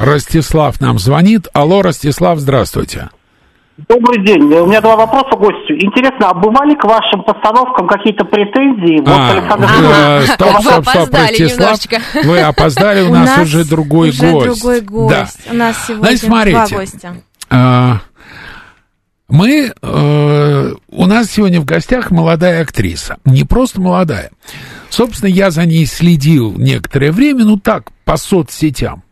Ростислав 0.00 0.80
нам 0.80 0.98
звонит. 0.98 1.48
Алло, 1.52 1.82
Ростислав, 1.82 2.38
здравствуйте. 2.38 3.10
Добрый 3.88 4.24
день. 4.24 4.42
У 4.42 4.66
меня 4.66 4.80
два 4.82 4.96
вопроса 4.96 5.34
гостю. 5.36 5.74
Интересно, 5.74 6.28
а 6.30 6.34
бывали 6.34 6.74
к 6.74 6.84
вашим 6.84 7.22
постановкам 7.24 7.88
какие-то 7.88 8.24
претензии? 8.26 9.00
Вот 9.00 9.08
А, 9.08 9.30
Александр 9.32 9.64
э, 9.66 9.80
Иванович 9.80 10.28
стоп, 10.30 10.48
стоп, 10.48 10.62
стоп, 10.62 10.78
опоздали 10.88 11.28
Ростислав. 11.28 11.58
немножечко. 11.58 12.00
Вы 12.24 12.40
опоздали, 12.40 13.02
у, 13.02 13.12
нас, 13.12 13.38
уже 13.38 13.64
другой 13.64 14.10
уже 14.10 14.30
гость. 14.30 14.60
другой 14.60 14.80
гость. 14.82 15.10
Да. 15.46 15.52
У 15.52 15.54
нас 15.56 15.76
сегодня 15.86 16.02
Значит, 16.04 16.20
смотрите. 16.24 16.56
два 16.68 16.78
гостя. 16.78 17.14
А, 17.50 17.96
Мы, 19.28 19.72
э, 19.82 20.72
у 20.88 21.06
нас 21.06 21.30
сегодня 21.30 21.60
в 21.60 21.64
гостях 21.64 22.10
молодая 22.10 22.62
актриса. 22.62 23.16
Не 23.24 23.44
просто 23.44 23.80
молодая. 23.80 24.30
Собственно, 24.90 25.30
я 25.30 25.50
за 25.50 25.64
ней 25.64 25.86
следил 25.86 26.52
некоторое 26.58 27.10
время, 27.10 27.46
ну 27.46 27.56
так, 27.56 27.84
по 28.04 28.18
соцсетям. 28.18 29.02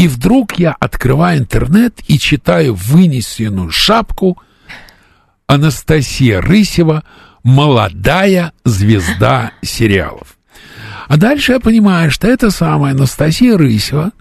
И 0.00 0.08
вдруг 0.08 0.58
я 0.58 0.74
открываю 0.80 1.40
интернет 1.40 2.00
и 2.08 2.18
читаю 2.18 2.74
вынесенную 2.74 3.70
шапку 3.70 4.38
Анастасия 5.46 6.40
Рысева 6.40 7.04
«Молодая 7.44 8.54
звезда 8.64 9.52
сериалов». 9.60 10.38
А 11.06 11.18
дальше 11.18 11.52
я 11.52 11.60
понимаю, 11.60 12.10
что 12.10 12.28
эта 12.28 12.50
самая 12.50 12.94
Анастасия 12.94 13.58
Рысева, 13.58 14.12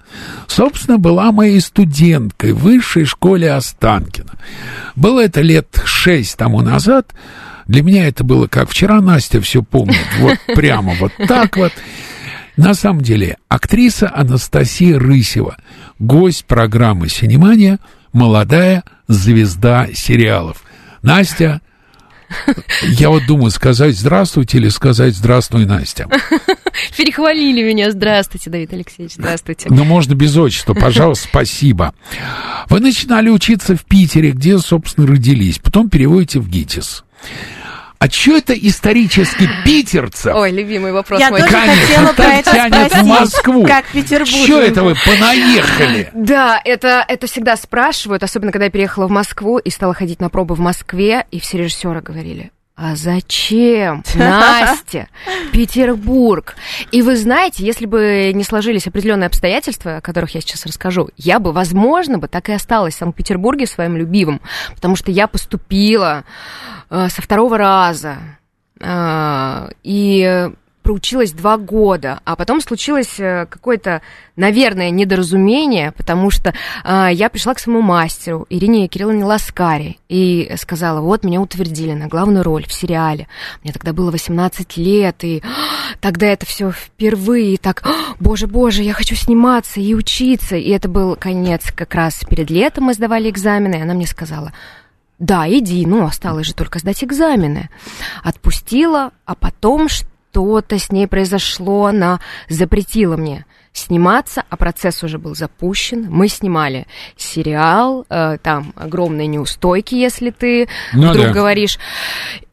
собственно, 0.47 0.97
была 0.97 1.31
моей 1.31 1.61
студенткой 1.61 2.51
в 2.51 2.59
высшей 2.59 3.05
школе 3.05 3.53
Останкина. 3.53 4.33
Было 4.97 5.23
это 5.23 5.39
лет 5.39 5.81
шесть 5.85 6.35
тому 6.35 6.59
назад. 6.59 7.13
Для 7.67 7.83
меня 7.83 8.05
это 8.05 8.25
было 8.25 8.47
как 8.47 8.69
вчера, 8.69 8.99
Настя 8.99 9.39
все 9.39 9.63
помнит, 9.63 9.95
вот 10.19 10.39
прямо 10.53 10.93
вот 10.95 11.13
так 11.25 11.55
вот. 11.55 11.71
На 12.59 12.73
самом 12.73 12.99
деле, 12.99 13.37
актриса 13.47 14.11
Анастасия 14.13 14.99
Рысева, 14.99 15.55
гость 15.99 16.45
программы 16.45 17.09
«Синемания», 17.09 17.79
молодая 18.13 18.83
звезда 19.07 19.87
сериалов. 19.93 20.63
Настя, 21.01 21.61
я 22.83 23.09
вот 23.09 23.25
думаю, 23.25 23.51
сказать 23.51 23.95
здравствуйте 23.95 24.57
или 24.57 24.69
сказать 24.69 25.15
здравствуй, 25.15 25.65
Настя. 25.65 26.07
Перехвалили 26.97 27.63
меня. 27.63 27.91
Здравствуйте, 27.91 28.49
Давид 28.49 28.73
Алексеевич. 28.73 29.15
Здравствуйте. 29.15 29.67
Ну, 29.69 29.83
можно 29.83 30.13
без 30.13 30.35
отчества, 30.37 30.73
пожалуйста, 30.73 31.27
спасибо. 31.29 31.93
Вы 32.69 32.79
начинали 32.79 33.29
учиться 33.29 33.75
в 33.75 33.85
Питере, 33.85 34.31
где, 34.31 34.57
собственно, 34.59 35.07
родились. 35.07 35.59
Потом 35.59 35.89
переводите 35.89 36.39
в 36.39 36.49
ГИТИС. 36.49 37.03
А 37.99 38.09
что 38.09 38.37
это 38.37 38.53
исторически 38.53 39.49
питерцев? 39.65 40.33
Ой, 40.33 40.51
любимый 40.51 40.93
вопрос 40.93 41.19
Я 41.19 41.31
мой. 41.31 41.41
тоже 41.41 41.51
Конечно, 41.51 41.85
хотела 41.85 42.13
про 42.13 42.23
это 42.35 42.51
тянет 42.51 42.75
в 42.75 42.87
спросить. 42.87 43.05
Москву. 43.05 43.65
Как 43.67 43.85
Петербург. 43.87 44.29
Что 44.45 44.61
это 44.61 44.83
вы 44.83 44.95
понаехали? 45.05 46.09
Да, 46.29 46.61
это, 46.63 47.03
это 47.07 47.27
всегда 47.27 47.57
спрашивают, 47.57 48.23
особенно 48.23 48.51
когда 48.53 48.65
я 48.65 48.71
переехала 48.71 49.07
в 49.07 49.11
Москву 49.11 49.57
и 49.57 49.69
стала 49.69 49.93
ходить 49.93 50.21
на 50.21 50.29
пробы 50.29 50.55
в 50.55 50.59
Москве, 50.59 51.25
и 51.31 51.39
все 51.41 51.57
режиссеры 51.57 52.01
говорили, 52.01 52.51
а 52.81 52.95
зачем, 52.95 54.05
Настя, 54.15 55.09
Петербург? 55.51 56.55
И 56.93 57.01
вы 57.01 57.17
знаете, 57.17 57.65
если 57.65 57.85
бы 57.85 58.31
не 58.33 58.45
сложились 58.45 58.87
определенные 58.87 59.27
обстоятельства, 59.27 59.97
о 59.97 60.01
которых 60.01 60.33
я 60.33 60.39
сейчас 60.39 60.65
расскажу, 60.65 61.09
я 61.17 61.39
бы, 61.39 61.51
возможно, 61.51 62.19
бы 62.19 62.29
так 62.29 62.47
и 62.47 62.53
осталась 62.53 62.95
в 62.95 62.97
Санкт-Петербурге 62.99 63.67
своим 63.67 63.97
любимым, 63.97 64.39
потому 64.75 64.95
что 64.95 65.11
я 65.11 65.27
поступила 65.27 66.23
э, 66.89 67.09
со 67.09 67.21
второго 67.21 67.57
раза. 67.57 68.15
Э, 68.79 69.67
и 69.83 70.49
проучилась 70.89 71.33
два 71.33 71.57
года, 71.57 72.19
а 72.25 72.35
потом 72.35 72.61
случилось 72.61 73.19
э, 73.19 73.45
какое-то, 73.47 74.01
наверное, 74.35 74.89
недоразумение, 74.89 75.91
потому 75.91 76.31
что 76.31 76.55
э, 76.83 77.09
я 77.13 77.29
пришла 77.29 77.53
к 77.53 77.59
своему 77.59 77.83
мастеру 77.83 78.47
Ирине 78.49 78.87
Кирилловне 78.87 79.23
Ласкари 79.23 79.99
и 80.09 80.51
сказала, 80.57 80.99
вот 81.01 81.23
меня 81.23 81.41
утвердили 81.41 81.93
на 81.93 82.07
главную 82.07 82.43
роль 82.43 82.65
в 82.65 82.73
сериале. 82.73 83.27
Мне 83.63 83.71
тогда 83.71 83.93
было 83.93 84.09
18 84.09 84.77
лет, 84.77 85.23
и 85.23 85.43
тогда 85.99 86.25
это 86.25 86.47
все 86.47 86.71
впервые, 86.71 87.53
и 87.53 87.57
так, 87.57 87.87
боже, 88.19 88.47
боже, 88.47 88.81
я 88.81 88.93
хочу 88.93 89.13
сниматься 89.13 89.79
и 89.79 89.93
учиться. 89.93 90.55
И 90.55 90.71
это 90.71 90.89
был 90.89 91.15
конец 91.17 91.71
как 91.71 91.93
раз 91.93 92.25
перед 92.27 92.49
летом 92.49 92.85
мы 92.85 92.95
сдавали 92.95 93.29
экзамены, 93.29 93.75
и 93.75 93.81
она 93.81 93.93
мне 93.93 94.07
сказала, 94.07 94.53
да, 95.19 95.47
иди, 95.49 95.85
ну, 95.85 96.05
осталось 96.05 96.47
же 96.47 96.55
только 96.55 96.79
сдать 96.79 97.03
экзамены. 97.03 97.69
Отпустила, 98.23 99.11
а 99.25 99.35
потом 99.35 99.89
что-то 100.31 100.77
с 100.77 100.91
ней 100.91 101.07
произошло, 101.07 101.85
она 101.85 102.19
запретила 102.49 103.17
мне 103.17 103.45
сниматься, 103.71 104.43
а 104.49 104.57
процесс 104.57 105.03
уже 105.03 105.19
был 105.19 105.35
запущен. 105.35 106.07
Мы 106.09 106.27
снимали 106.27 106.87
сериал, 107.15 108.05
э, 108.09 108.37
там 108.41 108.73
огромные 108.75 109.27
неустойки, 109.27 109.95
если 109.95 110.31
ты 110.31 110.67
Ну 110.93 111.09
вдруг 111.09 111.27
да. 111.27 111.33
говоришь. 111.33 111.77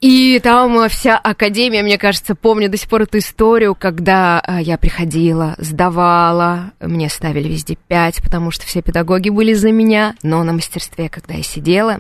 И 0.00 0.38
там 0.42 0.88
вся 0.88 1.16
академия, 1.16 1.82
мне 1.82 1.98
кажется, 1.98 2.34
помню 2.34 2.68
до 2.70 2.76
сих 2.76 2.88
пор 2.88 3.02
эту 3.02 3.18
историю, 3.18 3.74
когда 3.74 4.42
э, 4.46 4.62
я 4.62 4.78
приходила, 4.78 5.54
сдавала, 5.58 6.72
мне 6.80 7.08
ставили 7.08 7.48
везде 7.48 7.76
пять, 7.88 8.22
потому 8.22 8.50
что 8.50 8.66
все 8.66 8.82
педагоги 8.82 9.30
были 9.30 9.54
за 9.54 9.72
меня, 9.72 10.14
но 10.22 10.44
на 10.44 10.52
мастерстве, 10.52 11.08
когда 11.08 11.34
я 11.34 11.42
сидела, 11.42 11.98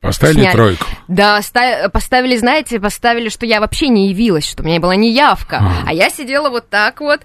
Поставили 0.00 0.40
Сняли. 0.40 0.52
тройку. 0.52 0.86
да, 1.08 1.42
ста- 1.42 1.88
поставили, 1.88 2.36
знаете, 2.36 2.78
поставили, 2.78 3.28
что 3.28 3.44
я 3.44 3.60
вообще 3.60 3.88
не 3.88 4.10
явилась, 4.10 4.46
что 4.48 4.62
у 4.62 4.66
меня 4.66 4.78
была 4.78 4.94
неявка. 4.94 5.56
Ага. 5.56 5.72
А 5.86 5.92
я 5.92 6.10
сидела 6.10 6.48
вот 6.48 6.68
так 6.68 7.00
вот, 7.00 7.20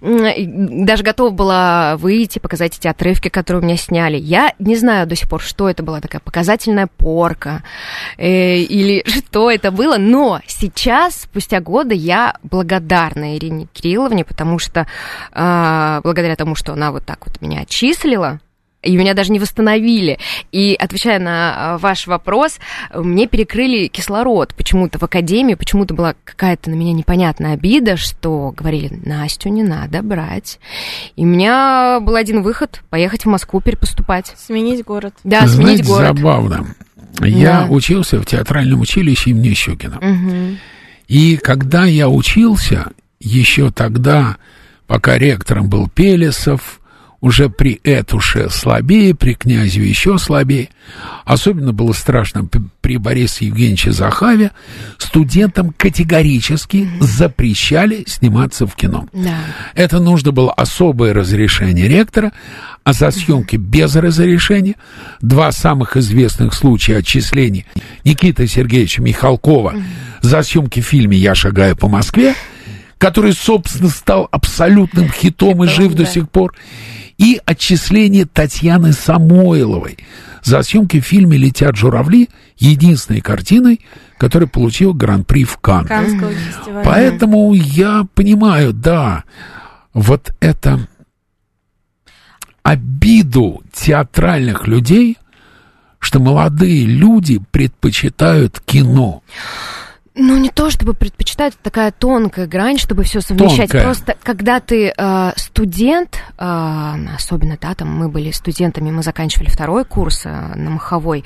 даже 0.00 1.02
готова 1.02 1.30
была 1.30 1.96
выйти, 1.98 2.38
показать 2.38 2.78
эти 2.78 2.86
отрывки, 2.86 3.28
которые 3.28 3.62
у 3.62 3.64
меня 3.66 3.76
сняли. 3.76 4.16
Я 4.16 4.54
не 4.58 4.76
знаю 4.76 5.06
до 5.06 5.16
сих 5.16 5.28
пор, 5.28 5.42
что 5.42 5.68
это 5.68 5.82
была 5.82 6.00
такая 6.00 6.20
показательная 6.20 6.86
порка 6.86 7.62
э, 8.16 8.56
или 8.58 9.04
что 9.28 9.50
это 9.50 9.70
было, 9.70 9.98
но 9.98 10.40
сейчас, 10.46 11.22
спустя 11.22 11.60
годы, 11.60 11.94
я 11.94 12.36
благодарна 12.44 13.36
Ирине 13.36 13.66
Кирилловне, 13.72 14.24
потому 14.24 14.58
что 14.58 14.86
а, 15.32 16.00
благодаря 16.02 16.36
тому, 16.36 16.54
что 16.54 16.72
она 16.72 16.92
вот 16.92 17.04
так 17.04 17.26
вот 17.26 17.40
меня 17.42 17.60
отчислила, 17.60 18.40
и 18.82 18.96
меня 18.96 19.14
даже 19.14 19.32
не 19.32 19.38
восстановили. 19.38 20.18
И 20.50 20.74
отвечая 20.74 21.18
на 21.18 21.74
а, 21.74 21.78
ваш 21.78 22.06
вопрос, 22.06 22.58
мне 22.94 23.26
перекрыли 23.26 23.86
кислород 23.86 24.54
почему-то 24.54 24.98
в 24.98 25.02
академии, 25.04 25.54
почему-то 25.54 25.94
была 25.94 26.14
какая-то 26.24 26.70
на 26.70 26.74
меня 26.74 26.92
непонятная 26.92 27.54
обида, 27.54 27.96
что 27.96 28.52
говорили, 28.56 29.00
Настю 29.04 29.48
не 29.50 29.62
надо 29.62 30.02
брать. 30.02 30.58
И 31.16 31.22
у 31.24 31.26
меня 31.26 32.00
был 32.00 32.16
один 32.16 32.42
выход, 32.42 32.82
поехать 32.90 33.24
в 33.24 33.28
Москву 33.28 33.60
перепоступать. 33.60 34.34
Сменить 34.36 34.84
город. 34.84 35.14
Да, 35.24 35.46
Знаете, 35.46 35.82
сменить 35.82 35.86
город. 35.86 36.16
забавно. 36.18 36.66
Я 37.20 37.60
Да. 37.60 37.66
учился 37.68 38.20
в 38.20 38.26
театральном 38.26 38.80
училище 38.80 39.30
имени 39.30 39.54
Щукина. 39.54 39.98
Мгм. 40.00 40.58
И 41.08 41.36
когда 41.36 41.84
я 41.84 42.08
учился, 42.08 42.90
еще 43.20 43.70
тогда, 43.70 44.38
пока 44.86 45.18
ректором 45.18 45.68
был 45.68 45.88
Пелесов, 45.88 46.80
уже 47.22 47.48
при 47.48 47.80
Этуше 47.84 48.50
слабее, 48.50 49.14
при 49.14 49.34
князе 49.34 49.80
еще 49.80 50.18
слабее. 50.18 50.68
Особенно 51.24 51.72
было 51.72 51.92
страшно 51.92 52.46
при 52.80 52.96
Борисе 52.96 53.46
Евгеньевиче 53.46 53.92
Захаве. 53.92 54.50
Студентам 54.98 55.72
категорически 55.74 56.88
запрещали 57.00 58.04
сниматься 58.08 58.66
в 58.66 58.74
кино. 58.74 59.06
Да. 59.12 59.36
Это 59.74 60.00
нужно 60.00 60.32
было 60.32 60.52
особое 60.52 61.14
разрешение 61.14 61.86
ректора, 61.86 62.32
а 62.82 62.92
за 62.92 63.12
съемки 63.12 63.54
без 63.54 63.94
разрешения 63.94 64.74
два 65.20 65.52
самых 65.52 65.96
известных 65.96 66.52
случая 66.52 66.96
отчислений 66.98 67.66
Никита 68.04 68.48
Сергеевича 68.48 69.00
Михалкова 69.00 69.76
за 70.22 70.42
съемки 70.42 70.80
в 70.80 70.86
фильме 70.86 71.16
«Я 71.16 71.36
шагаю 71.36 71.76
по 71.76 71.86
Москве», 71.86 72.34
который, 73.02 73.32
собственно, 73.32 73.88
стал 73.88 74.28
абсолютным 74.30 75.08
хитом 75.08 75.64
и 75.64 75.66
жив 75.66 75.94
до 75.94 76.06
сих 76.06 76.30
пор, 76.30 76.54
и 77.18 77.40
отчисление 77.44 78.26
Татьяны 78.26 78.92
Самойловой 78.92 79.98
за 80.44 80.62
съемки 80.62 81.00
в 81.00 81.04
фильме 81.04 81.36
«Летят 81.36 81.74
журавли», 81.74 82.28
единственной 82.58 83.20
картиной, 83.20 83.80
которая 84.18 84.48
получила 84.48 84.92
гран-при 84.92 85.42
в 85.42 85.56
Канн. 85.56 85.88
Поэтому 86.84 87.52
я 87.54 88.06
понимаю, 88.14 88.72
да, 88.72 89.24
вот 89.92 90.32
это 90.38 90.86
обиду 92.62 93.64
театральных 93.72 94.68
людей, 94.68 95.18
что 95.98 96.20
молодые 96.20 96.86
люди 96.86 97.40
предпочитают 97.50 98.60
кино. 98.60 99.24
Ну, 100.14 100.36
не 100.36 100.50
то 100.50 100.68
чтобы 100.68 100.92
предпочитают, 100.92 101.54
это 101.54 101.62
такая 101.62 101.90
тонкая 101.90 102.46
грань, 102.46 102.76
чтобы 102.76 103.02
все 103.02 103.22
совмещать. 103.22 103.70
Тонкая. 103.70 103.82
Просто 103.82 104.16
когда 104.22 104.60
ты 104.60 104.92
э, 104.96 105.32
студент, 105.36 106.18
э, 106.38 106.44
особенно, 107.14 107.56
да, 107.58 107.74
там 107.74 107.88
мы 107.88 108.08
были 108.10 108.30
студентами, 108.30 108.90
мы 108.90 109.02
заканчивали 109.02 109.48
второй 109.48 109.86
курс 109.86 110.26
э, 110.26 110.30
на 110.30 110.70
Маховой, 110.70 111.24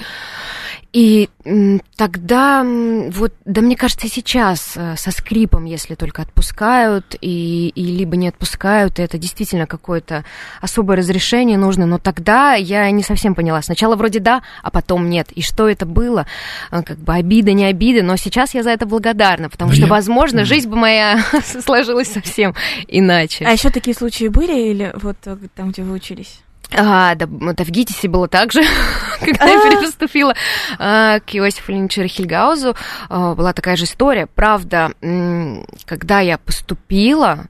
и 0.93 1.29
м, 1.45 1.83
тогда, 1.97 2.65
вот, 2.65 3.35
да 3.45 3.61
мне 3.61 3.77
кажется, 3.77 4.09
сейчас 4.09 4.75
э, 4.77 4.95
со 4.97 5.11
скрипом, 5.11 5.65
если 5.65 5.95
только 5.95 6.23
отпускают, 6.23 7.17
и, 7.21 7.69
и 7.69 7.85
либо 7.85 8.17
не 8.17 8.29
отпускают, 8.29 8.99
и 8.99 9.03
это 9.03 9.19
действительно 9.19 9.67
какое-то 9.67 10.25
особое 10.63 10.97
разрешение 10.97 11.59
нужно, 11.59 11.85
но 11.87 11.99
тогда 11.99 12.55
я 12.55 12.91
не 12.91 13.03
совсем 13.03 13.35
поняла. 13.35 13.61
Сначала 13.61 13.97
вроде 13.97 14.21
да, 14.21 14.43
а 14.63 14.71
потом 14.71 15.11
нет. 15.11 15.33
И 15.33 15.43
что 15.43 15.69
это 15.69 15.85
было? 15.87 16.27
Э, 16.71 16.83
Как 16.83 16.99
бы 16.99 17.13
обида, 17.15 17.53
не 17.53 17.67
обида, 17.67 18.03
но 18.03 18.17
сейчас 18.17 18.55
я 18.55 18.63
за 18.63 18.76
это 18.77 18.87
благодарна, 18.87 19.51
потому 19.51 19.73
что, 19.73 19.83
Я- 19.83 19.87
возможно, 19.89 20.45
жизнь 20.45 20.69
бы 20.69 20.77
моя 20.77 21.25
сложилась 21.65 22.13
совсем 22.13 22.55
иначе. 22.87 23.45
А 23.45 23.53
еще 23.53 23.71
такие 23.71 23.95
случаи 23.97 24.29
были 24.29 24.71
или 24.71 24.93
вот 24.95 25.17
э, 25.27 25.37
там, 25.55 25.71
где 25.73 25.83
вы 25.83 25.95
учились? 25.95 26.41
А, 26.73 27.15
да, 27.15 27.27
да, 27.27 27.65
в 27.65 27.71
ГИТИСе 27.71 28.09
было 28.09 28.29
так 28.29 28.53
же, 28.53 28.63
когда 29.21 29.47
я 29.47 29.61
переступила 29.71 30.35
а, 30.79 31.21
к 31.21 31.35
Иосифу 31.35 31.73
Ильичу 31.73 32.03
Рахильгаузу, 32.03 32.75
а, 33.09 33.35
была 33.35 33.53
такая 33.53 33.77
же 33.77 33.85
история. 33.85 34.27
Правда, 34.27 34.93
когда 35.85 36.21
я 36.21 36.39
поступила, 36.39 37.47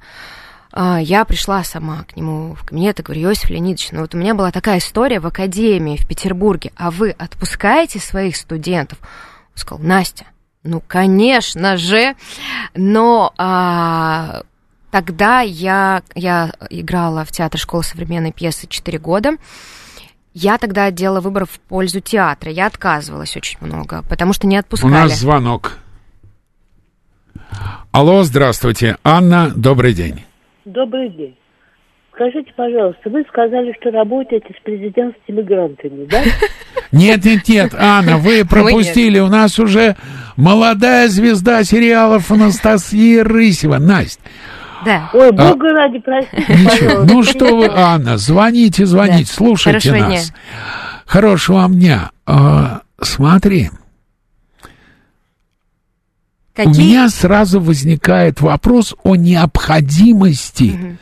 а, 0.73 0.99
я 1.01 1.25
пришла 1.25 1.65
сама 1.65 2.05
к 2.05 2.17
нему 2.17 2.55
в 2.55 2.65
кабинет 2.65 3.01
и 3.01 3.03
говорю, 3.03 3.23
Иосиф 3.23 3.49
Леонидович, 3.49 3.93
ну 3.93 4.03
вот 4.03 4.15
у 4.15 4.19
меня 4.19 4.35
была 4.35 4.51
такая 4.51 4.79
история 4.79 5.21
в 5.21 5.27
академии 5.27 5.97
в 5.97 6.07
Петербурге, 6.07 6.73
а 6.77 6.91
вы 6.91 7.11
отпускаете 7.11 7.99
своих 7.99 8.37
студентов? 8.37 8.99
Он 9.01 9.57
сказал, 9.59 9.83
Настя, 9.83 10.27
ну, 10.67 10.83
конечно 10.87 11.77
же, 11.77 12.15
но 12.75 13.33
а, 13.39 14.43
тогда 14.91 15.41
я, 15.41 16.03
я 16.15 16.53
играла 16.71 17.25
в 17.25 17.33
театре 17.33 17.61
школы 17.61 17.83
современной 17.85 18.33
пьесы 18.33 18.67
4 18.67 18.99
года. 18.99 19.33
Я 20.35 20.59
тогда 20.59 20.91
делала 20.91 21.21
выбор 21.21 21.47
в 21.47 21.59
пользу 21.61 22.01
театра. 22.01 22.51
Я 22.53 22.67
отказывалась 22.67 23.37
очень 23.37 23.59
много, 23.61 24.03
потому 24.09 24.33
что 24.35 24.47
не 24.47 24.57
У 24.57 24.61
отпускали. 24.61 24.93
нас 24.93 25.19
звонок. 25.19 25.79
Алло, 27.91 28.23
здравствуйте. 28.25 28.99
Анна, 29.03 29.51
добрый 29.57 29.95
день. 29.95 30.25
Добрый 30.67 31.09
день. 31.11 31.37
Скажите, 32.17 32.51
пожалуйста, 32.57 33.11
вы 33.11 33.25
сказали, 33.29 33.75
что 33.79 33.91
работаете 33.91 34.47
с 34.59 34.63
президентскими 34.65 35.43
грантами, 35.43 36.07
да? 36.07 36.23
Нет, 36.93 37.25
нет, 37.25 37.47
нет, 37.49 37.75
Анна, 37.77 38.17
вы 38.17 38.45
пропустили. 38.47 39.19
У 39.19 39.27
нас 39.27 39.59
уже 39.59 39.97
молодая 40.37 41.09
звезда 41.09 41.63
сериалов 41.65 42.31
Анастасия 42.31 43.23
Рысева. 43.23 43.79
Настя, 43.79 44.21
Да. 44.85 45.11
Ой, 45.13 45.31
бога 45.33 45.69
ради, 45.73 45.99
простите, 45.99 46.43
ничего. 46.49 46.71
пожалуйста. 46.71 47.15
Ну 47.15 47.23
что 47.25 47.57
вы, 47.57 47.69
Анна, 47.69 48.17
звоните, 48.17 48.87
звоните, 48.87 49.31
слушайте 49.31 49.91
Хорошего 49.91 50.09
нас. 50.11 50.33
Хорошего 51.05 51.57
вам 51.57 51.75
дня. 51.75 52.11
А, 52.25 52.81
смотри, 53.03 53.69
у 54.65 54.69
Какие? 56.55 56.81
меня 56.83 57.09
сразу 57.11 57.61
возникает 57.61 58.41
вопрос 58.41 58.95
о 59.03 59.17
необходимости 59.17 60.97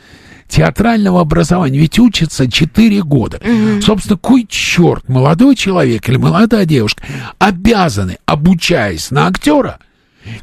театрального 0.47 1.21
образования. 1.21 1.79
Ведь 1.79 1.99
учатся 1.99 2.49
4 2.49 3.01
года. 3.03 3.39
Собственно, 3.81 4.17
кой 4.17 4.45
черт, 4.49 5.07
молодой 5.09 5.55
человек 5.55 6.07
или 6.09 6.17
молодая 6.17 6.65
девушка 6.65 7.03
обязаны, 7.39 8.17
обучаясь 8.25 9.11
на 9.11 9.27
актера, 9.27 9.79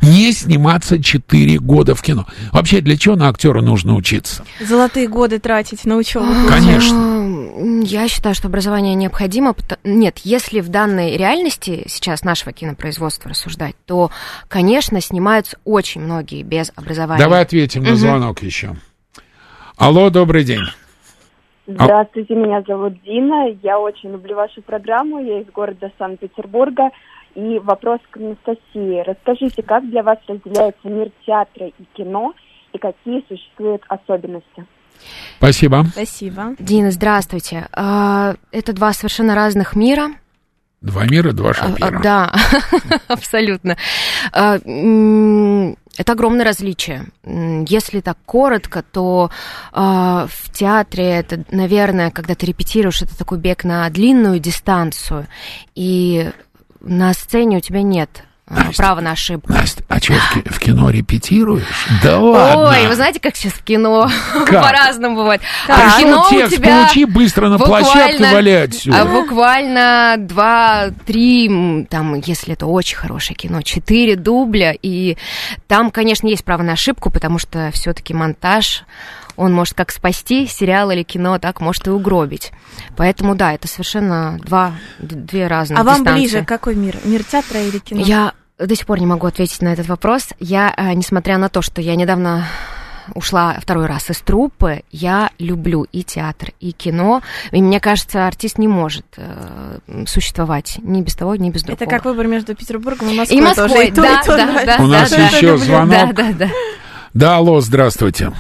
не 0.01 0.31
сниматься 0.33 1.03
4 1.03 1.59
года 1.59 1.95
в 1.97 2.03
кино. 2.03 2.27
Вообще, 2.53 2.81
для 2.81 2.97
чего 2.97 3.17
на 3.17 3.29
актера 3.29 3.61
нужно 3.63 3.97
учиться? 3.97 4.45
Золотые 4.61 5.09
годы 5.09 5.41
тратить 5.41 5.85
на 5.85 5.97
учебу. 5.97 6.27
Конечно. 6.49 6.95
М, 6.95 7.81
Я 7.83 8.09
считаю, 8.09 8.35
что 8.35 8.47
образование 8.49 8.95
необходимо. 8.95 9.55
Нет, 9.83 10.19
если 10.25 10.61
в 10.61 10.69
данной 10.69 11.17
реальности 11.17 11.85
сейчас 11.89 12.23
нашего 12.23 12.53
кинопроизводства 12.53 13.31
рассуждать, 13.31 13.75
то, 13.87 14.11
конечно, 14.49 15.01
снимаются 15.01 15.57
очень 15.65 16.01
многие 16.01 16.43
без 16.45 16.71
образования. 16.77 17.23
Давай 17.23 17.43
ответим 17.43 17.83
на 17.83 17.91
Мгм. 17.91 17.99
звонок 17.99 18.43
еще. 18.43 18.77
Алло, 19.83 20.11
добрый 20.11 20.45
день. 20.45 20.63
Здравствуйте, 21.67 22.37
меня 22.37 22.63
зовут 22.65 23.03
Дина. 23.03 23.49
Я 23.65 23.81
очень 23.81 24.13
люблю 24.13 24.37
вашу 24.37 24.63
программу. 24.63 25.19
Я 25.19 25.41
из 25.41 25.47
города 25.49 25.91
Санкт-Петербурга. 25.99 26.91
И 27.35 27.59
вопрос 27.59 27.99
к 28.13 28.17
Анастасии. 28.17 29.03
Расскажите, 29.05 29.61
как 29.65 29.91
для 29.91 30.05
вас 30.05 30.19
разделяется 30.29 30.89
мир 30.89 31.11
театра 31.27 31.67
и 31.67 31.85
кино, 31.95 32.33
и 32.73 32.79
какие 32.79 33.25
существуют 33.27 33.83
особенности? 33.89 34.65
Спасибо. 35.39 35.83
Спасибо. 35.91 36.55
Дина, 36.61 36.93
здравствуйте. 36.93 37.67
А, 37.73 38.35
Это 38.53 38.73
два 38.73 38.93
совершенно 38.93 39.35
разных 39.35 39.75
мира. 39.75 40.11
Два 40.83 41.05
мира, 41.07 41.33
два 41.33 41.51
А, 41.51 41.55
шапира. 41.55 41.87
а, 41.99 42.03
Да, 42.03 42.33
абсолютно. 43.09 43.77
А, 44.33 44.59
Это 45.99 46.13
огромное 46.13 46.45
различие. 46.45 47.07
Если 47.25 48.01
так 48.01 48.17
коротко, 48.25 48.83
то 48.83 49.31
а, 49.73 50.27
в 50.29 50.51
театре 50.51 51.05
это, 51.05 51.45
наверное, 51.51 52.11
когда 52.11 52.35
ты 52.35 52.47
репетируешь, 52.47 53.03
это 53.03 53.17
такой 53.17 53.39
бег 53.39 53.63
на 53.65 53.89
длинную 53.91 54.39
дистанцию, 54.41 55.27
и 55.75 56.31
на 56.81 57.13
сцене 57.13 57.59
у 57.59 57.61
тебя 57.61 57.83
нет 57.83 58.25
Настя, 58.49 58.83
права 58.83 59.01
на 59.01 59.13
ошибку. 59.13 59.51
Настя, 59.53 59.83
а 59.89 59.99
что, 59.99 60.15
в, 60.15 60.35
ки- 60.35 60.49
в 60.49 60.59
кино 60.59 60.91
репетируешь? 60.91 61.63
Да 62.03 62.19
ладно. 62.19 62.69
Ой, 62.71 62.87
вы 62.89 62.95
знаете, 62.97 63.19
как 63.21 63.37
сейчас 63.37 63.53
в 63.55 63.63
кино 63.63 64.11
Как? 64.47 64.63
по-разному 64.63 65.17
бывает. 65.17 65.41
А 65.69 65.89
в 65.89 65.91
что 65.93 65.99
кино 66.01 66.27
у 66.27 66.31
текст 66.31 66.57
тебя 66.57 66.77
получи 66.83 67.05
быстро 67.07 67.49
на 67.49 67.59
площадке 67.59 68.19
отсюда. 68.65 69.01
А 69.01 69.05
буквально 69.07 70.17
два-три, 70.19 71.49
м, 71.49 71.87
там, 71.87 72.15
если 72.27 72.53
это 72.55 72.67
очень 72.67 72.97
хорошее 72.97 73.37
кино, 73.37 73.63
четыре 73.63 74.17
дубля, 74.17 74.75
и 74.83 75.17
там, 75.69 75.91
конечно, 75.91 76.27
есть 76.27 76.45
право 76.45 76.63
на 76.63 76.73
ошибку, 76.73 77.11
потому 77.11 77.39
что 77.39 77.71
все-таки 77.73 78.13
монтаж, 78.13 78.85
он 79.37 79.53
может 79.53 79.75
как 79.75 79.91
спасти 79.91 80.47
сериал 80.47 80.91
или 80.91 81.03
кино, 81.03 81.39
так 81.39 81.61
может 81.61 81.87
и 81.87 81.91
угробить. 81.91 82.53
Поэтому, 82.97 83.35
да, 83.35 83.55
это 83.55 83.69
совершенно 83.69 84.39
два, 84.45 84.73
две 84.99 85.47
разные 85.47 85.79
А 85.79 85.85
вам 85.85 85.99
дистанции. 85.99 86.21
ближе 86.21 86.45
какой 86.45 86.75
мир? 86.75 86.97
Мир 87.05 87.25
театра 87.25 87.61
или 87.61 87.79
кино? 87.79 88.03
Я 88.03 88.33
до 88.59 88.75
сих 88.77 88.87
пор 88.87 89.01
не 89.01 89.07
могу 89.07 89.27
ответить 89.27 89.63
на 89.63 89.73
этот 89.73 89.87
вопрос. 89.89 90.29
Я, 90.39 90.73
э, 90.77 90.93
несмотря 90.93 91.39
на 91.39 91.49
то, 91.49 91.63
что 91.63 91.81
я 91.81 91.97
недавно 91.97 92.47
ушла 93.15 93.57
второй 93.61 93.87
раз 93.87 94.11
из 94.11 94.19
труппы, 94.21 94.83
я 94.91 95.31
люблю 95.39 95.85
и 95.91 96.05
театр, 96.05 96.51
и 96.61 96.73
кино. 96.73 97.23
И 97.51 97.61
мне 97.61 97.81
кажется, 97.81 98.27
артист 98.27 98.59
не 98.59 98.69
может 98.69 99.05
э, 99.17 99.79
существовать 100.07 100.79
ни 100.83 101.01
без 101.03 101.17
того, 101.17 101.35
ни 101.37 101.51
без 101.51 101.63
другого. 101.63 101.83
Это 101.83 101.91
как 101.91 102.05
выбор 102.05 102.29
между 102.29 102.55
Петербургом 102.55 103.09
и 103.09 103.17
Москвой. 103.19 103.39
и 103.39 103.43
Москвой, 103.43 103.69
тоже, 103.69 103.87
и 103.87 103.91
то, 103.91 104.03
да, 104.03 104.21
и 104.21 104.25
то 104.25 104.37
да, 104.37 104.47
нравится. 104.47 104.67
да, 104.67 104.85
У 104.85 104.89
да, 104.89 105.01
нас 105.01 105.11
да. 105.11 105.17
еще 105.27 105.57
звонок. 105.59 105.91
Да, 105.91 106.13
да, 106.13 106.33
да. 106.33 106.49
Да, 107.15 107.37
алло, 107.37 107.61
здравствуйте. 107.61 108.33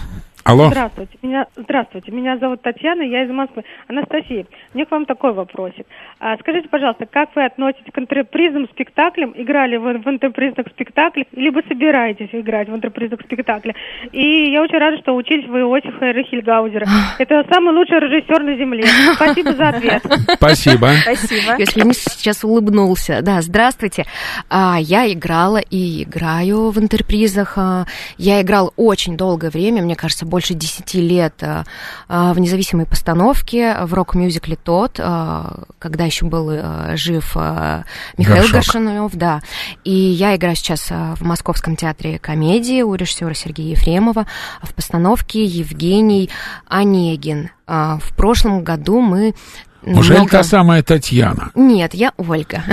Алло. 0.45 0.67
Здравствуйте, 0.67 1.19
меня, 1.23 1.47
здравствуйте, 1.57 2.11
меня 2.11 2.37
зовут 2.37 2.63
Татьяна, 2.63 3.03
я 3.03 3.25
из 3.25 3.31
Москвы. 3.31 3.63
Анастасия, 3.87 4.45
у 4.73 4.77
меня 4.77 4.87
к 4.87 4.91
вам 4.91 5.07
такой 5.07 5.33
вопросик. 5.33 5.87
А, 6.19 6.37
скажите, 6.39 6.69
пожалуйста, 6.69 7.07
как 7.07 7.35
вы 7.37 7.45
относитесь 7.45 7.93
к 7.93 7.99
антрепризным 7.99 8.67
спектаклям? 8.73 9.35
Играли 9.37 9.77
вы 9.77 9.99
в 9.99 10.09
антрепризных 10.09 10.67
спектаклях, 10.69 11.27
либо 11.33 11.61
собираетесь 11.69 12.31
играть 12.33 12.69
в 12.69 12.75
антрепризных 12.75 13.21
спектаклях? 13.21 13.77
И 14.11 14.51
я 14.51 14.63
очень 14.63 14.79
рада, 14.79 14.99
что 14.99 15.15
учились 15.15 15.47
вы 15.47 15.63
у 15.63 15.77
Иосифа 15.77 16.11
Рихельгаузера. 16.11 16.87
Это 17.19 17.45
самый 17.49 17.73
лучший 17.75 18.01
режиссер 18.01 18.43
на 18.43 18.57
земле. 18.57 18.85
Спасибо 19.15 19.53
за 19.53 19.69
ответ. 19.69 20.03
Спасибо. 20.35 20.89
Спасибо. 21.03 21.57
Если 21.59 21.83
не 21.83 21.95
сейчас 21.95 22.43
улыбнулся. 22.43 23.21
Да, 23.23 23.43
здравствуйте. 23.43 24.07
А, 24.51 24.77
я 24.81 25.11
играла 25.13 25.59
и 25.59 26.03
играю 26.03 26.71
в 26.71 26.81
интерпризах. 26.81 27.55
А, 27.57 27.87
я 28.19 28.43
играла 28.43 28.73
очень 28.77 29.17
долгое 29.17 29.51
время, 29.51 29.83
мне 29.83 29.95
кажется, 29.95 30.27
больше 30.33 30.55
10 30.55 30.95
лет 30.95 31.35
а, 31.43 31.65
а, 32.09 32.33
в 32.33 32.41
независимой 32.41 32.87
постановке 32.87 33.77
в 33.83 33.93
рок-мюзикле 33.93 34.57
«Тот», 34.57 34.99
а, 34.99 35.65
когда 35.79 36.05
еще 36.05 36.25
был 36.25 36.49
а, 36.51 36.93
жив 36.97 37.33
а, 37.37 37.85
Михаил 38.17 38.39
Горшок. 38.39 38.55
Горшинов, 38.55 39.13
да. 39.15 39.43
И 39.85 39.93
я 39.93 40.35
играю 40.35 40.57
сейчас 40.57 40.89
а, 40.91 41.15
в 41.17 41.21
Московском 41.21 41.77
театре 41.77 42.19
комедии 42.19 42.81
у 42.81 42.95
режиссера 42.95 43.35
Сергея 43.35 43.73
Ефремова 43.77 44.27
в 44.63 44.73
постановке 44.75 45.45
Евгений 45.45 46.31
Онегин. 46.67 47.51
А, 47.67 47.99
В 47.99 48.17
прошлом 48.17 48.65
году 48.65 49.01
мы 49.03 49.35
Неужели 49.83 50.17
много- 50.19 50.31
та 50.31 50.43
самая 50.45 50.83
Татьяна? 50.83 51.51
нет, 51.55 51.93
я 51.93 52.13
Ольга. 52.17 52.63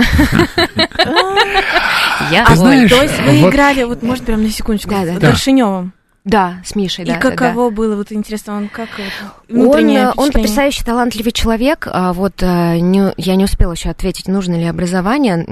Я 2.30 2.42
Ольга. 2.44 2.56
знаешь, 2.56 2.90
То 2.90 3.02
есть 3.02 3.18
вы 3.20 3.48
играли, 3.48 3.82
вот 3.84 4.02
может 4.02 4.24
прям 4.24 4.42
на 4.42 4.50
секундочку, 4.50 4.90
Да, 4.90 5.04
да, 5.04 5.14
с. 5.16 5.18
Горшиневым? 5.18 5.92
Да, 6.24 6.56
с 6.64 6.74
Мишей, 6.74 7.06
да. 7.06 7.12
И 7.12 7.14
да, 7.14 7.20
каково 7.20 7.70
было, 7.70 7.96
вот 7.96 8.12
интересно, 8.12 8.56
он 8.56 8.68
как 8.68 8.88
вот, 8.98 9.06
Он, 9.50 9.56
внутреннее 9.62 10.00
э, 10.08 10.12
он 10.16 10.30
потрясающий 10.30 10.84
талантливый 10.84 11.32
человек. 11.32 11.88
А 11.90 12.12
Вот 12.12 12.42
э, 12.42 12.78
не- 12.78 13.14
я 13.16 13.36
не 13.36 13.44
успела 13.44 13.72
еще 13.72 13.88
ответить, 13.88 14.28
нужно 14.28 14.54
ли 14.54 14.64
образование, 14.64 15.44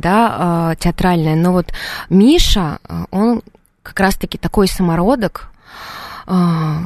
да, 0.00 0.72
э, 0.72 0.76
театральное. 0.80 1.36
Но 1.36 1.52
вот 1.52 1.72
Миша, 2.10 2.78
э, 2.88 3.04
он 3.12 3.42
как 3.84 4.00
раз-таки 4.00 4.36
такой 4.36 4.66
самородок. 4.66 5.48
А, 6.26 6.80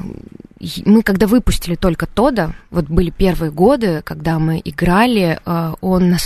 Мы 0.87 1.03
когда 1.03 1.27
выпустили 1.27 1.75
только 1.77 2.07
Тода, 2.07 2.53
вот 2.71 2.87
были 2.87 3.11
первые 3.11 3.51
годы, 3.53 4.01
когда 4.03 4.39
мы 4.39 4.61
играли, 4.65 5.39
э, 5.45 5.75
он 5.81 6.17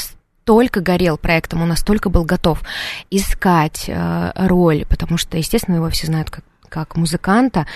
настолько 0.40 0.80
горел 0.80 1.18
проектом, 1.18 1.62
он 1.62 1.68
настолько 1.68 2.08
был 2.08 2.24
готов 2.24 2.62
искать 3.10 3.84
э, 3.88 4.32
роль, 4.34 4.84
потому 4.88 5.18
что, 5.18 5.36
естественно, 5.36 5.76
его 5.76 5.90
все 5.90 6.06
знают 6.06 6.30
как, 6.30 6.44
как 6.68 6.96
музыканта. 6.96 7.66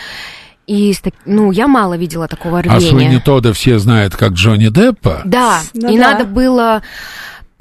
И, 0.67 0.95
ну, 1.27 1.53
я 1.53 1.69
мало 1.69 1.95
видела 1.95 2.27
такого 2.27 2.61
А 2.61 2.62
рвения. 2.62 2.81
Суини 2.81 3.19
Тодда 3.19 3.53
все 3.53 3.79
знают 3.79 4.17
как 4.17 4.33
Джонни 4.33 4.69
Деппа. 4.69 5.21
Да, 5.27 5.61
Ну 5.75 5.93
и 5.93 5.99
да. 5.99 6.12
надо 6.12 6.25
было 6.25 6.83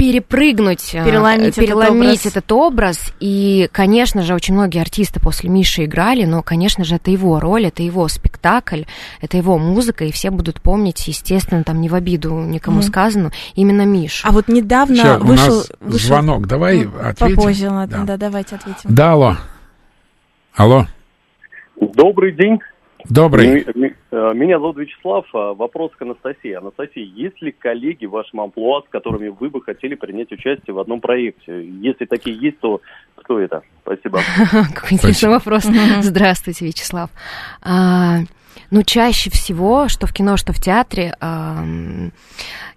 перепрыгнуть, 0.04 0.93
э, 0.93 1.06
Переломить 1.06 1.49
этот 1.49 1.56
переломить 1.66 2.20
образ. 2.20 2.26
этот 2.26 2.51
образ. 2.51 3.14
И, 3.22 3.70
конечно 3.72 4.22
же, 4.22 4.34
очень 4.34 4.54
многие 4.54 4.82
артисты 4.82 5.20
после 5.22 5.49
Миши 5.49 5.86
играли, 5.86 6.26
но, 6.26 6.43
конечно 6.43 6.84
же, 6.84 6.95
это 6.95 7.10
его 7.10 7.39
роль, 7.39 7.68
это 7.68 7.84
его 7.84 8.08
спектакль, 8.10 8.84
это 9.22 9.38
его 9.38 9.58
музыка, 9.58 10.04
и 10.04 10.12
все 10.12 10.30
будут 10.30 10.62
помнить, 10.62 11.08
естественно, 11.08 11.64
там 11.64 11.80
не 11.80 11.88
в 11.88 11.95
обиду 11.95 12.34
никому 12.34 12.78
Мгм. 12.80 12.84
сказано, 12.88 13.32
именно 13.56 13.84
Мишу. 13.86 14.28
А 14.28 14.32
вот 14.34 14.47
недавно 14.49 15.20
у 15.20 15.24
вышел... 15.26 15.56
нас 15.58 15.72
вышел- 15.80 15.99
звонок, 16.08 16.47
давай 16.47 16.84
Ну, 16.86 16.91
ответим. 17.01 17.36
Попозже, 17.38 17.70
ладно, 17.70 17.97
Да. 17.99 18.04
да, 18.06 18.18
давайте 18.18 18.56
ответим. 18.56 18.89
Да, 18.89 19.12
алло. 19.14 19.38
Алло, 20.56 20.88
Добрый 21.80 22.34
день. 22.34 22.60
Добрый. 23.10 23.62
Э, 24.12 24.34
Меня 24.34 24.60
зовут 24.60 24.78
Вячеслав. 24.78 25.26
А, 25.34 25.54
Вопрос 25.54 25.91
к 25.97 26.01
Анастасии. 26.01 26.54
Анастасия, 26.54 27.04
есть 27.04 27.41
ли 27.41 27.51
коллеги 27.51 28.06
в 28.06 28.12
вашем 28.12 28.41
амплуа, 28.41 28.82
с 28.82 28.89
которыми 28.89 29.30
вы 29.30 29.49
бы 29.49 29.62
хотели 29.62 29.95
принять 29.95 30.32
участие 30.32 30.74
в 30.74 30.80
одном 30.80 31.01
проекте? 31.01 31.66
Если 31.66 32.06
такие 32.06 32.38
есть, 32.38 32.60
то 32.60 32.82
кто 33.16 33.39
это? 33.39 33.62
Спасибо. 33.82 34.20
Какой 34.74 34.93
интересный 34.93 35.30
вопрос. 35.30 35.64
Здравствуйте, 36.01 36.66
Вячеслав. 36.66 37.10
Ну, 38.72 38.84
чаще 38.84 39.30
всего, 39.30 39.88
что 39.88 40.08
в 40.08 40.14
кино, 40.14 40.38
что 40.38 40.54
в 40.54 40.60
театре, 40.60 41.16
ам, 41.20 42.12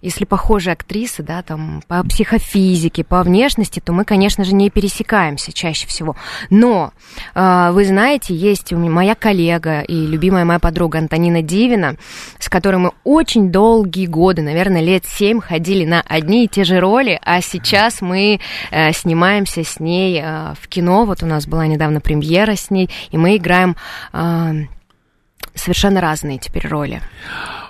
если 0.01 0.25
похожие 0.25 0.73
актрисы, 0.73 1.23
да, 1.23 1.41
там, 1.41 1.81
по 1.87 2.03
психофизике, 2.03 3.03
по 3.03 3.23
внешности, 3.23 3.79
то 3.79 3.93
мы, 3.93 4.05
конечно 4.05 4.43
же, 4.43 4.53
не 4.53 4.69
пересекаемся 4.69 5.51
чаще 5.51 5.87
всего. 5.87 6.15
Но, 6.49 6.93
а, 7.33 7.71
вы 7.71 7.85
знаете, 7.85 8.35
есть 8.35 8.71
у 8.73 8.77
меня 8.77 8.91
моя 8.91 9.15
коллега 9.15 9.81
и 9.81 10.05
любимая 10.05 10.45
моя 10.45 10.59
подруга 10.59 10.99
Антонина 10.99 11.41
Дивина, 11.41 11.97
с 12.37 12.47
которой 12.47 12.77
мы 12.77 12.91
очень 13.03 13.51
долгие 13.51 14.05
годы, 14.05 14.41
наверное, 14.41 14.81
лет 14.81 15.05
семь 15.05 15.39
ходили 15.39 15.85
на 15.85 16.01
одни 16.01 16.45
и 16.45 16.47
те 16.47 16.63
же 16.63 16.79
роли, 16.79 17.19
а 17.23 17.41
сейчас 17.41 18.01
мы 18.01 18.39
э, 18.71 18.93
снимаемся 18.93 19.63
с 19.63 19.79
ней 19.79 20.21
э, 20.23 20.53
в 20.61 20.67
кино. 20.67 21.05
Вот 21.05 21.23
у 21.23 21.25
нас 21.25 21.47
была 21.47 21.65
недавно 21.67 22.01
премьера 22.01 22.55
с 22.55 22.69
ней, 22.69 22.89
и 23.09 23.17
мы 23.17 23.37
играем 23.37 23.75
э, 24.13 24.67
совершенно 25.55 26.01
разные 26.01 26.37
теперь 26.37 26.67
роли. 26.67 27.01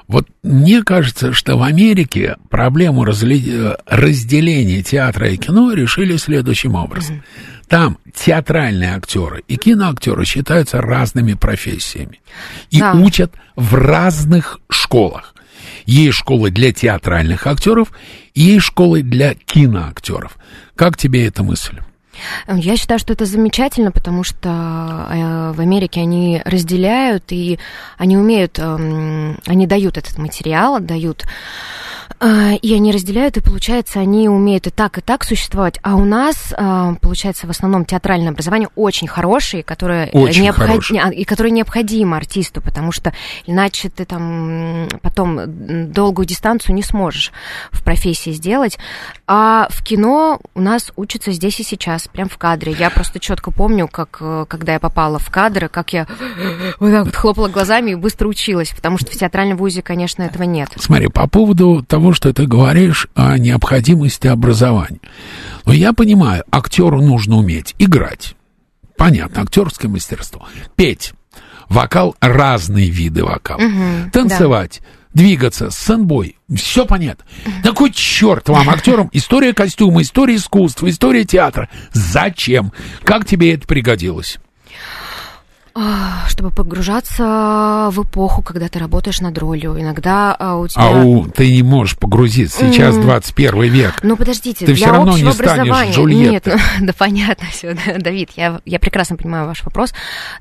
Вот 0.08 0.28
мне 0.42 0.84
кажется, 0.84 1.34
что 1.34 1.58
в 1.58 1.64
Америке 1.64 2.38
проблему 2.50 3.04
разделения 3.04 4.82
театра 4.82 5.30
и 5.30 5.38
кино 5.38 5.74
решили 5.74 6.16
следующим 6.18 6.76
образом. 6.76 7.24
Там 7.68 7.98
театральные 8.14 8.96
актеры 8.96 9.44
и 9.50 9.58
киноактеры 9.58 10.24
считаются 10.24 10.80
разными 10.82 11.34
профессиями 11.34 12.22
и 12.70 12.80
Да. 12.80 12.94
учат 12.94 13.34
в 13.58 13.76
разных 13.76 14.62
школах. 14.70 15.36
Есть 15.86 16.18
школы 16.18 16.52
для 16.52 16.72
театральных 16.72 17.46
актеров, 17.46 17.92
есть 18.34 18.66
школы 18.66 19.02
для 19.02 19.34
киноактеров. 19.34 20.38
Как 20.76 20.96
тебе 20.98 21.28
эта 21.28 21.44
мысль? 21.44 21.80
Я 22.48 22.78
считаю, 22.78 23.00
что 23.00 23.14
это 23.14 23.26
замечательно, 23.26 23.92
потому 23.92 24.24
что 24.24 24.50
э, 25.10 25.52
в 25.54 25.60
Америке 25.60 26.02
они 26.02 26.42
разделяют 26.46 27.26
и 27.32 27.60
они 27.98 28.18
умеют, 28.18 28.60
эм, 28.60 29.40
они 29.46 29.68
дают 29.68 29.98
этот 29.98 30.18
материал, 30.18 30.80
дают 30.80 31.26
и 32.20 32.74
они 32.74 32.92
разделяют, 32.92 33.38
и 33.38 33.42
получается, 33.42 34.00
они 34.00 34.28
умеют 34.28 34.66
и 34.68 34.70
так, 34.72 34.98
и 34.98 35.02
так 35.02 35.24
существовать. 35.24 35.80
А 35.84 35.96
у 35.96 36.04
нас, 36.04 36.54
э, 36.58 36.96
получается, 37.00 37.46
в 37.46 37.52
основном 37.52 37.86
театральное 37.86 38.30
образование 38.32 38.70
очень 38.76 39.08
хорошее, 39.08 39.62
которое, 39.64 40.10
Очень 40.12 40.44
необход- 40.44 40.68
хорошее. 40.68 41.04
не, 41.10 41.16
и 41.18 41.24
которое 41.26 41.52
необходимо 41.52 42.18
артисту, 42.18 42.62
потому 42.62 42.92
что 42.92 43.14
иначе 43.46 43.90
ты 43.90 44.06
там 44.06 44.88
потом 45.02 45.92
долгую 45.92 46.26
дистанцию 46.26 46.74
не 46.76 46.82
сможешь 46.84 47.32
в 47.72 47.84
профессии 47.84 48.32
сделать. 48.32 48.80
А 49.28 49.68
в 49.70 49.84
кино 49.84 50.40
у 50.56 50.62
нас 50.62 50.92
учатся 50.96 51.32
здесь 51.32 51.60
и 51.60 51.64
сейчас, 51.64 52.08
прям 52.08 52.30
в 52.30 52.38
кадре. 52.38 52.72
Я 52.78 52.90
просто 52.90 53.20
четко 53.20 53.52
помню, 53.52 53.88
как 53.88 54.18
э, 54.22 54.46
когда 54.48 54.74
я 54.74 54.80
попала 54.80 55.20
в 55.20 55.30
кадр, 55.30 55.70
как 55.70 55.94
я 55.94 56.08
вот 56.80 56.92
так 56.92 57.06
вот 57.06 57.16
хлопала 57.16 57.48
глазами 57.48 57.92
и 57.92 57.96
быстро 57.96 58.28
училась, 58.28 58.70
потому 58.76 58.98
что 58.98 59.12
в 59.12 59.16
театральном 59.16 59.58
вузе, 59.58 59.82
конечно, 59.84 60.24
этого 60.24 60.44
нет. 60.44 60.70
Смотри, 60.78 61.10
по 61.10 61.28
поводу 61.28 61.84
того, 61.88 62.07
что 62.14 62.34
ты 62.34 62.46
говоришь 62.46 63.08
о 63.16 63.38
необходимости 63.38 64.28
образования. 64.28 65.00
Ну, 65.66 65.74
я 65.74 65.94
понимаю, 65.94 66.44
актеру 66.52 67.02
нужно 67.02 67.38
уметь 67.38 67.76
играть. 67.80 68.36
Понятно, 68.98 69.44
актерское 69.44 69.90
мастерство. 69.90 70.48
Петь. 70.76 71.14
Вокал, 71.70 72.16
разные 72.22 72.90
виды 72.90 73.24
вокала. 73.24 73.60
Мгм, 73.60 74.12
Танцевать. 74.12 74.82
Двигаться, 75.14 75.72
сценбой, 75.72 76.36
все 76.56 76.86
понятно. 76.86 77.26
Да 77.64 77.70
какой 77.70 77.92
черт 77.92 78.50
вам, 78.50 78.70
актерам, 78.70 79.10
история 79.14 79.54
костюма, 79.54 80.02
история 80.04 80.36
искусства, 80.36 80.90
история 80.90 81.26
театра. 81.26 81.70
Зачем? 81.92 82.72
Как 83.04 83.26
тебе 83.26 83.54
это 83.56 83.68
пригодилось? 83.68 84.38
А, 85.80 86.28
Чтобы 86.28 86.50
погружаться 86.50 87.90
в 87.92 88.02
эпоху, 88.02 88.42
когда 88.42 88.68
ты 88.68 88.80
работаешь 88.80 89.22
над 89.22 89.38
ролью. 89.38 89.80
Иногда 89.80 90.36
а, 90.38 90.56
у 90.58 90.68
тебя... 90.68 90.84
А 90.84 91.04
у, 91.04 91.26
ты 91.28 91.52
не 91.52 91.62
можешь 91.62 91.98
погрузиться, 91.98 92.72
сейчас 92.72 92.96
М. 92.96 93.04
21 93.04 93.62
век. 93.66 93.94
Ну, 94.02 94.18
подождите, 94.18 94.66
Ты 94.66 94.74
всё 94.74 94.92
равно 94.92 95.16
не 95.16 95.32
станешь. 95.32 95.96
Джульеттой. 95.96 96.54
Нет, 96.54 96.64
ну, 96.80 96.86
да 96.88 96.94
понятно 96.98 97.48
все, 97.52 97.78
Давид, 98.00 98.32
я, 98.36 98.60
я 98.66 98.80
прекрасно 98.80 99.18
понимаю 99.18 99.46
ваш 99.46 99.64
вопрос. 99.64 99.94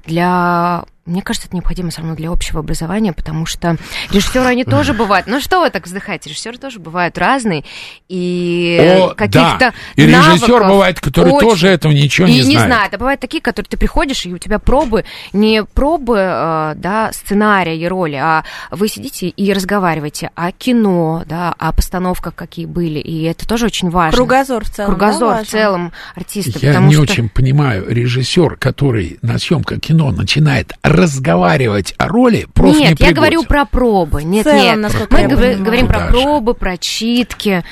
Для... 0.07 0.85
Мне 1.07 1.23
кажется, 1.23 1.47
это 1.49 1.57
необходимо 1.57 1.91
все 1.91 2.01
равно 2.01 2.17
для 2.17 2.31
общего 2.31 2.61
образования, 2.61 3.13
потому 3.13 3.47
что 3.47 3.77
режиссеры, 4.11 4.47
они 4.47 4.65
тоже 4.65 4.93
бывают. 4.93 5.27
Ну, 5.27 5.41
что 5.41 5.61
вы 5.61 5.71
так 5.71 5.87
вздыхаете? 5.87 6.31
Режиссеры 6.31 6.59
тоже 6.59 6.81
бывают 6.81 7.17
разные. 7.17 7.65
И 8.09 8.99
О, 9.01 9.15
каких-то 9.15 9.57
да. 9.59 9.75
И 9.95 10.07
режиссер 10.07 10.65
бывает, 10.65 11.01
который 11.01 11.33
очень- 11.33 11.49
тоже 11.49 11.69
этого 11.69 11.93
ничего 11.93 12.27
не 12.27 12.39
и 12.39 12.43
знает. 12.43 12.59
не 12.59 12.65
знает. 12.65 12.95
А 12.95 12.99
бывают 12.99 13.21
такие, 13.21 13.41
которые 13.41 13.69
ты 13.69 13.77
приходишь, 13.77 14.27
и 14.27 14.35
у 14.35 14.39
тебя 14.39 14.59
пробы, 14.59 15.05
не 15.33 15.65
пробы, 15.65 16.17
э, 16.19 16.73
да, 16.77 17.11
сценария 17.13 17.77
и 17.77 17.87
роли, 17.87 18.17
а 18.17 18.45
вы 18.71 18.89
сидите 18.89 19.29
и 19.29 19.53
разговариваете 19.53 20.31
о 20.35 20.51
кино, 20.53 21.23
да, 21.27 21.55
о 21.57 21.73
постановках, 21.73 22.35
какие 22.35 22.67
были. 22.67 22.99
И 22.99 23.23
это 23.23 23.47
тоже 23.47 23.67
очень 23.67 23.91
важно. 23.91 24.17
Кругозор 24.17 24.65
в 24.65 24.71
целом, 24.71 24.91
Кругозор 24.91 25.37
да, 25.37 25.45
в 25.45 25.47
целом 25.47 25.93
артиста. 26.15 26.59
Я 26.61 26.81
не 26.81 26.95
что... 26.95 27.03
очень 27.03 27.29
понимаю, 27.29 27.87
режиссер, 27.89 28.57
который 28.57 29.19
на 29.23 29.39
съемках 29.39 29.81
кино 29.81 30.11
начинает 30.11 30.73
разговаривать 30.97 31.95
о 31.99 32.09
роли, 32.09 32.47
просто 32.53 32.81
Нет, 32.83 33.01
не 33.01 33.07
я 33.07 33.13
говорю 33.13 33.45
про 33.45 33.65
пробы. 33.65 34.25
Нет, 34.25 34.45
целом, 34.45 34.59
нет. 34.63 34.79
насколько 34.79 35.15
Мы 35.15 35.29
понимаю. 35.29 35.63
говорим 35.63 35.87
про 35.87 36.09
пробы, 36.09 36.55
про 36.55 36.77
читки. 36.79 37.65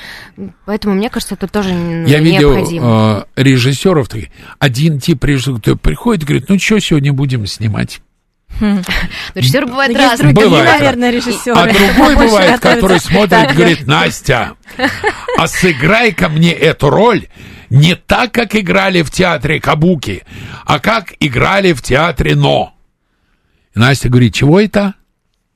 Поэтому, 0.65 0.95
мне 0.95 1.09
кажется, 1.09 1.35
это 1.35 1.47
тоже 1.47 1.69
Я 2.07 2.19
видел 2.19 2.53
необходимо. 2.55 3.25
э, 3.35 3.41
режиссеров, 3.41 4.07
один 4.59 4.99
тип 4.99 5.23
режиссеров 5.23 5.57
который 5.59 5.77
приходит 5.77 6.23
и 6.23 6.25
говорит, 6.27 6.49
ну 6.49 6.59
что 6.59 6.79
сегодня 6.79 7.11
будем 7.13 7.45
снимать? 7.47 8.01
Но 8.61 8.81
режиссеры 9.33 9.65
бывают 9.65 9.91
Есть 9.97 10.09
разные. 10.11 10.33
другие, 10.33 10.49
Бывает. 10.49 10.79
наверное, 10.79 11.11
режиссеры. 11.11 11.57
А 11.59 11.65
другой 11.67 12.15
бывает, 12.15 12.59
который 12.61 12.99
смотрит 12.99 13.51
и 13.51 13.53
говорит, 13.53 13.85
Настя, 13.87 14.53
а 15.37 15.47
сыграй-ка 15.47 16.29
мне 16.29 16.51
эту 16.53 16.89
роль 16.89 17.27
не 17.69 17.95
так, 17.95 18.31
как 18.31 18.55
играли 18.55 19.01
в 19.01 19.11
театре 19.11 19.59
Кабуки, 19.59 20.23
а 20.65 20.79
как 20.79 21.13
играли 21.19 21.73
в 21.73 21.81
театре 21.81 22.35
Но. 22.35 22.74
И 23.75 23.79
Настя 23.79 24.09
говорит, 24.09 24.33
чего 24.33 24.59
это? 24.59 24.95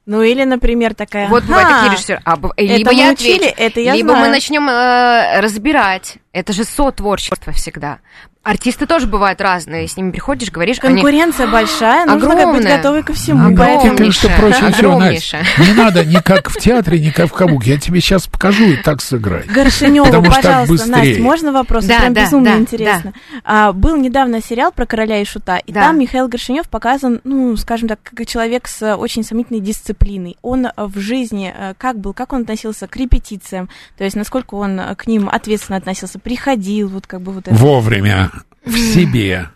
Ну 0.06 0.24
или, 0.24 0.44
например, 0.44 0.96
такая... 0.96 1.30
Вот 1.30 1.44
бывают 1.44 1.68
«Ага, 1.68 1.80
такие 1.82 1.94
режиссеры. 1.94 2.22
А, 2.26 2.36
либо 2.58 2.92
мы 2.92 2.98
я 2.98 3.12
учили, 3.12 3.46
отвечу, 3.46 3.56
это 3.58 3.80
я 3.80 3.94
либо 3.94 4.10
мы 4.10 4.16
знаю». 4.16 4.32
начнем 4.32 4.68
э, 4.68 5.40
разбирать. 5.40 6.18
Это 6.32 6.52
же 6.52 6.64
сотворчество 6.64 7.54
всегда. 7.54 8.00
Артисты 8.42 8.86
тоже 8.88 9.06
бывают 9.06 9.42
разные. 9.42 9.88
С 9.88 9.98
ними 9.98 10.12
приходишь, 10.12 10.50
говоришь, 10.50 10.78
они 10.82 11.02
Конкуренция 11.02 11.46
большая, 11.48 12.06
нужно 12.06 12.30
как 12.30 12.38
быть 12.38 12.44
Огромная. 12.46 12.78
готовой 12.78 13.04
ко 13.04 13.14
всему. 13.14 13.48
Огромная. 13.50 13.78
Поэтому 13.78 13.98
Ты, 13.98 14.12
что 14.12 14.30
проще 14.30 14.72
всего, 14.72 14.94
огромнейшая. 14.94 15.42
Настя, 15.44 15.62
не 15.62 15.74
надо 15.74 16.06
ни 16.06 16.16
как 16.16 16.50
в 16.50 16.58
театре, 16.58 17.00
ни 17.00 17.10
как 17.10 17.28
в 17.28 17.34
кабуке. 17.34 17.72
Я 17.72 17.80
тебе 17.80 18.00
сейчас 18.00 18.28
покажу 18.28 18.64
и 18.64 18.78
так 18.78 19.02
что 19.02 19.88
так 20.24 20.26
пожалуйста. 20.42 20.90
Настя, 20.90 21.22
можно 21.22 21.52
вопрос? 21.52 21.84
Да, 21.86 22.00
Прям 22.00 22.14
да, 22.14 22.24
безумно 22.26 22.52
да, 22.52 22.58
интересно. 22.58 23.14
А, 23.44 23.74
был 23.74 23.98
недавно 23.98 24.42
сериал 24.42 24.72
про 24.72 24.86
короля 24.86 25.22
и 25.22 25.26
шута, 25.26 25.58
и 25.58 25.74
Да. 25.74 25.82
там 25.82 26.00
Михаил 26.00 26.30
Горшинев 26.30 26.70
показан, 26.70 27.20
ну, 27.26 27.56
скажем 27.58 27.90
так, 27.90 28.00
как 28.02 28.26
человек 28.26 28.68
с 28.70 28.82
э, 28.82 28.96
очень 28.96 29.24
сомнительной 29.24 29.60
дисциплиной. 29.60 30.38
Он 30.42 30.66
э, 30.66 30.72
в 30.78 30.98
жизни 31.00 31.54
э, 31.56 31.74
как 31.78 32.00
был, 32.00 32.14
как 32.14 32.32
он 32.32 32.44
относился 32.44 32.88
к 32.88 32.96
репетициям, 32.96 33.70
то 33.98 34.06
есть 34.06 34.16
насколько 34.16 34.56
он 34.56 34.80
к 34.96 35.08
ним 35.08 35.30
ответственно 35.30 35.78
относился, 35.78 36.20
приходил, 36.20 36.88
вот 36.88 37.06
как 37.06 37.22
бы 37.22 37.34
вот 37.34 37.48
это. 37.48 37.56
Вовремя, 37.56 38.32
в 38.70 38.78
себе. 38.78 39.50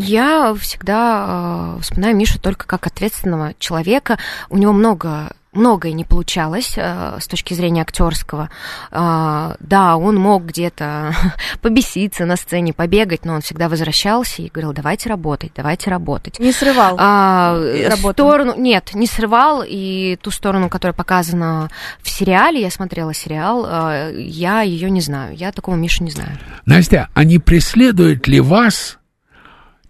Я 0.00 0.54
всегда 0.60 1.76
э, 1.76 1.80
вспоминаю 1.82 2.16
Мишу 2.16 2.40
только 2.40 2.66
как 2.66 2.86
ответственного 2.86 3.54
человека. 3.58 4.18
У 4.48 4.58
него 4.58 4.72
много 4.72 5.30
многое 5.52 5.92
не 5.92 6.04
получалось 6.04 6.74
э, 6.76 7.18
с 7.20 7.26
точки 7.26 7.54
зрения 7.54 7.82
актерского. 7.82 8.50
Э, 8.90 9.54
да, 9.60 9.96
он 9.96 10.16
мог 10.16 10.44
где-то 10.44 11.14
побеситься 11.62 12.24
на 12.26 12.36
сцене, 12.36 12.72
побегать, 12.72 13.24
но 13.24 13.34
он 13.34 13.40
всегда 13.40 13.68
возвращался 13.68 14.42
и 14.42 14.48
говорил: 14.48 14.72
давайте 14.72 15.08
работать, 15.08 15.52
давайте 15.54 15.90
работать. 15.90 16.38
Не 16.38 16.52
срывал. 16.52 16.96
А, 16.98 17.54
в 17.54 17.88
работал. 17.90 18.12
сторону, 18.12 18.54
нет, 18.56 18.94
не 18.94 19.06
срывал, 19.06 19.64
и 19.66 20.16
ту 20.20 20.30
сторону, 20.30 20.68
которая 20.68 20.94
показана 20.94 21.68
в 22.02 22.08
сериале, 22.08 22.60
я 22.60 22.70
смотрела 22.70 23.14
сериал, 23.14 23.66
э, 23.68 24.20
я 24.20 24.62
ее 24.62 24.90
не 24.90 25.00
знаю, 25.00 25.34
я 25.34 25.52
такого 25.52 25.76
Мишу 25.76 26.04
не 26.04 26.10
знаю. 26.10 26.38
Настя, 26.66 27.08
а 27.14 27.24
не 27.24 27.38
преследует 27.38 28.26
ли 28.26 28.40
вас 28.40 28.98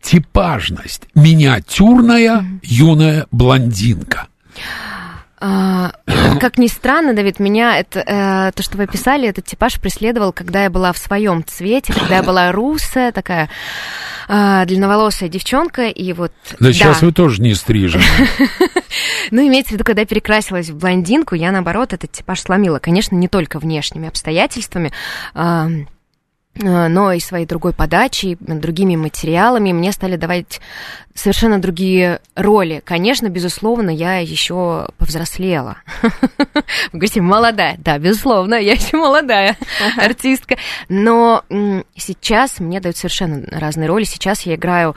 типажность? 0.00 1.08
Миниатюрная 1.14 2.44
юная 2.62 3.26
блондинка. 3.30 4.27
А, 5.40 5.92
как 6.40 6.58
ни 6.58 6.66
странно, 6.66 7.14
Давид, 7.14 7.38
меня 7.38 7.78
это 7.78 8.00
э, 8.00 8.52
то, 8.54 8.62
что 8.62 8.76
вы 8.76 8.84
описали, 8.84 9.28
этот 9.28 9.44
типаж 9.44 9.80
преследовал, 9.80 10.32
когда 10.32 10.64
я 10.64 10.70
была 10.70 10.92
в 10.92 10.98
своем 10.98 11.44
цвете, 11.44 11.92
когда 11.92 12.16
я 12.16 12.22
была 12.22 12.50
русая, 12.52 13.12
такая 13.12 13.48
а, 14.28 14.64
длинноволосая 14.64 15.28
девчонка, 15.28 15.88
и 15.88 16.12
вот. 16.12 16.32
Да, 16.58 16.72
сейчас 16.72 17.02
вы 17.02 17.12
тоже 17.12 17.42
не 17.42 17.54
стрижены. 17.54 18.04
Ну, 19.30 19.46
имеется 19.46 19.70
в 19.70 19.72
виду, 19.74 19.84
когда 19.84 20.02
я 20.02 20.06
перекрасилась 20.06 20.70
в 20.70 20.78
блондинку, 20.78 21.34
я, 21.34 21.52
наоборот, 21.52 21.92
этот 21.92 22.10
типаж 22.10 22.40
сломила. 22.40 22.78
Конечно, 22.78 23.14
не 23.14 23.28
только 23.28 23.58
внешними 23.58 24.08
обстоятельствами, 24.08 24.90
но 26.58 27.12
и 27.12 27.20
своей 27.20 27.46
другой 27.46 27.72
подачей, 27.72 28.36
другими 28.40 28.96
материалами. 28.96 29.72
Мне 29.72 29.92
стали 29.92 30.16
давать 30.16 30.60
совершенно 31.14 31.60
другие 31.60 32.20
роли. 32.34 32.82
Конечно, 32.84 33.28
безусловно, 33.28 33.90
я 33.90 34.18
еще 34.18 34.88
повзрослела. 34.98 35.78
Вы 36.02 36.12
говорите, 36.92 37.20
молодая. 37.20 37.76
Да, 37.78 37.98
безусловно, 37.98 38.54
я 38.54 38.72
еще 38.72 38.96
молодая 38.96 39.56
артистка. 39.96 40.56
Но 40.88 41.44
сейчас 41.96 42.60
мне 42.60 42.80
дают 42.80 42.96
совершенно 42.96 43.46
разные 43.50 43.88
роли. 43.88 44.04
Сейчас 44.04 44.42
я 44.42 44.54
играю 44.54 44.96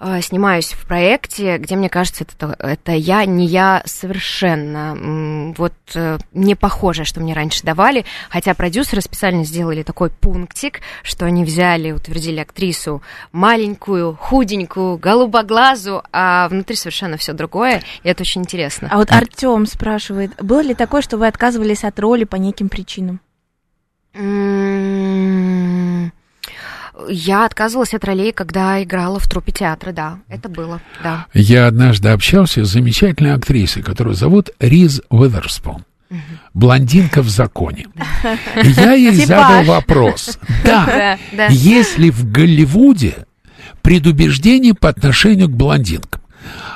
э, 0.00 0.20
снимаюсь 0.20 0.72
в 0.72 0.86
проекте, 0.86 1.58
где, 1.58 1.76
мне 1.76 1.88
кажется, 1.88 2.24
это, 2.24 2.56
это 2.58 2.92
я, 2.92 3.24
не 3.24 3.46
я 3.46 3.82
совершенно. 3.84 5.54
Вот 5.56 5.74
э, 5.94 6.18
не 6.32 6.54
похоже, 6.54 7.04
что 7.04 7.20
мне 7.20 7.34
раньше 7.34 7.62
давали. 7.64 8.04
Хотя 8.30 8.54
продюсеры 8.54 9.02
специально 9.02 9.44
сделали 9.44 9.82
такой 9.82 10.10
пунктик, 10.10 10.80
что 11.02 11.26
они 11.26 11.44
взяли, 11.44 11.92
утвердили 11.92 12.40
актрису 12.40 13.02
маленькую, 13.32 14.16
худенькую, 14.16 14.98
голубоглазую, 14.98 16.02
а 16.12 16.48
внутри 16.48 16.76
совершенно 16.76 17.16
все 17.16 17.32
другое. 17.32 17.82
И 18.02 18.08
это 18.08 18.22
очень 18.22 18.42
интересно. 18.42 18.88
А 18.90 18.96
вот 18.96 19.12
Артем 19.12 19.66
спрашивает, 19.66 20.32
было 20.42 20.60
ли 20.60 20.74
такое, 20.74 21.02
что 21.02 21.16
вы 21.16 21.26
отказывались 21.26 21.84
от 21.84 21.98
роли 21.98 22.24
по 22.24 22.36
неким 22.36 22.68
причинам? 22.68 23.20
Я 27.08 27.44
отказывалась 27.44 27.94
от 27.94 28.04
ролей, 28.04 28.32
когда 28.32 28.82
играла 28.82 29.18
в 29.18 29.28
труппе 29.28 29.52
театра, 29.52 29.92
да, 29.92 30.18
это 30.28 30.48
было, 30.48 30.80
да. 31.02 31.26
Я 31.34 31.66
однажды 31.66 32.08
общался 32.08 32.64
с 32.64 32.68
замечательной 32.68 33.34
актрисой, 33.34 33.82
которую 33.82 34.14
зовут 34.14 34.50
Риз 34.58 35.02
Уитерспун. 35.10 35.84
Блондинка 36.54 37.20
в 37.20 37.28
законе. 37.28 37.86
И 38.62 38.68
я 38.68 38.92
ей 38.94 39.12
Типаж. 39.12 39.26
задал 39.26 39.64
вопрос. 39.64 40.38
Да, 40.64 41.18
есть 41.48 41.98
ли 41.98 42.10
в 42.10 42.30
Голливуде 42.30 43.26
предубеждение 43.82 44.74
по 44.74 44.88
отношению 44.88 45.48
к 45.48 45.52
блондинкам? 45.52 46.22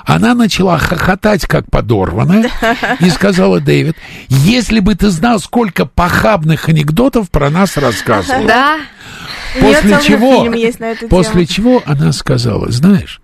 Она 0.05 0.35
начала 0.35 0.79
хохотать, 0.79 1.47
как 1.47 1.71
подорванная, 1.71 2.51
и 3.01 3.11
сказала, 3.11 3.61
Дэвид, 3.61 3.97
если 4.29 4.81
бы 4.81 4.95
ты 4.95 5.11
знал, 5.11 5.39
сколько 5.39 5.87
похабных 5.87 6.69
анекдотов 6.69 7.31
про 7.31 7.51
нас 7.51 7.77
рассказывала. 7.77 8.47
Да, 8.47 8.79
После 9.59 9.99
чего, 10.03 10.45
после 11.09 11.47
тему. 11.47 11.47
чего 11.47 11.83
она 11.87 12.13
сказала, 12.13 12.71
знаешь, 12.71 13.21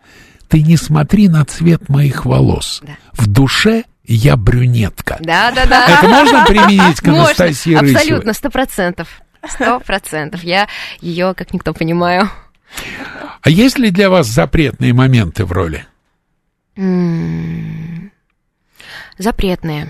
ты 0.48 0.62
не 0.62 0.76
смотри 0.76 1.28
на 1.28 1.44
цвет 1.44 1.88
моих 1.88 2.24
волос. 2.24 2.80
Да. 2.82 2.96
В 3.12 3.26
душе 3.26 3.84
я 4.04 4.36
брюнетка. 4.36 5.18
да, 5.20 5.50
да, 5.52 5.66
да. 5.66 5.86
Это 5.86 6.08
можно 6.08 6.44
применить 6.44 7.00
к 7.00 7.08
Анастасии 7.08 7.74
Рысевой? 7.74 8.00
абсолютно, 8.00 8.32
сто 8.32 8.50
процентов. 8.50 9.08
Сто 9.48 9.80
процентов. 9.80 10.42
Я 10.42 10.68
ее 11.00 11.34
как 11.34 11.52
никто 11.52 11.72
понимаю. 11.72 12.30
А 13.42 13.50
есть 13.50 13.78
ли 13.78 13.90
для 13.90 14.10
вас 14.10 14.26
запретные 14.26 14.92
моменты 14.92 15.44
в 15.44 15.52
роли? 15.52 15.86
Запретные. 19.18 19.88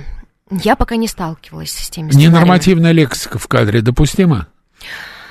Я 0.51 0.77
пока 0.77 0.97
не 0.97 1.09
сталкивалась 1.09 1.73
с 1.73 1.91
теми. 1.91 2.13
Ненормативная 2.13 2.93
лексика 2.93 3.39
в 3.39 3.49
кадре 3.49 3.81
допустима? 3.81 4.47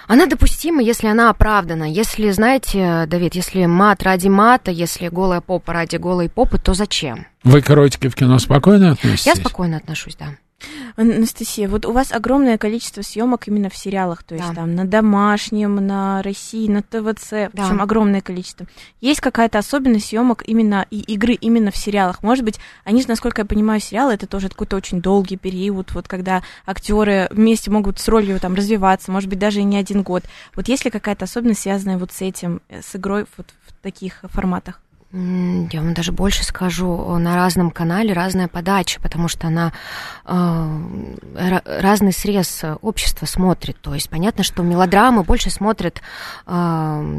Она 0.08 0.28
допустима, 0.28 0.82
если 0.82 1.08
она 1.08 1.30
оправдана. 1.30 1.84
Если, 1.84 2.30
знаете, 2.32 3.06
Давид, 3.08 3.36
если 3.36 3.66
мат 3.66 4.04
ради 4.04 4.28
мата, 4.28 4.72
если 4.72 5.10
голая 5.10 5.42
попа 5.42 5.74
ради 5.74 5.98
голой 5.98 6.30
попы, 6.30 6.58
то 6.58 6.74
зачем? 6.74 7.26
Вы 7.44 7.62
к 7.62 7.70
эротике 7.72 8.10
в 8.10 8.16
кино 8.16 8.38
спокойно 8.40 8.92
относитесь? 8.92 9.26
Я 9.26 9.36
спокойно 9.36 9.78
отношусь, 9.78 10.16
да. 10.16 10.28
Анастасия, 10.96 11.68
вот 11.68 11.86
у 11.86 11.92
вас 11.92 12.12
огромное 12.12 12.58
количество 12.58 13.02
съемок 13.02 13.48
именно 13.48 13.70
в 13.70 13.76
сериалах, 13.76 14.24
то 14.24 14.36
есть 14.36 14.48
Да. 14.50 14.56
там 14.56 14.76
на 14.76 14.86
домашнем, 14.86 15.76
на 15.76 16.22
России, 16.22 16.70
на 16.70 16.82
ТВЦ, 16.82 17.32
в 17.32 17.52
Да. 17.54 17.64
общем, 17.64 17.82
огромное 17.82 18.22
количество. 18.22 18.66
Есть 19.02 19.20
какая-то 19.20 19.60
особенность 19.60 20.08
съемок 20.08 20.44
именно 20.48 20.86
и 20.90 21.00
игры 21.02 21.34
именно 21.34 21.72
в 21.72 21.78
сериалах? 21.78 22.24
Может 22.24 22.46
быть, 22.46 22.60
они 22.86 23.02
же, 23.02 23.10
насколько 23.10 23.42
я 23.42 23.46
понимаю, 23.46 23.82
сериалы 23.82 24.14
это 24.14 24.26
тоже 24.28 24.50
какой-то 24.50 24.78
очень 24.78 25.02
долгий 25.02 25.38
период, 25.38 25.94
вот 25.94 26.08
когда 26.08 26.44
актеры 26.66 27.28
вместе 27.32 27.70
могут 27.72 28.00
с 28.00 28.08
ролью 28.08 28.40
там 28.40 28.56
развиваться, 28.56 29.12
может 29.12 29.30
быть, 29.30 29.40
даже 29.40 29.60
и 29.60 29.64
не 29.64 29.78
один 29.78 30.02
год. 30.02 30.24
Вот 30.56 30.68
есть 30.70 30.86
ли 30.86 30.92
какая-то 30.92 31.26
особенность, 31.26 31.62
связанная 31.62 31.98
вот 31.98 32.12
с 32.12 32.22
этим, 32.22 32.62
э, 32.70 32.82
с 32.82 32.96
игрой 32.96 33.26
вот 33.38 33.48
в 33.68 33.74
таких 33.84 34.22
форматах? 34.24 34.80
Я 35.18 35.80
вам 35.82 35.94
даже 35.94 36.12
больше 36.12 36.44
скажу, 36.44 37.18
на 37.20 37.36
разном 37.38 37.72
канале 37.72 38.12
разная 38.12 38.50
подача, 38.50 39.00
потому 39.00 39.30
что 39.30 39.48
она 39.48 39.72
э, 40.26 40.32
ра- 40.34 41.82
разный 41.82 42.12
срез 42.12 42.60
э, 42.64 42.76
общества 42.82 43.26
смотрит. 43.26 43.78
То 43.80 43.94
есть 43.94 44.10
понятно, 44.10 44.44
что 44.44 44.62
мелодрамы 44.62 45.24
больше 45.24 45.50
смотрят, 45.50 46.02
э, 46.46 46.50
там, 46.50 47.14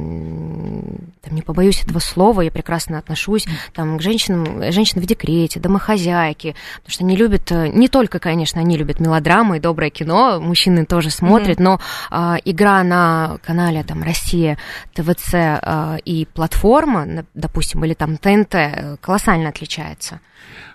не 1.30 1.40
побоюсь 1.40 1.82
этого 1.84 1.98
слова, 2.00 2.42
я 2.42 2.50
прекрасно 2.50 2.98
отношусь 2.98 3.46
там, 3.72 3.96
к 3.96 4.02
женщинам, 4.02 4.70
женщинам 4.72 5.02
в 5.02 5.06
декрете, 5.06 5.58
домохозяйки, 5.58 6.54
потому 6.82 6.92
что 6.92 7.04
они 7.04 7.16
любят, 7.16 7.50
э, 7.50 7.68
не 7.68 7.88
только, 7.88 8.18
конечно, 8.18 8.60
они 8.60 8.76
любят 8.76 9.00
мелодрамы 9.00 9.56
и 9.56 9.60
доброе 9.60 9.88
кино, 9.88 10.38
мужчины 10.38 10.84
тоже 10.84 11.08
смотрят, 11.08 11.58
но 11.58 11.80
э, 12.10 12.34
игра 12.44 12.82
на 12.82 13.38
канале 13.42 13.82
там 13.84 14.02
Россия, 14.02 14.58
ТВЦ 14.92 15.32
э, 15.32 15.96
и 16.04 16.26
платформа, 16.26 17.24
допустим, 17.32 17.85
или 17.86 17.94
там 17.94 18.18
ТНТ, 18.18 18.54
э, 18.54 18.96
колоссально 19.00 19.48
отличается. 19.48 20.20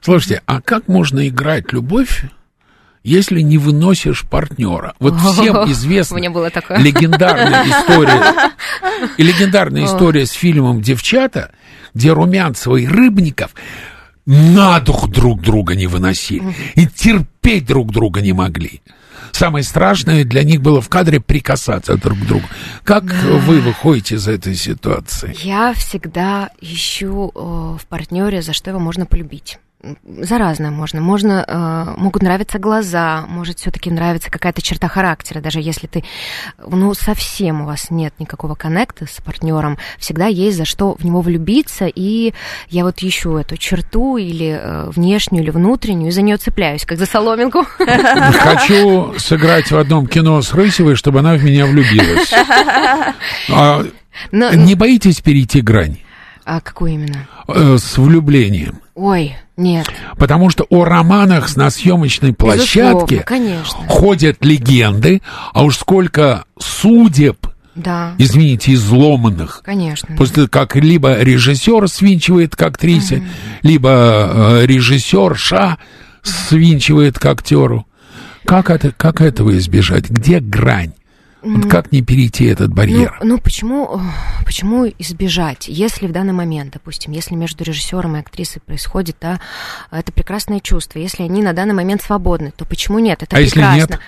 Слушайте, 0.02 0.42
а 0.46 0.62
как 0.62 0.88
можно 0.88 1.28
играть 1.28 1.72
любовь, 1.74 2.24
если 3.04 3.42
не 3.42 3.58
выносишь 3.58 4.24
партнера? 4.28 4.96
Вот 5.00 5.16
всем 5.20 5.56
известна 5.72 6.18
легендарная 6.18 7.66
история, 7.68 8.52
и 9.18 9.24
легендарная 9.24 9.86
история 9.86 10.26
с 10.26 10.32
фильмом 10.32 10.82
«Девчата», 10.82 11.52
где 11.94 12.14
Румянцева 12.14 12.78
и 12.78 12.88
Рыбников 12.88 13.54
на 14.26 14.80
дух 14.80 15.10
друг 15.10 15.42
друга 15.42 15.76
не 15.76 15.88
выносили 15.88 16.56
и 16.76 16.88
терпеть 16.88 17.66
друг 17.66 17.92
друга 17.92 18.22
не 18.22 18.34
могли. 18.34 18.82
Самое 19.42 19.64
страшное 19.64 20.24
для 20.24 20.44
них 20.44 20.62
было 20.62 20.82
в 20.82 20.88
кадре 20.88 21.20
прикасаться 21.20 21.98
друг 21.98 22.20
к 22.20 22.26
другу. 22.28 22.46
Как 22.84 23.06
вы 23.06 23.60
выходите 23.60 24.14
из 24.14 24.28
этой 24.28 24.54
ситуации? 24.54 25.36
Я 25.42 25.74
всегда 25.74 26.52
ищу 26.62 27.32
э, 27.34 27.40
в 27.40 27.88
партнере, 27.88 28.44
за 28.44 28.54
что 28.54 28.70
его 28.70 28.80
можно 28.80 29.08
полюбить. 29.08 29.58
За 30.06 30.38
разное 30.38 30.70
можно. 30.72 31.02
Можно, 31.02 31.44
э, 31.48 32.00
могут 32.00 32.22
нравиться 32.22 32.60
глаза, 32.60 33.26
может 33.28 33.60
все-таки 33.60 33.90
нравится 33.90 34.30
какая-то 34.30 34.62
черта 34.62 34.88
характера, 34.88 35.42
даже 35.42 35.60
если 35.60 35.88
ты, 35.88 36.04
ну, 36.66 36.94
совсем 36.94 37.62
у 37.62 37.66
вас 37.66 37.90
нет 37.90 38.14
никакого 38.20 38.56
коннекта 38.56 39.06
с 39.06 39.22
партнером, 39.22 39.78
всегда 39.98 40.28
есть 40.28 40.58
за 40.58 40.66
что 40.66 40.96
в 40.98 41.04
него 41.04 41.22
влюбиться, 41.22 41.88
и 41.88 42.34
я 42.70 42.84
вот 42.84 43.02
ищу 43.02 43.38
эту 43.38 43.58
черту 43.58 44.18
или 44.18 44.60
э, 44.62 44.90
внешнюю, 44.90 45.44
или 45.44 45.50
внутреннюю, 45.52 46.10
и 46.10 46.12
за 46.12 46.22
нее 46.22 46.38
цепляюсь, 46.38 46.86
как 46.86 46.98
за 46.98 47.06
соломинку. 47.06 47.66
Хочу 47.76 49.14
сыграть 49.18 49.72
в 49.72 49.78
одном 49.78 50.08
кино 50.08 50.42
с 50.42 50.54
Рысевой, 50.54 50.96
чтобы 50.96 51.20
она 51.20 51.34
в 51.36 51.44
меня 51.44 51.66
влюбилась. 51.66 52.32
А, 53.50 53.84
Но- 54.32 54.54
Не 54.54 54.76
боитесь 54.76 55.22
перейти 55.22 55.62
грань 55.62 55.98
А 56.46 56.60
какую 56.62 56.94
именно? 56.94 57.28
э, 57.48 57.78
с 57.78 57.98
влюблением? 57.98 58.80
Ой, 58.96 59.36
нет. 59.62 59.88
Потому 60.18 60.50
что 60.50 60.66
о 60.70 60.84
романах 60.86 61.56
на 61.56 61.70
съемочной 61.70 62.34
площадке 62.34 62.82
Безусловно, 62.82 63.24
конечно. 63.24 63.80
ходят 63.88 64.44
легенды, 64.46 65.22
а 65.54 65.64
уж 65.64 65.78
сколько 65.78 66.44
судеб, 66.60 67.48
Да, 67.76 68.14
извините, 68.18 68.74
изломанных. 68.74 69.62
конечно. 69.64 70.16
После 70.18 70.48
как 70.48 70.76
либо 70.76 71.20
режиссер 71.22 71.88
свинчивает 71.88 72.56
к 72.56 72.62
актрисе, 72.62 73.24
либо 73.62 73.90
э, 73.92 74.66
режиссерша 74.66 75.78
свинчивает 76.24 77.18
к 77.20 77.26
актеру. 77.26 77.86
Как, 78.46 78.70
это, 78.70 78.92
как 78.92 79.22
этого 79.22 79.58
избежать? 79.58 80.10
Где 80.10 80.40
грань? 80.40 80.94
Вот 81.42 81.70
как 81.70 81.92
не 81.92 82.02
перейти 82.02 82.46
этот 82.46 82.72
барьер? 82.74 83.18
Ну, 83.22 83.36
ну 83.36 83.38
почему, 83.40 84.00
э, 84.00 84.46
почему 84.46 84.88
избежать? 85.00 85.68
Если 85.68 86.06
в 86.08 86.12
данный 86.12 86.34
момент, 86.34 86.74
допустим, 86.74 87.14
если 87.14 87.36
между 87.36 87.64
режиссером 87.64 88.16
и 88.16 88.20
актрисой 88.20 88.62
происходит 88.62 89.18
да, 89.20 89.40
это 89.90 90.12
прекрасное 90.12 90.60
чувство, 90.60 91.00
если 91.00 91.24
они 91.24 91.42
на 91.42 91.54
данный 91.54 91.74
момент 91.74 92.02
свободны, 92.04 92.52
то 92.56 92.66
почему 92.66 93.00
нет? 93.00 93.24
Это 93.24 93.36
А 93.36 93.40
если 93.40 93.56
прекрасно. 93.56 93.78
нет? 93.78 94.00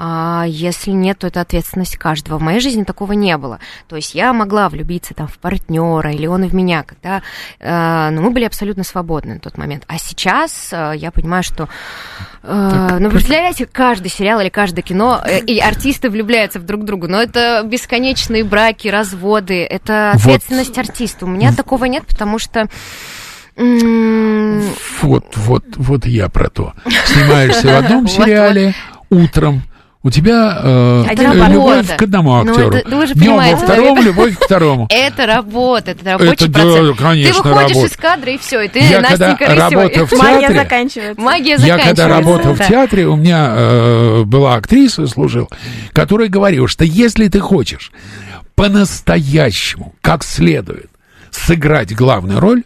А 0.00 0.44
если 0.46 0.92
нет, 0.92 1.18
то 1.18 1.26
это 1.26 1.40
ответственность 1.40 1.96
каждого. 1.96 2.38
В 2.38 2.42
моей 2.42 2.60
жизни 2.60 2.84
такого 2.84 3.14
не 3.14 3.36
было. 3.36 3.58
То 3.88 3.96
есть 3.96 4.14
я 4.14 4.32
могла 4.32 4.68
влюбиться 4.68 5.12
там 5.12 5.26
в 5.26 5.40
партнера 5.40 6.12
или 6.12 6.28
он 6.28 6.46
в 6.46 6.54
меня, 6.54 6.84
когда 6.84 7.20
э, 7.58 8.10
ну, 8.10 8.22
мы 8.22 8.30
были 8.30 8.44
абсолютно 8.44 8.84
свободны 8.84 9.34
на 9.34 9.40
тот 9.40 9.58
момент. 9.58 9.82
А 9.88 9.98
сейчас 9.98 10.68
э, 10.70 10.92
я 10.94 11.10
понимаю, 11.10 11.42
что 11.42 11.68
э, 12.44 12.98
ну, 13.00 13.10
представляете, 13.10 13.66
каждый 13.66 14.08
сериал 14.08 14.40
или 14.40 14.50
каждое 14.50 14.82
кино, 14.82 15.20
э, 15.26 15.40
и 15.40 15.58
артисты 15.58 16.10
влюбляются 16.10 16.60
в 16.60 16.64
друг 16.64 16.84
друга, 16.84 17.08
но 17.08 17.20
это 17.20 17.62
бесконечные 17.64 18.44
браки, 18.44 18.86
разводы, 18.86 19.64
это 19.64 20.12
Вот. 20.14 20.20
ответственность 20.22 20.78
артиста. 20.78 21.26
У 21.26 21.28
меня 21.28 21.52
такого 21.52 21.86
нет, 21.86 22.06
потому 22.06 22.38
что 22.38 22.68
Вот, 23.56 25.24
вот, 25.34 25.64
вот 25.74 26.06
я 26.06 26.28
про 26.28 26.50
то. 26.50 26.74
Снимаешься 27.06 27.66
в 27.66 27.76
одном 27.76 28.02
Вот, 28.06 28.10
сериале 28.12 28.74
утром, 29.10 29.64
у 30.02 30.10
тебя 30.10 30.60
э, 30.62 31.04
Это 31.10 31.22
э, 31.22 31.26
работа. 31.26 31.50
любовь 31.50 31.96
к 31.96 32.02
одному 32.02 32.42
Ну, 32.44 32.50
актеру. 32.52 32.70
это- 32.72 32.96
вы 32.96 33.06
же 33.06 33.14
Днем 33.14 33.36
во 33.36 33.56
втором, 33.56 33.78
наверное. 33.84 34.02
любовь 34.02 34.38
к 34.38 34.44
второму. 34.44 34.86
это 34.90 35.26
работа, 35.26 35.90
это 35.90 36.04
рабочий 36.04 36.30
Это 36.32 36.48
да, 36.48 36.60
процесс. 36.60 36.96
конечно, 36.98 37.42
ты 37.42 37.48
выходишь 37.48 37.76
работа. 37.76 37.86
из 37.92 37.96
кадра 37.96 38.32
и 38.32 38.38
все, 38.38 38.60
и 38.62 38.68
ты 38.68 38.78
Я 38.78 39.00
когда 39.02 39.10
Настенька 39.10 40.06
в 40.06 40.18
Магия 40.18 40.52
заканчивается. 40.54 41.20
Магия 41.22 41.50
Я 41.50 41.58
заканчивается. 41.58 41.86
когда 41.88 42.08
работал 42.08 42.52
в 42.54 42.58
Да. 42.58 42.64
театре, 42.64 43.06
у 43.08 43.16
меня 43.16 43.54
э, 43.56 44.22
была 44.24 44.54
актриса, 44.54 45.06
служил, 45.08 45.48
которая 45.92 46.28
говорила, 46.28 46.68
что 46.68 46.84
если 46.84 47.26
ты 47.28 47.40
хочешь 47.40 47.90
по-настоящему, 48.54 49.94
как 50.00 50.22
следует, 50.24 50.90
сыграть 51.30 51.94
главную 51.94 52.40
роль, 52.40 52.62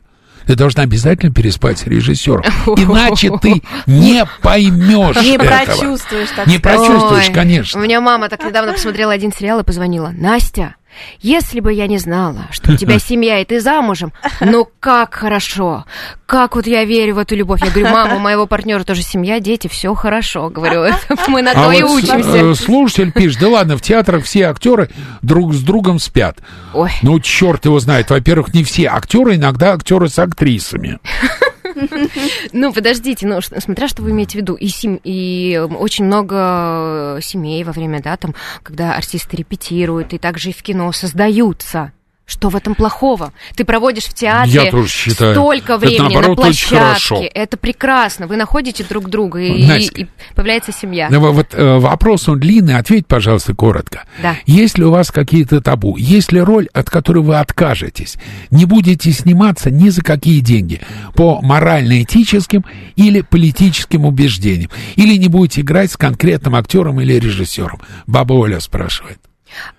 ты 0.46 0.54
должна 0.54 0.82
обязательно 0.82 1.32
переспать 1.32 1.78
с 1.78 1.86
режиссером. 1.86 2.42
Иначе 2.76 3.30
ты 3.40 3.62
не 3.86 4.24
поймешь 4.42 5.16
Не 5.22 5.38
прочувствуешь, 5.38 6.28
так 6.34 6.46
Не 6.46 6.58
прочувствуешь, 6.58 7.30
конечно. 7.30 7.80
У 7.80 7.82
меня 7.82 8.00
мама 8.00 8.28
так 8.28 8.44
недавно 8.44 8.72
посмотрела 8.72 9.12
один 9.12 9.32
сериал 9.32 9.60
и 9.60 9.64
позвонила. 9.64 10.12
Настя, 10.16 10.76
если 11.20 11.60
бы 11.60 11.72
я 11.72 11.86
не 11.86 11.98
знала, 11.98 12.46
что 12.50 12.72
у 12.72 12.76
тебя 12.76 12.98
семья 13.00 13.40
и 13.40 13.44
ты 13.44 13.60
замужем, 13.60 14.12
ну 14.40 14.68
как 14.80 15.14
хорошо, 15.14 15.84
как 16.26 16.56
вот 16.56 16.66
я 16.66 16.84
верю 16.84 17.14
в 17.16 17.18
эту 17.18 17.34
любовь. 17.36 17.60
Я 17.62 17.70
говорю, 17.70 17.88
мама, 17.90 18.16
у 18.16 18.18
моего 18.18 18.46
партнера 18.46 18.84
тоже 18.84 19.02
семья, 19.02 19.38
дети, 19.40 19.68
все 19.68 19.94
хорошо. 19.94 20.48
Говорю, 20.50 20.82
«Это 20.82 20.98
мы 21.28 21.42
на 21.42 21.50
А 21.52 21.54
то 21.54 21.72
и 21.72 21.82
вот 21.82 21.90
с- 22.00 22.04
учимся. 22.04 22.36
э, 22.36 22.54
слушатель 22.54 23.12
пишет, 23.12 23.40
да 23.40 23.48
ладно, 23.48 23.76
в 23.76 23.82
театрах 23.82 24.24
все 24.24 24.44
актеры 24.46 24.88
друг 25.22 25.52
с 25.54 25.60
другом 25.62 25.98
спят. 25.98 26.38
Ой. 26.74 26.90
Ну, 27.02 27.20
черт 27.20 27.64
его 27.64 27.78
знает. 27.80 28.10
Во-первых, 28.10 28.54
не 28.54 28.64
все 28.64 28.86
актеры, 28.86 29.36
иногда 29.36 29.72
актеры 29.74 30.08
с 30.08 30.18
актрисами. 30.18 30.98
Ну, 32.52 32.72
подождите, 32.72 33.26
ну, 33.26 33.40
смотря 33.40 33.88
что 33.88 34.02
вы 34.02 34.10
имеете 34.10 34.32
в 34.38 34.40
виду, 34.42 34.54
и, 34.54 34.68
сем- 34.68 35.00
и 35.02 35.58
очень 35.78 36.04
много 36.04 37.18
семей 37.22 37.64
во 37.64 37.72
время, 37.72 38.00
да, 38.02 38.16
там, 38.16 38.34
когда 38.62 38.94
артисты 38.94 39.36
репетируют, 39.36 40.12
и 40.12 40.18
также 40.18 40.50
и 40.50 40.52
в 40.52 40.62
кино 40.62 40.92
создаются. 40.92 41.92
Что 42.24 42.48
в 42.50 42.56
этом 42.56 42.74
плохого? 42.76 43.32
Ты 43.56 43.64
проводишь 43.64 44.04
в 44.04 44.14
театре 44.14 44.52
Я 44.52 44.70
тоже 44.70 44.88
считаю. 44.88 45.34
столько 45.34 45.72
Это, 45.74 45.78
времени 45.86 46.14
наоборот, 46.14 46.38
на 46.38 46.48
очень 46.48 46.68
хорошо. 46.68 47.16
площадке. 47.16 47.26
Это 47.38 47.56
прекрасно. 47.56 48.26
Вы 48.28 48.36
находите 48.36 48.84
друг 48.84 49.10
друга, 49.10 49.40
и, 49.40 49.66
Настя. 49.66 50.00
и 50.02 50.06
появляется 50.34 50.72
семья. 50.72 51.08
Ну, 51.10 51.32
вот 51.32 51.48
э, 51.52 51.78
вопрос 51.78 52.28
он 52.28 52.38
длинный, 52.38 52.76
ответь, 52.76 53.06
пожалуйста, 53.08 53.54
коротко. 53.54 54.04
Да. 54.22 54.36
Есть 54.46 54.78
ли 54.78 54.84
у 54.84 54.90
вас 54.92 55.10
какие-то 55.10 55.60
табу? 55.60 55.96
Есть 55.96 56.30
ли 56.32 56.40
роль, 56.40 56.68
от 56.72 56.88
которой 56.88 57.22
вы 57.24 57.38
откажетесь? 57.38 58.16
Не 58.50 58.66
будете 58.66 59.10
сниматься 59.10 59.70
ни 59.70 59.88
за 59.88 60.02
какие 60.02 60.38
деньги 60.40 60.80
по 61.16 61.42
морально-этическим 61.42 62.64
или 62.96 63.20
политическим 63.22 64.06
убеждениям? 64.06 64.70
Или 64.94 65.16
не 65.16 65.28
будете 65.28 65.62
играть 65.62 65.90
с 65.90 65.96
конкретным 65.96 66.54
актером 66.54 67.00
или 67.00 67.14
режиссером? 67.14 67.80
Баба 68.06 68.34
Оля 68.34 68.60
спрашивает. 68.60 69.18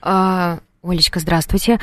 А, 0.02 0.60
Олечка, 0.84 1.20
здравствуйте. 1.22 1.74
Н- 1.74 1.80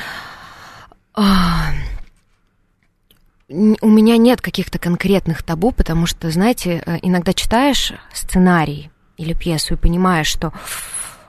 у 3.48 3.88
меня 3.88 4.16
нет 4.16 4.40
каких-то 4.40 4.78
конкретных 4.78 5.42
табу, 5.42 5.72
потому 5.72 6.06
что, 6.06 6.30
знаете, 6.30 6.82
э, 6.86 6.98
иногда 7.02 7.32
читаешь 7.32 7.92
сценарий 8.12 8.90
или 9.16 9.34
пьесу 9.34 9.74
и 9.74 9.76
понимаешь, 9.76 10.28
что 10.28 10.52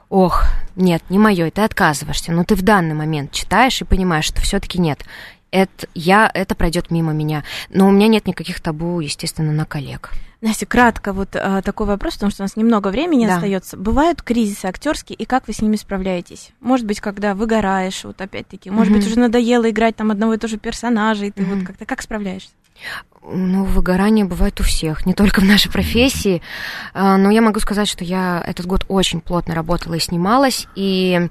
ох, 0.10 0.46
нет, 0.76 1.02
не 1.10 1.18
мое, 1.18 1.50
ты 1.50 1.62
отказываешься. 1.62 2.32
Но 2.32 2.44
ты 2.44 2.56
в 2.56 2.62
данный 2.62 2.94
момент 2.94 3.32
читаешь 3.32 3.82
и 3.82 3.86
понимаешь, 3.86 4.26
что 4.26 4.42
все-таки 4.42 4.80
нет. 4.80 5.04
Это, 5.52 5.88
я, 5.96 6.30
это 6.34 6.54
пройдет 6.54 6.92
мимо 6.92 7.14
меня. 7.14 7.44
Но 7.70 7.88
у 7.88 7.92
меня 7.92 8.08
нет 8.08 8.28
никаких 8.28 8.62
табу, 8.62 9.00
естественно, 9.00 9.52
на 9.52 9.66
коллег. 9.66 10.12
Настя, 10.42 10.66
кратко 10.66 11.14
вот 11.14 11.36
а, 11.36 11.62
такой 11.62 11.86
вопрос, 11.86 12.16
потому 12.16 12.32
что 12.32 12.42
у 12.42 12.46
нас 12.46 12.56
немного 12.56 12.88
времени 12.88 13.28
Да. 13.28 13.36
остается. 13.36 13.78
Бывают 13.78 14.24
кризисы 14.24 14.66
актерские, 14.66 15.16
и 15.16 15.26
как 15.26 15.48
вы 15.48 15.54
с 15.54 15.62
ними 15.62 15.76
справляетесь? 15.76 16.50
Может 16.60 16.88
быть, 16.88 17.00
когда 17.00 17.36
выгораешь, 17.36 18.04
вот 18.04 18.20
опять-таки, 18.20 18.72
может 18.72 18.92
быть, 18.92 19.04
Мгм. 19.04 19.12
уже 19.12 19.20
надоело 19.20 19.70
играть 19.70 19.96
там 19.96 20.10
одного 20.10 20.34
и 20.34 20.38
того 20.38 20.50
же 20.50 20.58
персонажа, 20.58 21.26
и 21.26 21.32
ты 21.32 21.44
Мгм. 21.44 21.60
вот 21.60 21.68
как-то 21.68 21.86
как 21.86 22.02
справляешься? 22.02 22.50
Ну, 23.24 23.66
выгорание 23.66 24.26
бывает 24.26 24.60
у 24.60 24.64
всех, 24.64 25.06
не 25.06 25.14
только 25.14 25.42
в 25.42 25.44
нашей 25.44 25.72
профессии. 25.72 26.42
А, 26.94 27.18
Но 27.18 27.30
я 27.30 27.42
могу 27.42 27.60
сказать, 27.60 27.88
что 27.88 28.04
я 28.04 28.44
этот 28.46 28.66
год 28.66 28.86
очень 28.88 29.22
плотно 29.22 29.54
работала 29.54 29.94
и 29.94 30.00
снималась. 30.00 30.68
И 30.76 31.30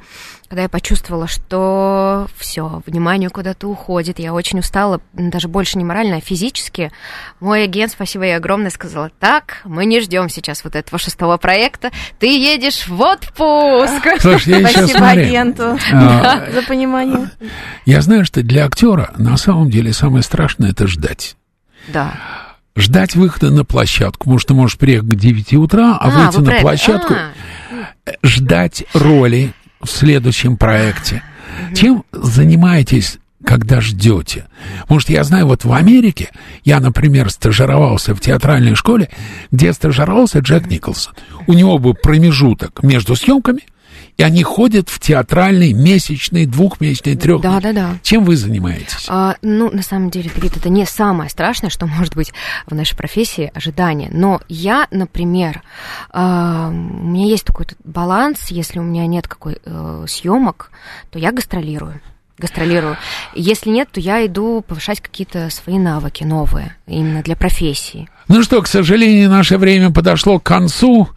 когда 0.49 0.63
я 0.63 0.69
почувствовала, 0.69 1.27
что 1.27 2.29
все, 2.37 2.83
внимание 2.87 3.29
куда-то 3.29 3.69
уходит, 3.69 4.21
я 4.21 4.33
очень 4.33 4.61
устала, 4.61 5.01
даже 5.13 5.49
больше 5.49 5.79
не 5.79 5.85
морально, 5.85 6.17
а 6.17 6.21
физически, 6.21 6.93
мой 7.41 7.65
агент, 7.65 7.93
спасибо 7.93 8.25
ей 8.25 8.37
огромное, 8.37 8.71
сказала, 8.71 9.11
так, 9.19 9.61
мы 9.65 9.85
не 9.85 10.01
ждем 10.01 10.29
сейчас 10.29 10.65
вот 10.65 10.77
этого 10.77 10.99
шестого 10.99 11.37
проекта, 11.39 11.91
ты 12.19 12.27
едешь 12.27 12.87
в 12.87 13.01
отпуск. 13.01 14.07
Слушай, 14.21 14.61
я 14.61 14.69
Спасибо 14.69 14.99
смотри. 14.99 15.23
агенту 15.23 15.79
А, 15.93 16.51
за 16.53 16.63
понимание. 16.63 17.31
Я 17.85 18.01
знаю, 18.01 18.25
что 18.25 18.43
для 18.43 18.65
актера 18.67 19.13
на 19.19 19.37
самом 19.37 19.71
деле 19.71 19.93
самое 19.93 20.23
страшное 20.23 20.71
это 20.71 20.87
ждать. 20.87 21.37
Да. 21.89 22.15
Ждать 22.77 23.15
выхода 23.17 23.51
на 23.51 23.65
площадку. 23.65 24.25
Потому 24.25 24.39
что 24.39 24.49
ты 24.49 24.55
можешь 24.55 24.79
приехать 24.79 25.11
к 25.11 25.15
9 25.15 25.55
утра, 25.55 25.97
а, 26.01 26.09
выйти 26.09 26.37
вы 26.37 26.43
на 26.43 26.61
площадку, 26.61 27.15
А, 27.15 28.13
ждать 28.23 28.85
роли 28.95 29.53
в 29.81 29.89
следующем 29.89 30.57
проекте. 30.57 31.23
Чем 31.75 32.05
занимаетесь, 32.13 33.19
когда 33.45 33.81
ждете? 33.81 34.47
Что 34.99 35.13
я 35.13 35.25
знаю, 35.25 35.47
вот 35.47 35.65
в 35.65 35.73
Америке, 35.73 36.31
я, 36.65 36.81
например, 36.81 37.31
стажировался 37.31 38.15
в 38.15 38.21
театральной 38.21 38.75
школе, 38.75 39.09
где 39.51 39.73
стажировался 39.73 40.41
Джек 40.41 40.67
Николсон. 40.69 41.15
У 41.47 41.53
него 41.53 41.79
был 41.79 41.95
промежуток 41.95 42.83
между 42.83 43.17
съемками, 43.17 43.63
и 44.21 44.23
они 44.23 44.43
ходят 44.43 44.91
в 44.91 45.01
театральный 45.01 45.73
месячный, 45.73 46.45
двухмесячный, 46.45 47.17
трехмесячный. 47.17 47.73
Да-да-да. 47.73 47.99
Чем 48.03 48.27
вы 48.27 48.37
занимаетесь? 48.37 49.07
А, 49.09 49.37
ну, 49.41 49.71
на 49.71 49.83
самом 49.83 50.11
деле, 50.11 50.31
Давид, 50.35 50.59
это 50.59 50.69
не 50.69 50.85
самое 50.85 51.31
страшное, 51.31 51.71
что 51.71 51.87
может 51.87 52.15
быть 52.15 52.35
в 52.67 52.75
нашей 52.75 52.97
профессии 52.97 53.51
ожидание. 53.55 54.11
Но 54.13 54.43
я, 54.47 54.89
например, 54.91 55.63
а, 56.11 56.69
у 56.69 56.73
меня 56.73 57.29
есть 57.29 57.47
такой 57.47 57.65
баланс, 57.83 58.49
если 58.51 58.79
у 58.79 58.83
меня 58.83 59.07
нет 59.07 59.27
какой 59.27 59.57
э, 59.65 60.05
съемок, 60.07 60.71
то 61.11 61.19
я 61.19 61.33
гастролирую. 61.33 62.03
гастролирую. 62.37 62.99
Если 63.35 63.71
нет, 63.71 63.89
то 63.91 64.01
я 64.01 64.27
иду 64.27 64.63
повышать 64.67 65.01
какие-то 65.01 65.49
свои 65.49 65.79
навыки 65.79 66.25
новые, 66.25 66.77
именно 66.87 67.23
для 67.23 67.37
профессии. 67.37 68.07
Ну 68.29 68.43
что, 68.43 68.61
к 68.61 68.67
сожалению, 68.67 69.31
наше 69.31 69.57
время 69.57 69.91
подошло 69.91 70.39
к 70.39 70.43
концу. 70.43 71.09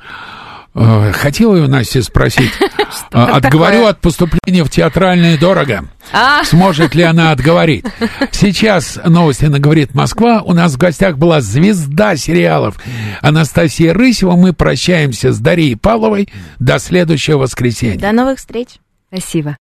Э, 0.76 1.12
Хотела 1.14 1.56
я 1.56 1.64
у 1.64 1.68
Насти 1.68 2.02
спросить, 2.02 2.52
э, 3.12 3.18
отговорю 3.18 3.86
от 3.86 4.00
поступления 4.00 4.64
в 4.64 4.70
театральное 4.70 5.38
дорого. 5.38 5.86
А. 6.12 6.44
Сможет 6.44 6.96
ли 6.96 7.04
она 7.04 7.32
отговорить? 7.32 7.86
Сейчас 8.32 9.00
новости 9.06 9.46
на 9.46 9.60
«Говорит 9.60 9.94
Москва». 9.94 10.42
У 10.42 10.54
нас 10.54 10.74
в 10.74 10.78
гостях 10.78 11.18
была 11.18 11.42
звезда 11.42 12.16
сериалов 12.16 12.80
Анастасия 13.22 13.94
Рысева. 13.94 14.36
Мы 14.36 14.54
прощаемся 14.54 15.32
с 15.32 15.40
Дарьей 15.40 15.76
Павловой. 15.76 16.30
До 16.60 16.80
следующего 16.80 17.40
воскресенья. 17.40 18.00
До 18.00 18.12
новых 18.12 18.40
встреч. 18.40 18.68
Спасибо. 19.12 19.52